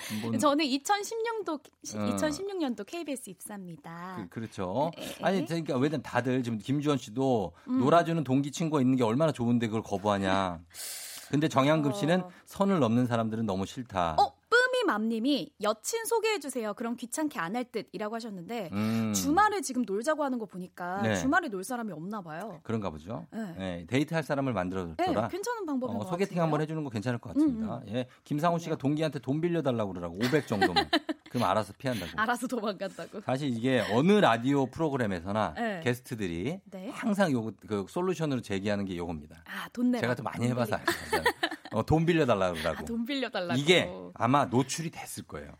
[0.08, 0.38] 군번.
[0.40, 2.16] 저는 2016년도, 어.
[2.16, 4.26] 2016년도 KBS 입사입니다.
[4.30, 5.16] 그, 렇죠 네.
[5.22, 7.78] 아니, 그러니까 왜냐면 다들 지금 김주원 씨도 음.
[7.78, 10.60] 놀아주는 동기 친구가 있는 게 얼마나 좋은데 그걸 거부하냐.
[11.30, 14.16] 근데 정양금 씨는 선을 넘는 사람들은 너무 싫다.
[14.18, 14.34] 어,
[14.86, 16.74] 뿜이맘님이 여친 소개해주세요.
[16.74, 19.12] 그럼 귀찮게 안 할 듯이라고 하셨는데, 음.
[19.14, 21.16] 주말에 지금 놀자고 하는 거 보니까 네.
[21.16, 22.60] 주말에 놀 사람이 없나 봐요.
[22.62, 23.26] 그런가 보죠.
[23.30, 23.54] 네.
[23.58, 25.28] 네, 데이트할 사람을 만들어 네, 줘라.
[25.28, 26.42] 괜찮은 방법인 어, 것 소개팅 같은데요?
[26.44, 27.76] 한번 해주는 거 괜찮을 것 같습니다.
[27.76, 30.74] 음, 예, 김상훈 씨가 동기한테 돈 빌려달라고 그러라고 500 정도면
[31.30, 32.10] 그럼 알아서 피한다고.
[32.16, 33.20] 알아서 도망간다고.
[33.20, 35.80] 사실 이게 어느 라디오 프로그램에서나 네.
[35.84, 36.88] 게스트들이 네.
[36.90, 39.44] 항상 요거 그 솔루션으로 제기하는 게 요겁니다.
[39.46, 40.00] 아, 돈 내라.
[40.00, 40.76] 제가 좀 많이 돈 해봐서.
[40.76, 40.92] 알죠.
[41.72, 42.84] 어, 돈 빌려달라고 아, 그러라고.
[42.84, 43.58] 돈 빌려달라고.
[43.60, 45.52] 이게 아마 노출이 됐을 거예요.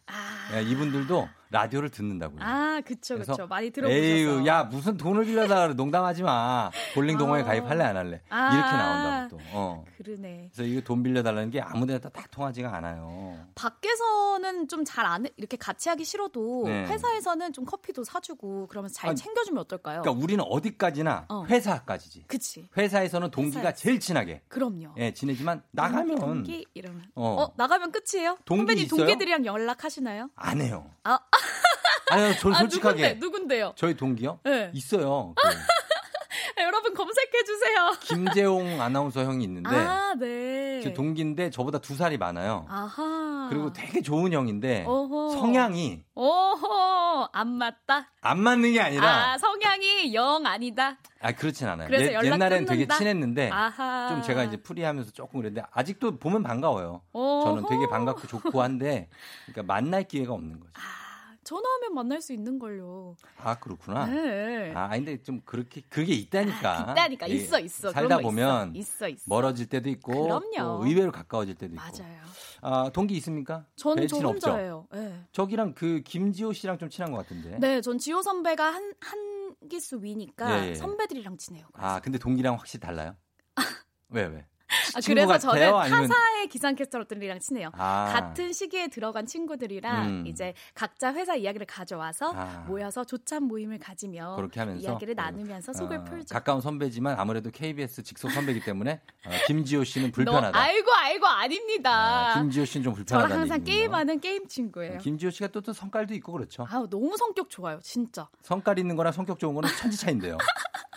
[0.55, 2.39] 예, 이분들도 라디오를 듣는다고요.
[2.43, 3.47] 아, 그쵸, 그쵸.
[3.47, 4.03] 많이 들어보셔서.
[4.03, 5.75] 에휴, 야 무슨 돈을 빌려달라 그래.
[5.75, 6.71] 농담하지 마.
[6.95, 7.45] 볼링 동호회 아.
[7.45, 8.21] 가입할래 안 할래?
[8.31, 8.53] 아.
[8.55, 9.43] 이렇게 나온다고 또.
[9.53, 9.85] 어.
[9.99, 10.51] 그러네.
[10.53, 13.39] 그래서 이거 돈 빌려달라는 게 아무 데나 딱 통하지가 않아요.
[13.55, 16.87] 밖에서는 좀 잘 안 이렇게 같이 하기 싫어도 네.
[16.87, 20.03] 회사에서는 좀 커피도 사주고 그러면서 잘 아니, 챙겨주면 어떨까요?
[20.03, 21.45] 그러니까 우리는 어디까지나 어.
[21.45, 22.25] 회사까지지.
[22.27, 22.69] 그치.
[22.77, 23.77] 회사에서는 동기가 회사에서.
[23.77, 24.95] 제일 친하게 그럼요.
[24.99, 27.43] 예, 지내지만 나가면 동기 이러면 어.
[27.43, 28.39] 어, 나가면 끝이에요?
[28.45, 28.99] 동기 선배님 있어요?
[28.99, 30.31] 동기들이랑 연락하시나요?
[30.37, 30.89] 안 해요.
[31.05, 31.19] 아,
[32.11, 33.73] 아니요, 저 아, 솔직하게 누군데, 누군데 요?
[33.77, 34.41] 저희 동기요?
[34.45, 34.71] 네.
[34.75, 35.35] 있어요.
[35.37, 35.43] 그
[36.63, 37.93] 여러분 검색해 주세요.
[38.01, 40.81] 김재홍 아나운서 형이 있는데 아, 네.
[40.83, 42.67] 제 동기인데 저보다 두 살이 많아요.
[42.69, 43.47] 아하.
[43.51, 45.31] 그리고 되게 좋은 형인데 어허.
[45.31, 48.11] 성향이 오호, 안 맞다.
[48.21, 50.99] 안 맞는 게 아니라 아, 성향이 영 아니다.
[51.21, 51.89] 아 그렇진 않아요.
[51.89, 52.99] 그래서 옛- 연락 옛날엔 되게 끊는다?
[52.99, 54.09] 친했는데 아하.
[54.11, 57.03] 좀 제가 이제 프리하면서 조금 그랬는데 아직도 보면 반가워요.
[57.13, 57.45] 어허.
[57.45, 59.09] 저는 되게 반갑고 좋고 한데
[59.47, 60.73] 그러니까 만날 기회가 없는 거죠.
[61.45, 63.17] 전화하면 만날 수 있는 걸요.
[63.39, 64.07] 아 그렇구나.
[64.07, 64.73] 네.
[64.75, 66.89] 아 근데 좀 그렇게 그게 있다니까.
[66.89, 67.29] 아, 있다니까.
[67.31, 67.91] 예, 있어, 있어.
[67.91, 68.29] 살다 거 있어.
[68.29, 69.25] 보면 있어, 있어.
[69.27, 70.57] 멀어질 때도 있고 그럼요.
[70.57, 71.83] 또 의외로 가까워질 때도 있고.
[71.83, 72.23] 맞아요.
[72.61, 73.67] 아 동기 있습니까?
[73.77, 74.19] 저는 저?
[74.19, 74.87] 혼자예요.
[74.93, 75.25] 네.
[75.33, 77.59] 저기랑 그 김지호 씨랑 좀 친한 것 같은데.
[77.59, 80.75] 네, 전 지호 선배가 한, 한 기수 위니까 예, 예.
[80.75, 81.67] 선배들이랑 친해요.
[81.75, 83.17] 아 근데 동기랑 확실히 달라요?
[84.11, 84.47] 왜 왜?
[84.95, 85.41] 아, 그래서 같아요?
[85.51, 87.71] 저는 아니면- 타사의 기상캐스터들이랑 친해요.
[87.75, 88.11] 아.
[88.13, 90.27] 같은 시기에 들어간 친구들이랑 음.
[90.27, 92.65] 이제 각자 회사 이야기를 가져와서 아.
[92.67, 96.35] 모여서 조찬 모임을 가지며 그렇게 하면서 이야기를 나누면서 속을 어, 풀죠.
[96.35, 100.59] 가까운 선배지만 아무래도 KBS 직속 선배이기 때문에 어, 김지호 씨는 너 불편하다.
[100.59, 102.33] 알고 알고 아닙니다.
[102.33, 103.29] 아, 김지호 씨는 좀 불편하다.
[103.29, 104.99] 저랑 항상 게임하는 게임 친구예요.
[104.99, 106.67] 김지호 씨가 또, 또 성깔도 있고 그렇죠.
[106.71, 108.29] 아우 너무 성격 좋아요, 진짜.
[108.43, 110.39] 성깔 있는 거랑 성격 좋은 거는 천지 차인데요.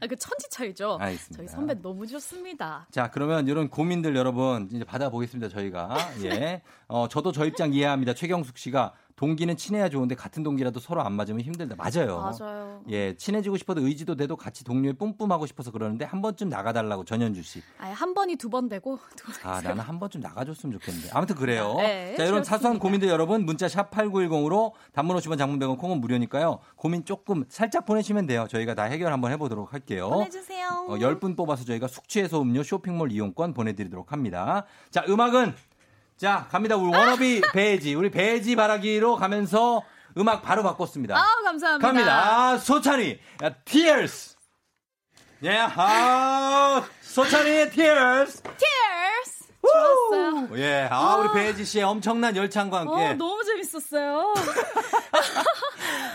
[0.00, 0.98] 아, 그 천지 차이죠.
[1.00, 1.36] 알겠습니다.
[1.36, 2.86] 저희 선배 너무 좋습니다.
[2.90, 5.48] 자, 그러면 이런 고민들 여러분 이제 받아보겠습니다.
[5.48, 8.14] 저희가 예, 어, 저도 저 입장 이해합니다.
[8.14, 11.76] 최경숙 씨가 동기는 친해야 좋은데 같은 동기라도 서로 안 맞으면 힘들다.
[11.76, 12.32] 맞아요.
[12.40, 12.80] 맞아요.
[12.88, 17.60] 예, 친해지고 싶어도 의지도 돼도 같이 동료에 뿜뿜하고 싶어서 그러는데 한 번쯤 나가달라고 전현주 씨.
[17.78, 19.52] 아예 한 번이 두 번 되고 두 번.
[19.52, 21.10] 아, 나는 한 번쯤 나가줬으면 좋겠는데.
[21.12, 21.74] 아무튼 그래요.
[21.76, 22.44] 네, 자, 이런 그렇습니다.
[22.44, 26.60] 사소한 고민들 여러분 문자 샵 8910으로 단문 50원 장문 100원 콩은 무료니까요.
[26.76, 28.46] 고민 조금 살짝 보내시면 돼요.
[28.48, 30.08] 저희가 다 해결 한번 해보도록 할게요.
[30.08, 30.86] 보내주세요.
[30.88, 34.64] 어, 10분 뽑아서 저희가 숙취해소 음료 쇼핑몰 이용권 보내드리도록 합니다.
[34.90, 35.54] 자, 음악은
[36.20, 36.76] 자, 갑니다.
[36.76, 37.94] 우리 워너비 배지.
[37.94, 39.82] 우리 배지 바라기로 가면서
[40.18, 41.16] 음악 바로 바꿨습니다.
[41.16, 41.88] 아 감사합니다.
[41.88, 42.12] 갑니다.
[42.52, 43.18] 아, 소찬이.
[43.42, 44.36] 야, Tears.
[45.44, 48.42] 예, 아, 소찬이의 Tears.
[48.42, 49.40] Tears.
[49.62, 50.48] 좋았어요.
[50.58, 53.06] 예, 아, 우리 배지 씨의 엄청난 열창과 함께.
[53.08, 54.34] 어, 너무 재밌었어요.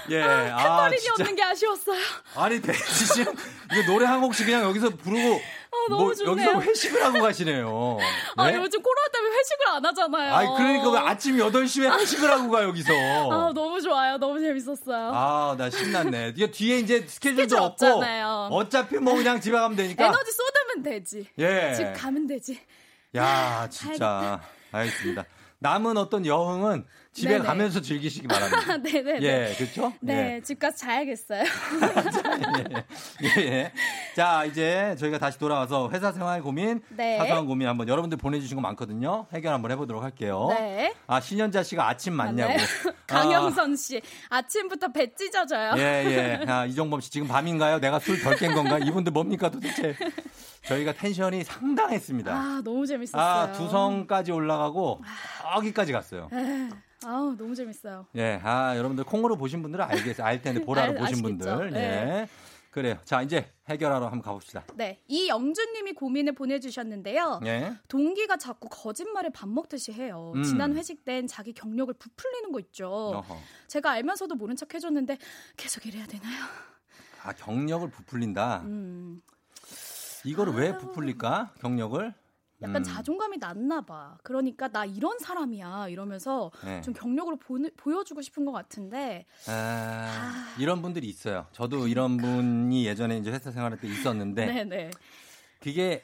[0.10, 1.14] 예, 아, 탬버린이 진짜.
[1.14, 2.00] 없는 게 아쉬웠어요.
[2.36, 5.42] 아니, 배지 씨, 이거 노래 한 곡씩 그냥 여기서 부르고.
[5.72, 6.52] 아, 너무 뭐, 좋네요.
[6.52, 7.98] 여기서 회식을 하고 가시네요.
[8.38, 8.58] 아, 네?
[8.58, 10.34] 요즘 코로나 때문에 회식을 안 하잖아요.
[10.34, 12.94] 아니, 그러니까 왜 아침 8시에 회식을 하고 가, 여기서.
[12.94, 14.18] 아, 너무 좋아요.
[14.18, 15.12] 너무 재밌었어요.
[15.14, 16.34] 아, 나 신났네.
[16.36, 17.86] 이게 뒤에 이제 스케줄도 스케줄 없고.
[17.86, 18.50] 없잖아요.
[18.52, 20.06] 어차피 뭐 그냥 집에 가면 되니까.
[20.06, 21.28] 에너지 쏟으면 되지.
[21.40, 21.74] 예.
[21.76, 22.60] 집 가면 되지.
[23.16, 24.40] 야, 진짜.
[24.72, 25.26] 알겠습니다.
[25.60, 26.86] 남은 어떤 여흥은
[27.16, 27.46] 집에 네네.
[27.46, 28.76] 가면서 즐기시기 바랍니다.
[28.84, 29.22] 네네네.
[29.22, 29.94] 예, 그렇죠?
[30.02, 31.46] 네, 집 가서 자야겠어요.
[33.24, 33.42] 예.
[33.42, 33.72] 예.
[34.18, 37.18] 자, 이제 저희가 다시 돌아와서 회사 생활 고민, 네.
[37.18, 39.28] 사소한 고민 한번 여러분들 보내주신 거 많거든요.
[39.34, 40.48] 해결 한번 해보도록 할게요.
[40.50, 40.94] 네.
[41.08, 42.52] 아, 신현자 씨가 아침 맞냐고.
[42.52, 42.58] 네.
[43.08, 45.72] 강영선 씨, 아침부터 배 찢어져요.
[45.72, 46.52] 아, 예, 예.
[46.52, 47.80] 아, 이정범 씨 지금 밤인가요?
[47.80, 48.78] 내가 술 덜 깬 건가?
[48.78, 49.96] 이분들 뭡니까 도대체?
[50.66, 52.34] 저희가 텐션이 상당했습니다.
[52.34, 53.22] 아, 너무 재밌었어요.
[53.22, 55.02] 아, 두성까지 올라가고
[55.56, 56.28] 여기까지 갔어요.
[56.34, 56.70] 에,
[57.06, 58.08] 아우, 너무 재밌어요.
[58.16, 60.26] 예, 아, 여러분들 콩으로 보신 분들은 알겠어요.
[60.26, 61.38] 알 텐데 보라로 알- 보신 아시겠죠?
[61.58, 61.72] 분들.
[61.72, 61.80] 네.
[61.80, 62.28] 예.
[62.72, 62.98] 그래요.
[63.06, 64.66] 자, 이제 해결하러 한번 가봅시다.
[64.76, 67.40] 네, 이영준님이 고민을 보내주셨는데요.
[67.46, 67.74] 예.
[67.88, 70.34] 동기가 자꾸 거짓말을 밥 먹듯이 해요.
[70.36, 70.44] 음.
[70.44, 72.90] 지난 회식 땐 자기 경력을 부풀리는 거 있죠.
[72.90, 73.38] 어허.
[73.68, 75.18] 제가 알면서도 모른 척 해줬는데
[75.56, 76.44] 계속 이래야 되나요?
[77.24, 78.64] 아, 경력을 부풀린다.
[78.66, 79.22] 음,
[80.26, 81.54] 이거를 왜 부풀릴까?
[81.62, 82.14] 경력을?
[82.62, 82.84] 약간 음.
[82.84, 84.18] 자존감이 낮나 봐.
[84.24, 86.82] 그러니까 나 이런 사람이야 이러면서 네.
[86.82, 91.48] 좀 경력으로 보는- 보여주고 싶은 것 같은데 아, 이런 분들이 있어요.
[91.52, 94.92] 저도 이런 분이 예전에 이제 회사 생활할 때 있었는데 네네.
[95.60, 96.04] 그게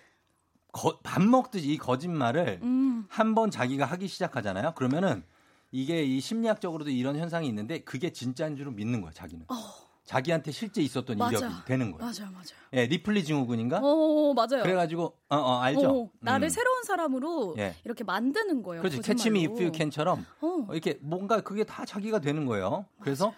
[0.73, 3.05] 거- 밥 먹듯이 이 거짓말을 음.
[3.09, 4.73] 한번 자기가 하기 시작하잖아요.
[4.75, 5.23] 그러면은
[5.71, 9.45] 이게 이 심리학적으로도 이런 현상이 있는데 그게 진짜인 줄을 믿는 거야, 자기는.
[10.05, 11.37] 자기한테 실제 있었던 맞아.
[11.37, 12.01] 이력이 되는 거야.
[12.01, 12.45] 맞아요, 맞아요.
[12.73, 13.79] 예, 리플리 증후군인가?
[13.83, 14.63] 어, 맞아요.
[14.63, 15.89] 그래가지고 어, 어, 알죠.
[15.89, 16.49] 어, 나를 음.
[16.49, 17.75] 새로운 사람으로 예.
[17.85, 18.81] 이렇게 만드는 거예요.
[18.81, 18.97] 그렇지.
[18.97, 19.17] 거짓말로.
[19.17, 20.67] 캐치미 if you can처럼 어.
[20.71, 22.85] 이렇게 뭔가 그게 다 자기가 되는 거예요.
[22.99, 23.33] 그래서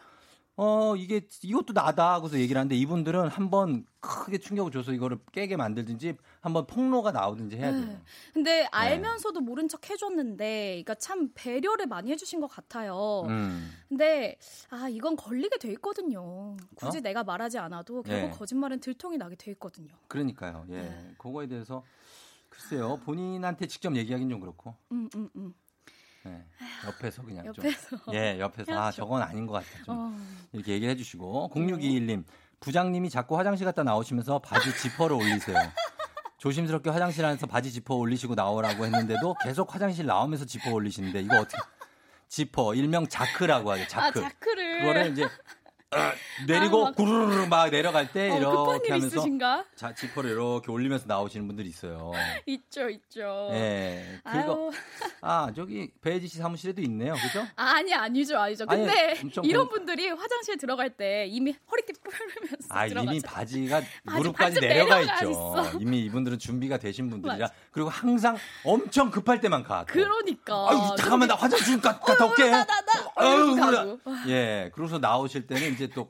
[0.55, 6.15] 어 이게 이것도 나다 하고서 얘기를 하는데 이분들은 한번 크게 충격을 줘서 이거를 깨게 만들든지
[6.41, 7.85] 한번 폭로가 나오든지 해야 돼요.
[7.85, 7.99] 네.
[8.33, 13.23] 근데 알면서도 모른 척 해줬는데, 그러니까 참 배려를 많이 해주신 것 같아요.
[13.29, 13.71] 음.
[13.89, 14.37] 근데
[14.69, 16.55] 아 이건 걸리게 돼 있거든요.
[16.75, 17.01] 굳이 어?
[17.01, 18.37] 내가 말하지 않아도 결국 네.
[18.37, 19.95] 거짓말은 들통이 나게 돼 있거든요.
[20.07, 20.65] 그러니까요.
[20.69, 20.81] 예.
[20.81, 21.15] 네.
[21.17, 21.83] 그거에 대해서
[22.49, 22.97] 글쎄요.
[22.97, 24.75] 본인한테 직접 얘기하기는 좀 그렇고.
[24.91, 25.53] 음, 음, 음.
[26.27, 26.43] 예.
[26.87, 27.97] 옆에서 그냥 옆에서.
[27.97, 28.13] 좀.
[28.13, 28.97] 예, 옆에서 아, 해야죠.
[28.97, 29.83] 저건 아닌 것 같아.
[29.85, 30.17] 좀 어.
[30.51, 32.23] 이렇게 얘기를 해 주시고 0621님
[32.59, 35.57] 부장님이 자꾸 화장실 갔다 나오시면서 바지 지퍼를 올리세요.
[36.37, 41.57] 조심스럽게 화장실 안에서 바지 지퍼 올리시고 나오라고 했는데도 계속 화장실 나오면서 지퍼 올리시는데 이거 어떻게
[42.27, 43.87] 지퍼 일명 자크라고 하죠.
[43.87, 44.19] 자크.
[44.19, 44.79] 아 자크를.
[44.81, 45.29] 그거를 이제 어,
[46.47, 49.65] 내리고 아, 막- 구르르 막 내려갈 때 어, 이렇게 일 하면서 있으신가?
[49.75, 52.11] 자 지퍼를 이렇게 올리면서 나오시는 분들이 있어요.
[52.45, 53.49] 있죠, 있죠.
[53.53, 54.19] 예.
[54.23, 54.71] 그거 아유.
[55.21, 57.13] 아 저기 배지 씨 사무실에도 있네요.
[57.15, 57.45] 그죠?
[57.55, 58.65] 아니 아니죠, 아니죠.
[58.67, 63.11] 아니, 근데 엄청 이런 건- 분들이 화장실 들어갈 때 이미 허리띠 풀면서 아 들어가죠.
[63.11, 65.29] 이미 바지가 바지 무릎까지 내려가 내려가 있죠.
[65.31, 65.79] 있어.
[65.79, 67.49] 이미 이분들은 준비가 되신 분들이라.
[67.71, 69.85] 그리고 항상 엄청 급할 때만 가.
[69.87, 69.93] 또.
[69.93, 70.69] 그러니까.
[70.69, 72.49] 아유 잠깐만 나 화장실 가, 갔다 올게.
[72.49, 73.02] 나, 나, 나.
[73.15, 73.99] 아유, 가고.
[74.27, 76.09] 예, 그러고서 나오실 때는 이제 또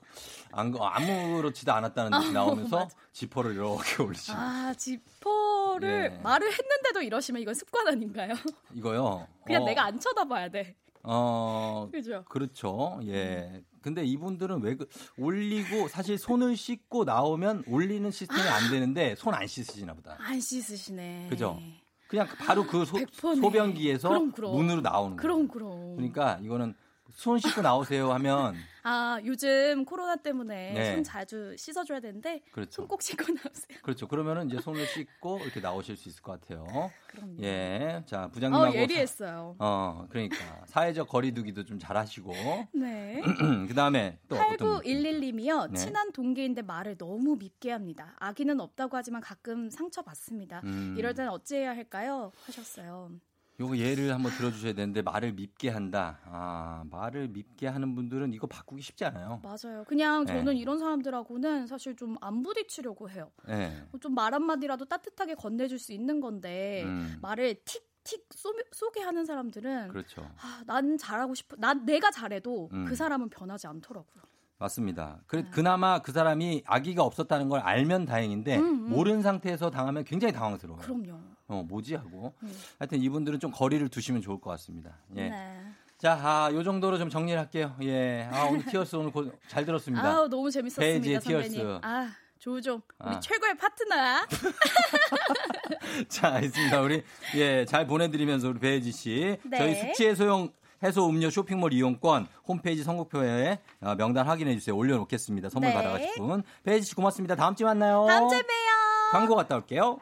[0.51, 2.87] 안, 아무렇지도 않았다는 듯이 아, 나오면서.
[3.11, 4.37] 지퍼를 이렇게 올리시고.
[4.37, 6.21] 아 지퍼를 예.
[6.21, 8.33] 말을 했는데도 이러시면 이건 습관 아닌가요?
[8.73, 9.27] 이거요.
[9.45, 10.75] 그냥 어, 내가 안 쳐다봐야 돼.
[11.03, 12.23] 어, 그죠?
[12.29, 12.99] 그렇죠.
[13.05, 13.63] 예.
[13.81, 19.45] 근데 이분들은 왜 그, 올리고 사실 손을 씻고 나오면 올리는 시스템이 안 되는데 손 안
[19.45, 20.15] 씻으시나 보다.
[20.19, 21.27] 안 씻으시네.
[21.29, 21.59] 그죠?
[22.07, 23.41] 그냥 바로 그 소, 100%네.
[23.41, 24.51] 소변기에서 그럼, 그럼.
[24.55, 25.21] 문으로 나오는 거예요.
[25.21, 25.95] 그럼 그럼.
[25.97, 26.73] 그러니까 이거는
[27.13, 30.93] 손 씻고 나오세요 하면 아 요즘 코로나 때문에 네.
[30.93, 32.81] 손 자주 씻어줘야 되는데 그렇죠.
[32.81, 33.79] 손꼭 씻고 나오세요.
[33.81, 34.07] 그렇죠.
[34.09, 36.91] 그러면은 이제 손을 씻고 이렇게 나오실 수 있을 것 같아요.
[37.07, 37.41] 그럼요.
[37.43, 38.03] 예.
[38.05, 39.55] 자, 부장님하고 어 예리했어요.
[39.57, 40.35] 사- 어, 그러니까
[40.65, 42.33] 사회적 거리두기도 좀 잘하시고.
[42.75, 43.21] 네.
[43.69, 44.81] 그다음에 또 어떤 분?
[44.81, 45.71] 8911님이요.
[45.71, 45.77] 네.
[45.79, 48.15] 친한 동기인데 말을 너무 밉게 합니다.
[48.19, 50.59] 아기는 없다고 하지만 가끔 상처 받습니다.
[50.65, 50.95] 음.
[50.97, 52.33] 이럴 때는 어찌해야 할까요?
[52.45, 53.11] 하셨어요.
[53.59, 56.19] 요거 예를 한번 들어주셔야 되는데 말을 밉게 한다.
[56.25, 59.41] 아 말을 밉게 하는 분들은 이거 바꾸기 쉽지 않아요.
[59.43, 59.83] 맞아요.
[59.87, 60.33] 그냥 네.
[60.33, 63.31] 저는 이런 사람들하고는 사실 좀 안 부딪히려고 해요.
[63.49, 63.71] 예.
[63.99, 67.17] 좀말 한마디라도 따뜻하게 건네줄 수 있는 건데 음.
[67.21, 70.21] 말을 틱틱 쏘, 쏘게 하는 사람들은 그렇죠.
[70.41, 71.55] 아, 난 잘하고 싶어.
[71.57, 72.85] 난 내가 잘해도 음.
[72.85, 74.23] 그 사람은 변하지 않더라고요.
[74.57, 75.19] 맞습니다.
[75.27, 75.49] 그, 네.
[75.51, 78.89] 그나마 그 사람이 아기가 없었다는 걸 알면 다행인데 음, 음.
[78.89, 80.81] 모르는 상태에서 당하면 굉장히 당황스러워요.
[80.81, 81.19] 그럼요.
[81.53, 82.33] 어 뭐지 하고.
[82.41, 82.53] 음.
[82.79, 84.97] 하여튼 이분들은 좀 거리를 두시면 좋을 것 같습니다.
[85.15, 85.29] 예.
[85.29, 85.61] 네.
[85.99, 87.75] 자, 아, 요 정도로 좀 정리를 할게요.
[87.83, 88.27] 예.
[88.31, 90.03] 아, 오늘 Tears 오늘 고- 잘 들었습니다.
[90.05, 91.51] 아우 너무 재밌었습니다, 페이지의 선배님.
[91.51, 91.79] Tears.
[91.83, 93.19] 아 조우종 우리 아.
[93.19, 94.27] 최고의 파트너야.
[96.09, 96.81] 자, 알겠습니다.
[96.81, 97.03] 우리
[97.35, 99.57] 예, 잘 보내 드리면서 우리 배혜지 씨, 네.
[99.57, 100.51] 저희 숙취 해소용
[100.83, 104.75] 해소 음료 쇼핑몰 이용권 홈페이지 선곡표에 어, 명단 확인해 주세요.
[104.75, 105.49] 올려 놓겠습니다.
[105.49, 105.75] 선물 네.
[105.75, 106.43] 받아 가실 분.
[106.63, 107.35] 배혜지 씨 고맙습니다.
[107.37, 108.05] 다음 주에 만나요.
[108.05, 109.11] 다음 주에 봬요.
[109.13, 109.99] 광고 갔다 올게요.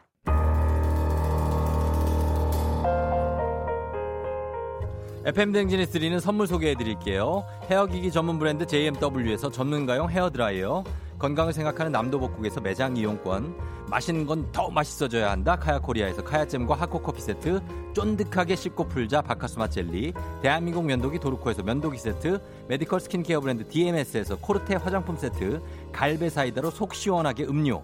[5.23, 7.45] FM 대행진이 드리는 선물 소개해 드릴게요.
[7.69, 10.83] 헤어기기 전문 브랜드 JMW에서 전문가용 헤어드라이어,
[11.19, 13.55] 건강을 생각하는 남도복국에서 매장 이용권,
[13.87, 17.61] 맛있는 건 더 맛있어져야 한다 카야코리아에서 카야잼과 하코커피 세트,
[17.93, 24.75] 쫀득하게 씹고 풀자 바카스마 젤리, 대한민국 면도기 도르코에서 면도기 세트, 메디컬 스킨케어 브랜드 DMS에서 코르테
[24.77, 25.61] 화장품 세트,
[25.91, 27.83] 갈베 사이다로 속 시원하게 음료,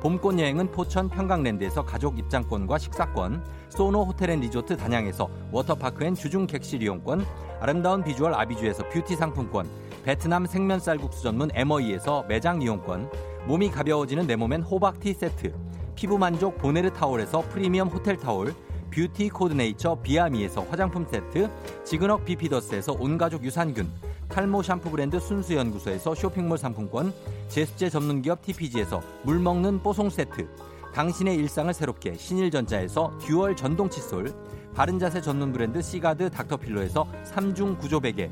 [0.00, 6.46] 봄꽃 여행은 포천 평강랜드에서 가족 입장권과 식사권, 소노 호텔 앤 리조트 단양에서 워터파크 and 주중
[6.46, 7.24] 객실 이용권,
[7.60, 9.66] 아름다운 비주얼 아비주에서 뷰티 상품권,
[10.04, 13.10] 베트남 생면 쌀국수 전문 에머이에서 매장 이용권,
[13.46, 15.54] 몸이 가벼워지는 내 몸엔 호박티 세트,
[15.94, 18.54] 피부 만족 보네르 타올에서 프리미엄 호텔 타올,
[18.96, 21.50] 뷰티 코드네이처 비아미에서 화장품 세트,
[21.84, 23.86] 지그넉 비피더스에서 온가족 유산균,
[24.30, 27.12] 탈모 샴푸 브랜드 순수연구소에서 쇼핑몰 상품권,
[27.48, 30.48] 제습제 전문기업 TPG에서 물 먹는 뽀송 세트,
[30.94, 34.32] 당신의 일상을 새롭게 신일전자에서 듀얼 전동 칫솔,
[34.74, 38.30] 바른자세 전문 브랜드 시가드 닥터필로에서 3중 구조 베개,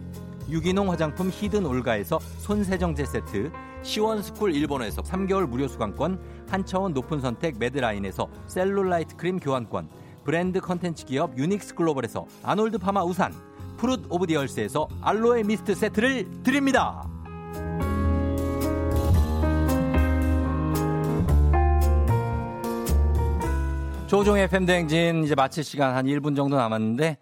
[0.48, 6.18] 유기농 화장품 히든 올가에서 손세정제 세트, 시원스쿨 일본어에서 3개월 무료 수강권,
[6.48, 13.32] 한차원 높은 선택 매드라인에서 셀룰라이트 크림 교환권, 브랜드 컨텐츠 기업 유닉스 글로벌에서 아놀드 파마 우산,
[13.76, 17.08] Fruit of the Earth에서 알로에 미스트 세트를 드립니다.
[24.06, 27.18] 조우종의 FM대행진 이제 마칠 시간 한 1분 정도 남았는데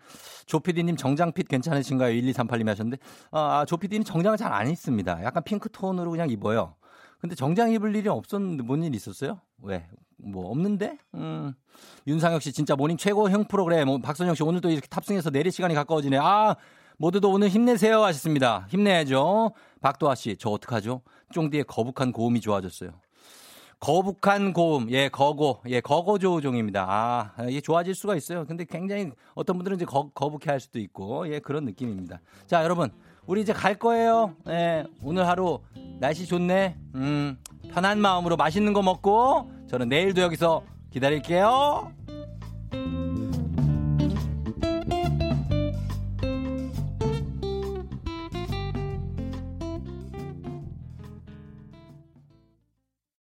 [0.46, 2.12] 조피디님 정장fit 괜찮으신가요?
[2.12, 2.98] 1238님 하셨는데
[3.30, 5.22] 아, 조피디님 정장을 잘 안 입습니다.
[5.24, 6.74] 약간 핑크 톤으로 그냥 입어요.
[7.20, 9.40] 근데 정장 입을 일이 없었는데 뭔 일 있었어요?
[9.62, 9.86] 왜?
[10.22, 10.98] 뭐 없는데?
[11.14, 11.54] 음.
[12.06, 13.86] 윤상혁 씨 진짜 morning 최고 형 프로그램.
[13.86, 16.18] 뭐 박선영 씨 오늘도 이렇게 탑승해서 내릴 시간이 가까워지네.
[16.20, 16.56] 아
[16.98, 18.66] 모두도 오늘 힘내세요 하셨습니다.
[18.68, 19.52] 힘내야죠.
[19.80, 21.02] 박도아 씨 저 어떡하죠?
[21.32, 22.92] 쫑디의 거북한 고음이 좋아졌어요.
[23.80, 26.86] 거북한 고음, 예, 거고, 예, 거고 조우종입니다.
[27.36, 28.44] 아, 이게 좋아질 수가 있어요.
[28.46, 32.20] 근데 굉장히 어떤 분들은 이제 거, 거북해 할 수도 있고, 예, 그런 느낌입니다.
[32.46, 32.92] 자, 여러분,
[33.26, 34.36] 우리 이제 갈 거예요.
[34.46, 35.58] 예, 오늘 하루
[35.98, 36.76] 날씨 좋네.
[36.94, 37.36] 음,
[37.72, 41.90] 편한 마음으로 맛있는 거 먹고, 저는 내일도 여기서 기다릴게요.